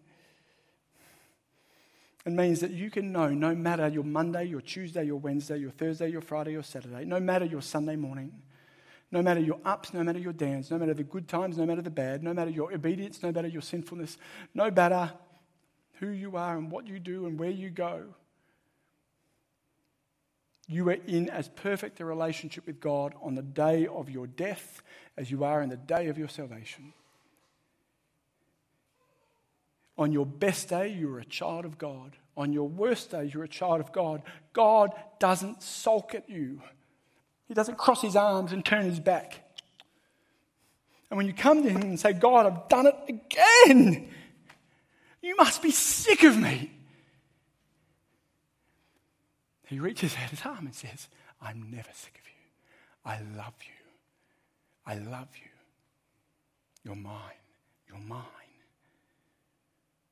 It 2.26 2.32
means 2.32 2.62
that 2.62 2.72
you 2.72 2.90
can 2.90 3.12
know 3.12 3.30
no 3.30 3.54
matter 3.54 3.88
your 3.90 4.04
Monday, 4.04 4.46
your 4.46 4.60
Tuesday, 4.60 5.04
your 5.04 5.18
Wednesday, 5.18 5.60
your 5.60 5.70
Thursday, 5.70 6.10
your 6.10 6.22
Friday, 6.22 6.54
your 6.54 6.64
Saturday, 6.64 7.06
no 7.06 7.20
matter 7.20 7.46
your 7.46 7.62
Sunday 7.62 7.96
morning, 7.96 8.32
no 9.12 9.22
matter 9.22 9.40
your 9.40 9.60
ups, 9.64 9.94
no 9.94 10.04
matter 10.04 10.18
your 10.18 10.34
downs, 10.34 10.72
no 10.72 10.80
matter 10.80 10.96
the 10.96 11.04
good 11.04 11.28
times, 11.28 11.60
no 11.60 11.66
matter 11.68 11.84
the 11.84 11.92
bad, 11.92 12.24
no 12.24 12.34
matter 12.34 12.50
your 12.50 12.74
obedience, 12.74 13.22
no 13.22 13.32
matter 13.32 13.48
your 13.48 13.62
sinfulness, 13.62 14.18
no 14.56 14.72
matter 14.72 15.12
who 16.00 16.08
you 16.08 16.36
are 16.38 16.58
and 16.58 16.72
what 16.72 16.88
you 16.88 16.98
do 16.98 17.28
and 17.28 17.38
where 17.38 17.52
you 17.52 17.70
go, 17.70 18.06
you 20.68 20.88
are 20.90 20.98
in 21.08 21.30
as 21.30 21.50
perfect 21.50 22.00
a 22.00 22.06
relationship 22.06 22.66
with 22.66 22.80
God 22.80 23.14
on 23.22 23.36
the 23.36 23.42
day 23.42 23.86
of 23.86 24.10
your 24.10 24.28
death 24.28 24.82
as 25.18 25.30
you 25.30 25.44
are 25.44 25.62
in 25.62 25.70
the 25.70 25.78
day 25.78 26.08
of 26.08 26.18
your 26.18 26.30
salvation. 26.30 26.94
On 29.98 30.12
your 30.12 30.26
best 30.26 30.70
day, 30.70 30.88
you're 30.88 31.20
a 31.20 31.26
child 31.26 31.66
of 31.66 31.78
God. 31.78 32.18
On 32.36 32.52
your 32.52 32.68
worst 32.68 33.12
day, 33.12 33.30
you're 33.32 33.44
a 33.44 33.48
child 33.48 33.80
of 33.80 33.92
God. 33.92 34.24
God 34.54 34.92
doesn't 35.20 35.62
sulk 35.62 36.16
at 36.16 36.30
you. 36.30 36.62
He 37.48 37.54
doesn't 37.54 37.78
cross 37.78 38.02
his 38.02 38.16
arms 38.16 38.52
and 38.52 38.66
turn 38.66 38.86
his 38.86 39.00
back. 39.00 39.40
And 41.12 41.18
when 41.18 41.28
you 41.28 41.34
come 41.34 41.62
to 41.62 41.70
him 41.70 41.84
and 41.84 42.00
say, 42.00 42.14
God, 42.14 42.48
I've 42.48 42.68
done 42.70 42.88
it 42.88 42.96
again, 43.08 44.10
you 45.22 45.36
must 45.36 45.62
be 45.62 45.70
sick 45.70 46.24
of 46.24 46.36
me. 46.36 46.72
He 49.74 49.80
reaches 49.80 50.16
out 50.22 50.30
his 50.30 50.46
arm 50.46 50.68
and 50.68 50.76
says, 50.76 51.08
I'm 51.42 51.72
never 51.72 51.90
sick 51.96 52.22
of 52.22 52.28
you. 52.28 53.04
I 53.04 53.18
love 53.36 53.56
you. 53.66 53.74
I 54.86 55.00
love 55.00 55.30
you. 55.36 55.50
You're 56.84 56.96
mine. 56.96 57.42
You're 57.90 57.98
mine. 57.98 58.22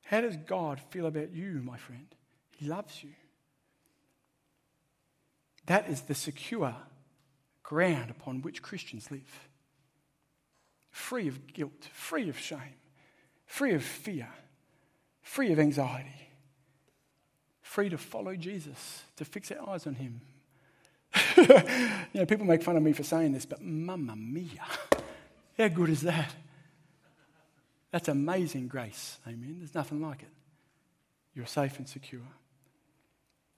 How 0.02 0.20
does 0.20 0.36
God 0.36 0.80
feel 0.90 1.06
about 1.06 1.30
you, 1.30 1.62
my 1.64 1.76
friend? 1.76 2.08
He 2.56 2.66
loves 2.66 3.04
you. 3.04 3.10
That 5.66 5.88
is 5.88 6.00
the 6.02 6.14
secure 6.16 6.74
ground 7.62 8.10
upon 8.10 8.42
which 8.42 8.62
Christians 8.62 9.12
live. 9.12 9.48
Free 10.90 11.28
of 11.28 11.46
guilt, 11.46 11.88
free 11.92 12.28
of 12.28 12.36
shame, 12.36 12.80
free 13.46 13.74
of 13.74 13.84
fear, 13.84 14.28
free 15.22 15.52
of 15.52 15.60
anxiety, 15.60 16.31
free 17.72 17.88
to 17.88 17.96
follow 17.96 18.36
Jesus, 18.36 19.02
to 19.16 19.24
fix 19.24 19.50
our 19.50 19.70
eyes 19.70 19.86
on 19.86 19.94
Him. 19.94 20.20
you 21.36 22.20
know, 22.20 22.26
people 22.26 22.44
make 22.44 22.62
fun 22.62 22.76
of 22.76 22.82
me 22.82 22.92
for 22.92 23.02
saying 23.02 23.32
this, 23.32 23.46
but 23.46 23.62
mamma 23.62 24.14
mia, 24.14 24.64
how 25.56 25.68
good 25.68 25.88
is 25.88 26.02
that? 26.02 26.34
That's 27.90 28.08
amazing 28.08 28.68
grace. 28.68 29.18
Amen. 29.26 29.56
There's 29.58 29.74
nothing 29.74 30.02
like 30.02 30.22
it. 30.22 30.28
You're 31.34 31.46
safe 31.46 31.78
and 31.78 31.88
secure. 31.88 32.20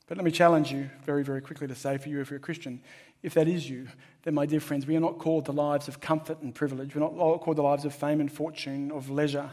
But 0.06 0.16
let 0.16 0.24
me 0.24 0.30
challenge 0.30 0.70
you 0.70 0.90
very, 1.04 1.24
very 1.24 1.40
quickly 1.40 1.66
to 1.66 1.74
say 1.74 1.98
for 1.98 2.08
you, 2.08 2.20
if 2.20 2.30
you're 2.30 2.38
a 2.38 2.42
Christian, 2.42 2.80
if 3.22 3.34
that 3.34 3.48
is 3.48 3.68
you, 3.68 3.88
then, 4.22 4.34
my 4.34 4.46
dear 4.46 4.60
friends, 4.60 4.86
we 4.86 4.96
are 4.96 5.00
not 5.00 5.18
called 5.18 5.46
to 5.46 5.52
lives 5.52 5.88
of 5.88 6.00
comfort 6.00 6.40
and 6.40 6.54
privilege. 6.54 6.94
We're 6.94 7.00
not 7.00 7.40
called 7.40 7.56
to 7.56 7.62
lives 7.62 7.84
of 7.84 7.94
fame 7.94 8.20
and 8.20 8.30
fortune, 8.30 8.92
of 8.92 9.10
leisure. 9.10 9.50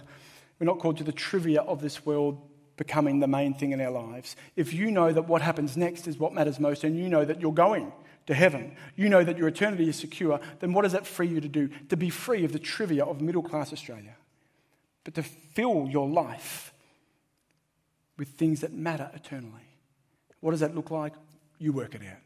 We're 0.60 0.68
not 0.68 0.80
called 0.80 0.98
to 0.98 1.04
the 1.04 1.12
trivia 1.12 1.62
of 1.62 1.82
this 1.82 2.06
world 2.06 2.42
becoming 2.78 3.20
the 3.20 3.28
main 3.28 3.54
thing 3.54 3.72
in 3.72 3.82
our 3.82 3.92
lives. 3.92 4.36
If 4.56 4.74
you 4.74 4.92
know 4.92 5.12
that 5.12 5.28
what 5.28 5.42
happens 5.42 5.78
next 5.78 6.08
is 6.08 6.18
what 6.18 6.34
matters 6.34 6.60
most, 6.60 6.84
and 6.84 6.98
you 6.98 7.10
know 7.10 7.26
that 7.26 7.42
you're 7.42 7.54
going 7.54 7.92
to 8.28 8.34
heaven, 8.34 8.76
you 8.96 9.10
know 9.10 9.24
that 9.24 9.38
your 9.38 9.48
eternity 9.48 9.90
is 9.90 9.96
secure, 9.96 10.40
then 10.60 10.74
what 10.74 10.84
does 10.84 10.92
that 10.94 11.08
free 11.08 11.28
you 11.28 11.42
to 11.42 11.48
do? 11.48 11.70
To 11.90 11.98
be 11.98 12.10
free 12.10 12.44
of 12.46 12.54
the 12.54 12.60
trivia 12.60 13.04
of 13.04 13.22
middle 13.22 13.44
class 13.44 13.74
Australia, 13.74 14.16
but 15.04 15.14
to 15.16 15.24
fill 15.24 15.88
your 15.90 16.08
life 16.08 16.74
with 18.18 18.30
things 18.30 18.62
that 18.62 18.74
matter 18.74 19.10
eternally. 19.14 19.68
What 20.40 20.52
does 20.52 20.60
that 20.60 20.76
look 20.76 20.92
like? 20.92 21.14
You 21.60 21.74
work 21.74 21.96
it 21.96 22.02
out. 22.02 22.20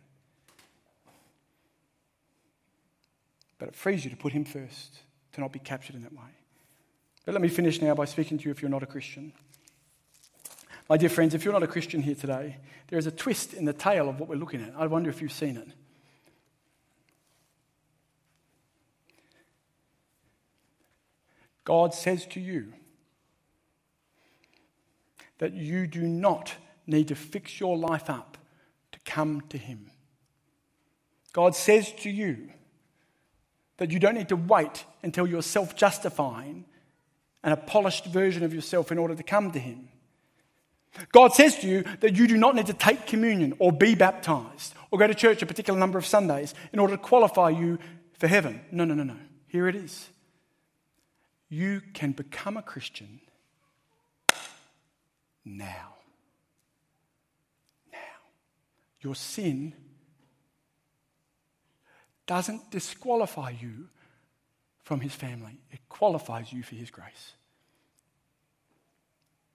But 3.58 3.70
it 3.70 3.76
frees 3.76 4.04
you 4.04 4.12
to 4.12 4.18
put 4.18 4.34
Him 4.34 4.44
first, 4.44 5.00
to 5.34 5.42
not 5.42 5.52
be 5.52 5.60
captured 5.60 5.96
in 5.96 6.04
that 6.04 6.14
way. 6.14 6.36
But 7.26 7.34
let 7.34 7.42
me 7.42 7.48
finish 7.48 7.82
now 7.82 7.96
by 7.96 8.06
speaking 8.06 8.38
to 8.38 8.46
you 8.46 8.52
if 8.52 8.62
you're 8.62 8.70
not 8.70 8.84
a 8.84 8.88
Christian. 8.88 9.34
My 10.88 10.98
dear 10.98 11.10
friends, 11.10 11.34
if 11.34 11.44
you're 11.44 11.54
not 11.54 11.64
a 11.64 11.68
Christian 11.68 12.02
here 12.02 12.16
today, 12.16 12.58
there 12.88 13.00
is 13.00 13.08
a 13.08 13.12
twist 13.12 13.54
in 13.54 13.66
the 13.66 13.74
tale 13.74 14.08
of 14.08 14.20
what 14.20 14.30
we're 14.30 14.36
looking 14.36 14.62
at. 14.62 14.74
I 14.78 14.86
wonder 14.86 15.10
if 15.10 15.22
you've 15.22 15.32
seen 15.32 15.58
it. 15.58 15.68
God 21.64 21.96
says 21.96 22.28
to 22.28 22.40
you 22.40 22.72
that 25.40 25.54
you 25.54 25.88
do 25.88 26.04
not 26.04 26.54
need 26.86 27.08
to 27.08 27.16
fix 27.16 27.60
your 27.60 27.76
life 27.76 28.08
up 28.08 28.38
to 28.92 29.00
come 29.04 29.42
to 29.50 29.58
Him. 29.58 29.90
God 31.34 31.56
says 31.56 31.92
to 32.02 32.10
you 32.12 32.50
that 33.78 33.90
you 33.90 34.00
don't 34.00 34.14
need 34.14 34.30
to 34.30 34.36
wait 34.36 34.86
until 35.02 35.26
you're 35.26 35.42
self 35.42 35.76
justifying 35.76 36.66
and 37.44 37.52
a 37.52 37.58
polished 37.58 38.06
version 38.06 38.44
of 38.44 38.54
yourself 38.54 38.92
in 38.92 39.00
order 39.00 39.16
to 39.16 39.24
come 39.24 39.52
to 39.52 39.60
Him. 39.60 39.90
God 41.12 41.34
says 41.34 41.58
to 41.60 41.68
you 41.68 41.84
that 42.00 42.16
you 42.16 42.28
do 42.28 42.38
not 42.38 42.56
need 42.56 42.68
to 42.68 42.74
take 42.74 43.06
communion 43.06 43.54
or 43.60 43.72
be 43.72 43.96
baptized 43.96 44.74
or 44.92 45.00
go 45.00 45.08
to 45.08 45.14
church 45.14 45.42
a 45.42 45.46
particular 45.46 45.80
number 45.80 45.98
of 45.98 46.06
Sundays 46.06 46.54
in 46.72 46.80
order 46.80 46.96
to 46.96 47.02
qualify 47.02 47.50
you 47.50 47.80
for 48.18 48.28
heaven. 48.28 48.62
No, 48.72 48.86
no, 48.86 48.94
no, 48.94 49.04
no. 49.04 49.18
Here 49.48 49.68
it 49.68 49.76
is. 49.76 50.10
You 51.50 51.82
can 51.94 52.12
become 52.12 52.58
a 52.58 52.62
Christian 52.62 53.20
now. 55.44 55.96
Now. 57.92 57.98
Your 59.02 59.16
sin 59.16 59.74
doesn't 62.26 62.72
disqualify 62.72 63.52
you 63.52 63.90
from 64.84 65.00
his 65.00 65.14
family, 65.16 65.60
it 65.72 65.80
qualifies 65.90 66.54
you 66.54 66.62
for 66.62 66.76
his 66.76 66.92
grace. 66.92 67.34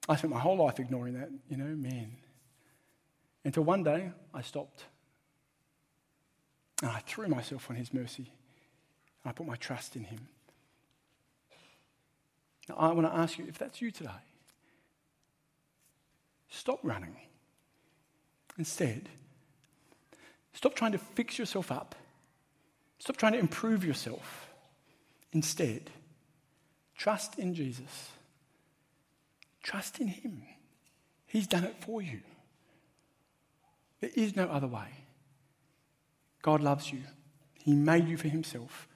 I 0.09 0.15
spent 0.15 0.33
my 0.33 0.39
whole 0.39 0.57
life 0.57 0.79
ignoring 0.79 1.13
that, 1.13 1.29
you 1.49 1.57
know, 1.57 1.75
man. 1.75 2.11
Until 3.43 3.63
one 3.63 3.83
day 3.83 4.11
I 4.33 4.41
stopped. 4.41 4.85
And 6.81 6.91
I 6.91 6.99
threw 6.99 7.27
myself 7.27 7.69
on 7.69 7.75
his 7.75 7.93
mercy. 7.93 8.31
And 9.23 9.29
I 9.29 9.31
put 9.31 9.45
my 9.45 9.55
trust 9.55 9.95
in 9.95 10.03
him. 10.03 10.27
Now, 12.67 12.75
I 12.77 12.91
want 12.91 13.07
to 13.07 13.15
ask 13.15 13.37
you 13.37 13.45
if 13.47 13.57
that's 13.57 13.81
you 13.81 13.91
today, 13.91 14.09
stop 16.49 16.79
running. 16.83 17.15
Instead, 18.57 19.09
stop 20.53 20.75
trying 20.75 20.91
to 20.91 20.97
fix 20.97 21.37
yourself 21.39 21.71
up. 21.71 21.95
Stop 22.99 23.17
trying 23.17 23.33
to 23.33 23.39
improve 23.39 23.83
yourself. 23.83 24.49
Instead, 25.33 25.89
trust 26.95 27.39
in 27.39 27.55
Jesus. 27.55 28.09
Trust 29.63 29.99
in 29.99 30.07
Him. 30.07 30.43
He's 31.27 31.47
done 31.47 31.63
it 31.63 31.75
for 31.79 32.01
you. 32.01 32.21
There 33.99 34.11
is 34.15 34.35
no 34.35 34.45
other 34.45 34.67
way. 34.67 34.87
God 36.41 36.61
loves 36.61 36.91
you. 36.91 37.01
He 37.63 37.73
made 37.73 38.07
you 38.07 38.17
for 38.17 38.27
Himself. 38.27 38.87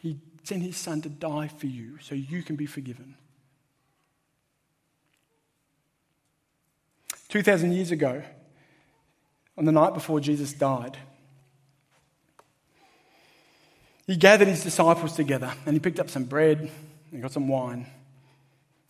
He 0.00 0.18
sent 0.42 0.62
His 0.62 0.76
Son 0.76 1.00
to 1.02 1.08
die 1.08 1.48
for 1.48 1.66
you 1.66 1.98
so 2.00 2.14
you 2.14 2.42
can 2.42 2.56
be 2.56 2.66
forgiven. 2.66 3.14
2,000 7.28 7.72
years 7.72 7.90
ago, 7.90 8.22
on 9.58 9.64
the 9.64 9.72
night 9.72 9.94
before 9.94 10.20
Jesus 10.20 10.52
died, 10.52 10.96
he 14.06 14.16
gathered 14.16 14.48
his 14.48 14.62
disciples 14.62 15.14
together 15.14 15.52
and 15.66 15.74
he 15.74 15.80
picked 15.80 15.98
up 15.98 16.08
some 16.08 16.24
bread 16.24 16.70
and 17.10 17.22
got 17.22 17.32
some 17.32 17.48
wine. 17.48 17.86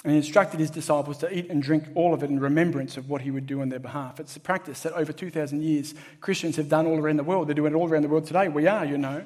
And 0.06 0.12
he 0.12 0.18
instructed 0.18 0.60
his 0.60 0.70
disciples 0.70 1.18
to 1.18 1.36
eat 1.36 1.50
and 1.50 1.60
drink 1.60 1.88
all 1.96 2.14
of 2.14 2.22
it 2.22 2.30
in 2.30 2.38
remembrance 2.38 2.96
of 2.96 3.10
what 3.10 3.22
he 3.22 3.32
would 3.32 3.44
do 3.44 3.60
on 3.60 3.70
their 3.70 3.80
behalf. 3.80 4.20
It's 4.20 4.36
a 4.36 4.40
practice 4.40 4.82
that 4.82 4.92
over 4.92 5.12
2,000 5.12 5.60
years 5.60 5.94
Christians 6.20 6.54
have 6.54 6.68
done 6.68 6.86
all 6.86 6.96
around 6.96 7.16
the 7.16 7.24
world. 7.24 7.48
They're 7.48 7.56
doing 7.56 7.72
it 7.72 7.76
all 7.76 7.88
around 7.88 8.02
the 8.02 8.08
world 8.08 8.24
today. 8.24 8.46
We 8.46 8.68
are, 8.68 8.84
you 8.84 8.98
know. 8.98 9.24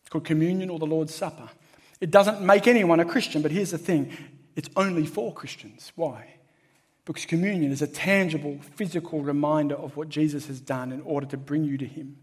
It's 0.00 0.10
called 0.10 0.24
communion 0.24 0.70
or 0.70 0.80
the 0.80 0.86
Lord's 0.86 1.14
Supper. 1.14 1.48
It 2.00 2.10
doesn't 2.10 2.40
make 2.40 2.66
anyone 2.66 2.98
a 2.98 3.04
Christian, 3.04 3.42
but 3.42 3.52
here's 3.52 3.70
the 3.70 3.78
thing 3.78 4.10
it's 4.56 4.68
only 4.74 5.06
for 5.06 5.32
Christians. 5.32 5.92
Why? 5.94 6.34
Because 7.04 7.24
communion 7.24 7.70
is 7.70 7.80
a 7.80 7.86
tangible, 7.86 8.58
physical 8.74 9.22
reminder 9.22 9.76
of 9.76 9.96
what 9.96 10.08
Jesus 10.08 10.48
has 10.48 10.58
done 10.58 10.90
in 10.90 11.00
order 11.02 11.26
to 11.26 11.36
bring 11.36 11.62
you 11.62 11.78
to 11.78 11.86
Him, 11.86 12.16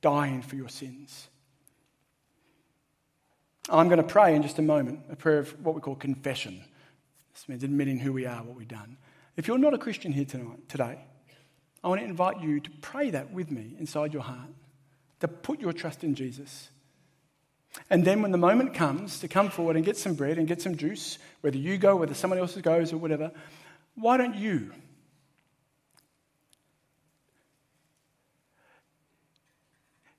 dying 0.00 0.40
for 0.40 0.56
your 0.56 0.70
sins. 0.70 1.28
Oh, 3.68 3.78
I'm 3.78 3.88
going 3.88 3.98
to 3.98 4.02
pray 4.02 4.34
in 4.34 4.42
just 4.42 4.58
a 4.58 4.62
moment, 4.62 5.00
a 5.10 5.16
prayer 5.16 5.38
of 5.38 5.64
what 5.64 5.74
we 5.74 5.80
call 5.80 5.94
confession. 5.94 6.64
This 7.32 7.48
means 7.48 7.62
admitting 7.62 7.98
who 7.98 8.12
we 8.12 8.26
are, 8.26 8.42
what 8.42 8.56
we've 8.56 8.66
done. 8.66 8.96
If 9.36 9.46
you're 9.46 9.58
not 9.58 9.72
a 9.72 9.78
Christian 9.78 10.12
here 10.12 10.24
tonight, 10.24 10.68
today, 10.68 10.98
I 11.82 11.88
want 11.88 12.00
to 12.00 12.06
invite 12.06 12.40
you 12.40 12.60
to 12.60 12.70
pray 12.80 13.10
that 13.10 13.32
with 13.32 13.50
me 13.50 13.74
inside 13.78 14.12
your 14.12 14.22
heart, 14.22 14.50
to 15.20 15.28
put 15.28 15.60
your 15.60 15.72
trust 15.72 16.04
in 16.04 16.14
Jesus. 16.14 16.68
And 17.88 18.04
then 18.04 18.20
when 18.20 18.32
the 18.32 18.38
moment 18.38 18.74
comes 18.74 19.20
to 19.20 19.28
come 19.28 19.48
forward 19.48 19.76
and 19.76 19.84
get 19.84 19.96
some 19.96 20.14
bread 20.14 20.38
and 20.38 20.46
get 20.46 20.60
some 20.60 20.76
juice, 20.76 21.18
whether 21.40 21.56
you 21.56 21.78
go, 21.78 21.96
whether 21.96 22.14
someone 22.14 22.38
else 22.38 22.56
goes, 22.56 22.92
or 22.92 22.98
whatever, 22.98 23.30
why 23.94 24.16
don't 24.16 24.34
you 24.34 24.72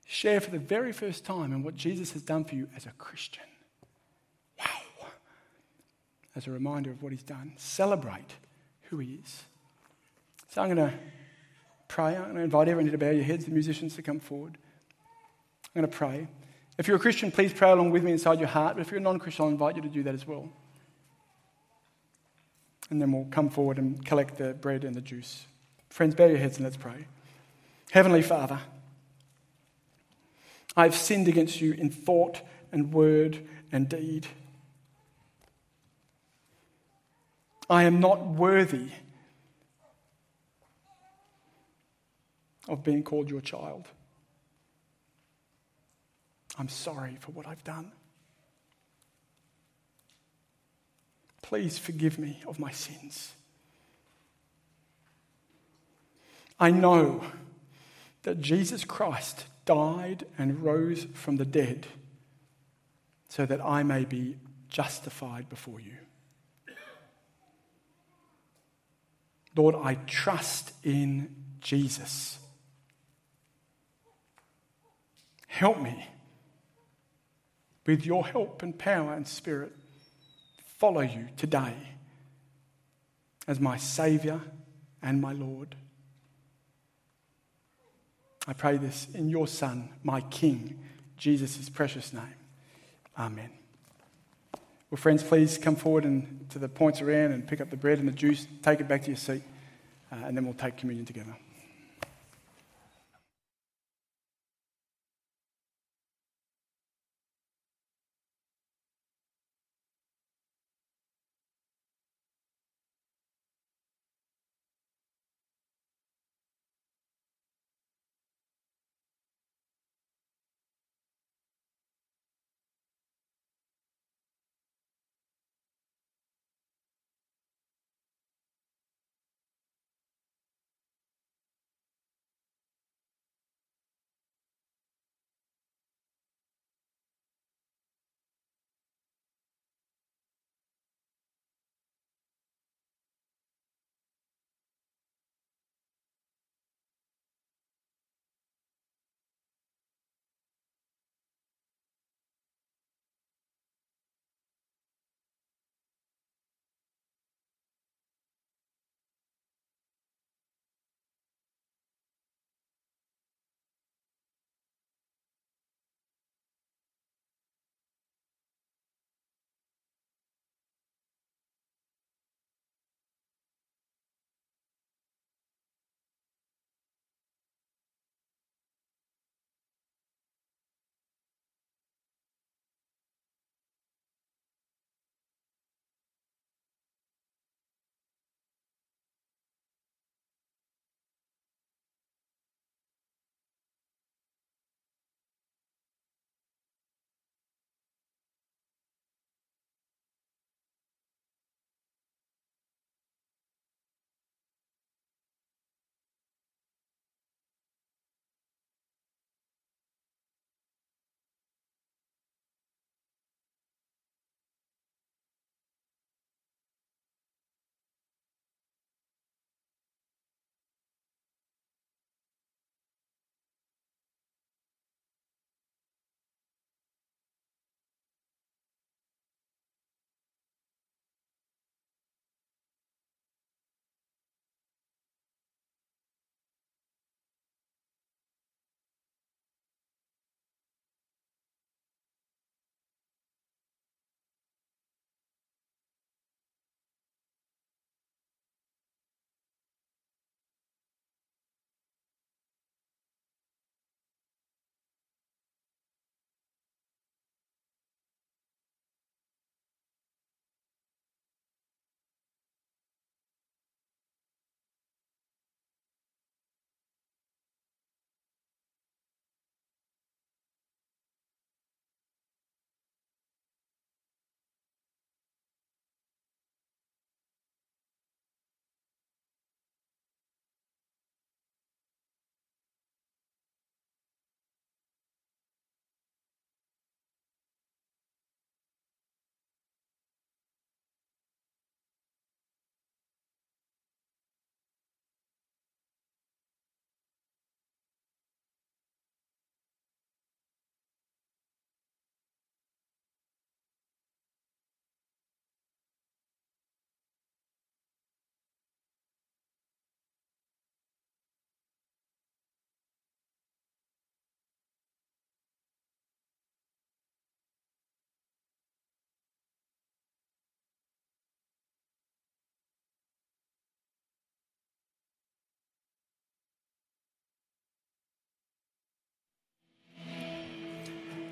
share 0.06 0.40
for 0.40 0.50
the 0.50 0.58
very 0.58 0.92
first 0.92 1.24
time 1.24 1.52
in 1.52 1.62
what 1.62 1.76
Jesus 1.76 2.12
has 2.12 2.22
done 2.22 2.44
for 2.44 2.54
you 2.54 2.68
as 2.76 2.86
a 2.86 2.90
Christian. 2.90 3.44
Wow. 4.58 5.08
As 6.36 6.46
a 6.46 6.50
reminder 6.50 6.90
of 6.90 7.02
what 7.02 7.12
he's 7.12 7.22
done. 7.22 7.54
Celebrate 7.56 8.34
who 8.82 8.98
he 8.98 9.20
is. 9.24 9.44
So 10.48 10.62
I'm 10.62 10.74
going 10.74 10.90
to 10.90 10.96
pray. 11.88 12.16
I'm 12.16 12.24
going 12.24 12.34
to 12.36 12.42
invite 12.42 12.68
everyone 12.68 12.92
to 12.92 12.98
bow 12.98 13.10
your 13.10 13.24
heads, 13.24 13.44
the 13.44 13.50
musicians 13.50 13.96
to 13.96 14.02
come 14.02 14.20
forward. 14.20 14.56
I'm 15.74 15.82
going 15.82 15.90
to 15.90 15.96
pray. 15.96 16.28
If 16.78 16.88
you're 16.88 16.96
a 16.96 17.00
Christian, 17.00 17.30
please 17.30 17.52
pray 17.52 17.70
along 17.70 17.90
with 17.90 18.02
me 18.02 18.12
inside 18.12 18.38
your 18.38 18.48
heart. 18.48 18.76
But 18.76 18.82
if 18.82 18.90
you're 18.90 19.00
a 19.00 19.02
non 19.02 19.18
Christian, 19.18 19.44
I'll 19.44 19.50
invite 19.50 19.76
you 19.76 19.82
to 19.82 19.88
do 19.88 20.02
that 20.04 20.14
as 20.14 20.26
well. 20.26 20.48
And 22.90 23.00
then 23.00 23.12
we'll 23.12 23.26
come 23.30 23.48
forward 23.48 23.78
and 23.78 24.04
collect 24.04 24.36
the 24.38 24.54
bread 24.54 24.84
and 24.84 24.94
the 24.94 25.00
juice. 25.00 25.46
Friends, 25.88 26.14
bow 26.14 26.26
your 26.26 26.38
heads 26.38 26.56
and 26.56 26.64
let's 26.64 26.76
pray. 26.76 27.06
Heavenly 27.90 28.22
Father, 28.22 28.60
I 30.76 30.84
have 30.84 30.94
sinned 30.94 31.28
against 31.28 31.60
you 31.60 31.72
in 31.72 31.90
thought 31.90 32.40
and 32.72 32.92
word 32.92 33.46
and 33.70 33.88
deed. 33.88 34.26
I 37.70 37.84
am 37.84 38.00
not 38.00 38.26
worthy 38.26 38.90
of 42.68 42.82
being 42.82 43.02
called 43.02 43.30
your 43.30 43.40
child. 43.40 43.86
I'm 46.58 46.68
sorry 46.68 47.16
for 47.20 47.32
what 47.32 47.46
I've 47.46 47.64
done. 47.64 47.92
Please 51.42 51.78
forgive 51.78 52.18
me 52.18 52.42
of 52.46 52.58
my 52.58 52.70
sins. 52.70 53.32
I 56.58 56.70
know 56.70 57.24
that 58.22 58.40
Jesus 58.40 58.84
Christ 58.84 59.44
died 59.64 60.26
and 60.38 60.62
rose 60.62 61.06
from 61.14 61.36
the 61.36 61.44
dead 61.44 61.86
so 63.28 63.46
that 63.46 63.64
I 63.64 63.82
may 63.82 64.04
be 64.04 64.36
justified 64.68 65.48
before 65.48 65.80
you. 65.80 65.94
Lord, 69.56 69.74
I 69.76 69.94
trust 69.94 70.72
in 70.82 71.34
Jesus. 71.60 72.38
Help 75.46 75.80
me 75.80 76.08
with 77.86 78.04
your 78.04 78.26
help 78.26 78.62
and 78.62 78.76
power 78.76 79.14
and 79.14 79.26
spirit 79.26 79.72
follow 80.78 81.02
you 81.02 81.28
today 81.36 81.74
as 83.46 83.60
my 83.60 83.76
Savior 83.76 84.40
and 85.02 85.20
my 85.20 85.32
Lord. 85.32 85.76
I 88.46 88.52
pray 88.52 88.76
this 88.76 89.06
in 89.14 89.28
your 89.28 89.46
Son, 89.46 89.88
my 90.02 90.20
King, 90.22 90.78
Jesus' 91.16 91.68
precious 91.68 92.12
name. 92.12 92.34
Amen. 93.18 93.50
Well, 94.90 94.98
friends, 95.00 95.22
please 95.22 95.58
come 95.58 95.76
forward 95.76 96.04
and 96.04 96.46
to 96.50 96.58
the 96.58 96.68
points 96.68 97.00
around 97.00 97.32
and 97.32 97.46
pick 97.46 97.60
up 97.60 97.70
the 97.70 97.76
bread 97.76 97.98
and 97.98 98.06
the 98.06 98.12
juice. 98.12 98.46
Take 98.62 98.80
it 98.80 98.88
back 98.88 99.02
to 99.02 99.08
your 99.08 99.16
seat, 99.16 99.42
uh, 100.12 100.16
and 100.24 100.36
then 100.36 100.44
we'll 100.44 100.54
take 100.54 100.76
communion 100.76 101.06
together. 101.06 101.36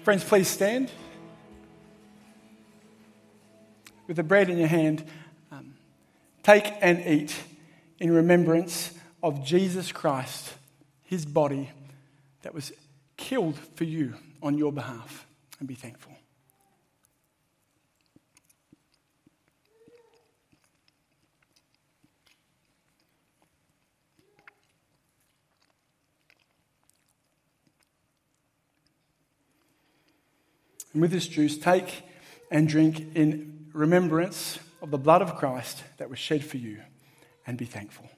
Friends, 0.03 0.25
please 0.25 0.49
stand. 0.49 0.91
With 4.09 4.17
the 4.17 4.25
bread 4.25 4.51
in 4.51 4.59
your 4.59 4.67
hand, 4.67 5.05
um, 5.53 5.75
take 6.43 6.73
and 6.81 7.07
eat 7.07 7.33
in 8.01 8.11
remembrance 8.11 8.93
of 9.23 9.45
Jesus 9.45 9.93
Christ, 9.93 10.55
his 11.05 11.25
body 11.25 11.71
that 12.43 12.53
was 12.53 12.73
killed 13.17 13.57
for 13.77 13.85
you 13.85 14.15
on 14.43 14.59
your 14.59 14.73
behalf, 14.73 15.25
and 15.61 15.69
be 15.69 15.77
thankful. 15.77 16.13
And 30.93 31.03
with 31.03 31.11
this 31.11 31.27
juice, 31.27 31.57
take 31.57 32.03
and 32.51 32.69
drink 32.69 33.15
in 33.15 33.67
remembrance 33.73 34.59
of 34.83 34.91
the 34.91 34.99
blood 34.99 35.23
of 35.23 35.37
Christ 35.37 35.83
that 35.99 36.11
was 36.11 36.19
shed 36.19 36.45
for 36.45 36.59
you, 36.59 36.81
and 37.47 37.57
be 37.57 37.65
thankful. 37.65 38.11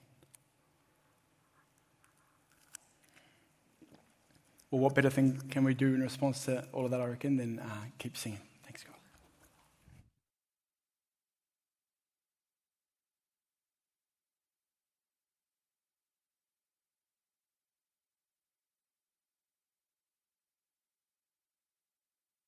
Well, 4.71 4.81
what 4.81 4.95
better 4.95 5.11
thing 5.11 5.41
can 5.51 5.63
we 5.63 5.75
do 5.75 5.95
in 5.95 6.01
response 6.01 6.47
to 6.47 6.67
all 6.73 6.85
of 6.85 6.91
that, 6.91 7.01
I 7.01 7.07
reckon, 7.07 7.37
than 7.37 7.61
uh, 7.61 7.85
keep 7.99 8.17
singing? 8.17 8.41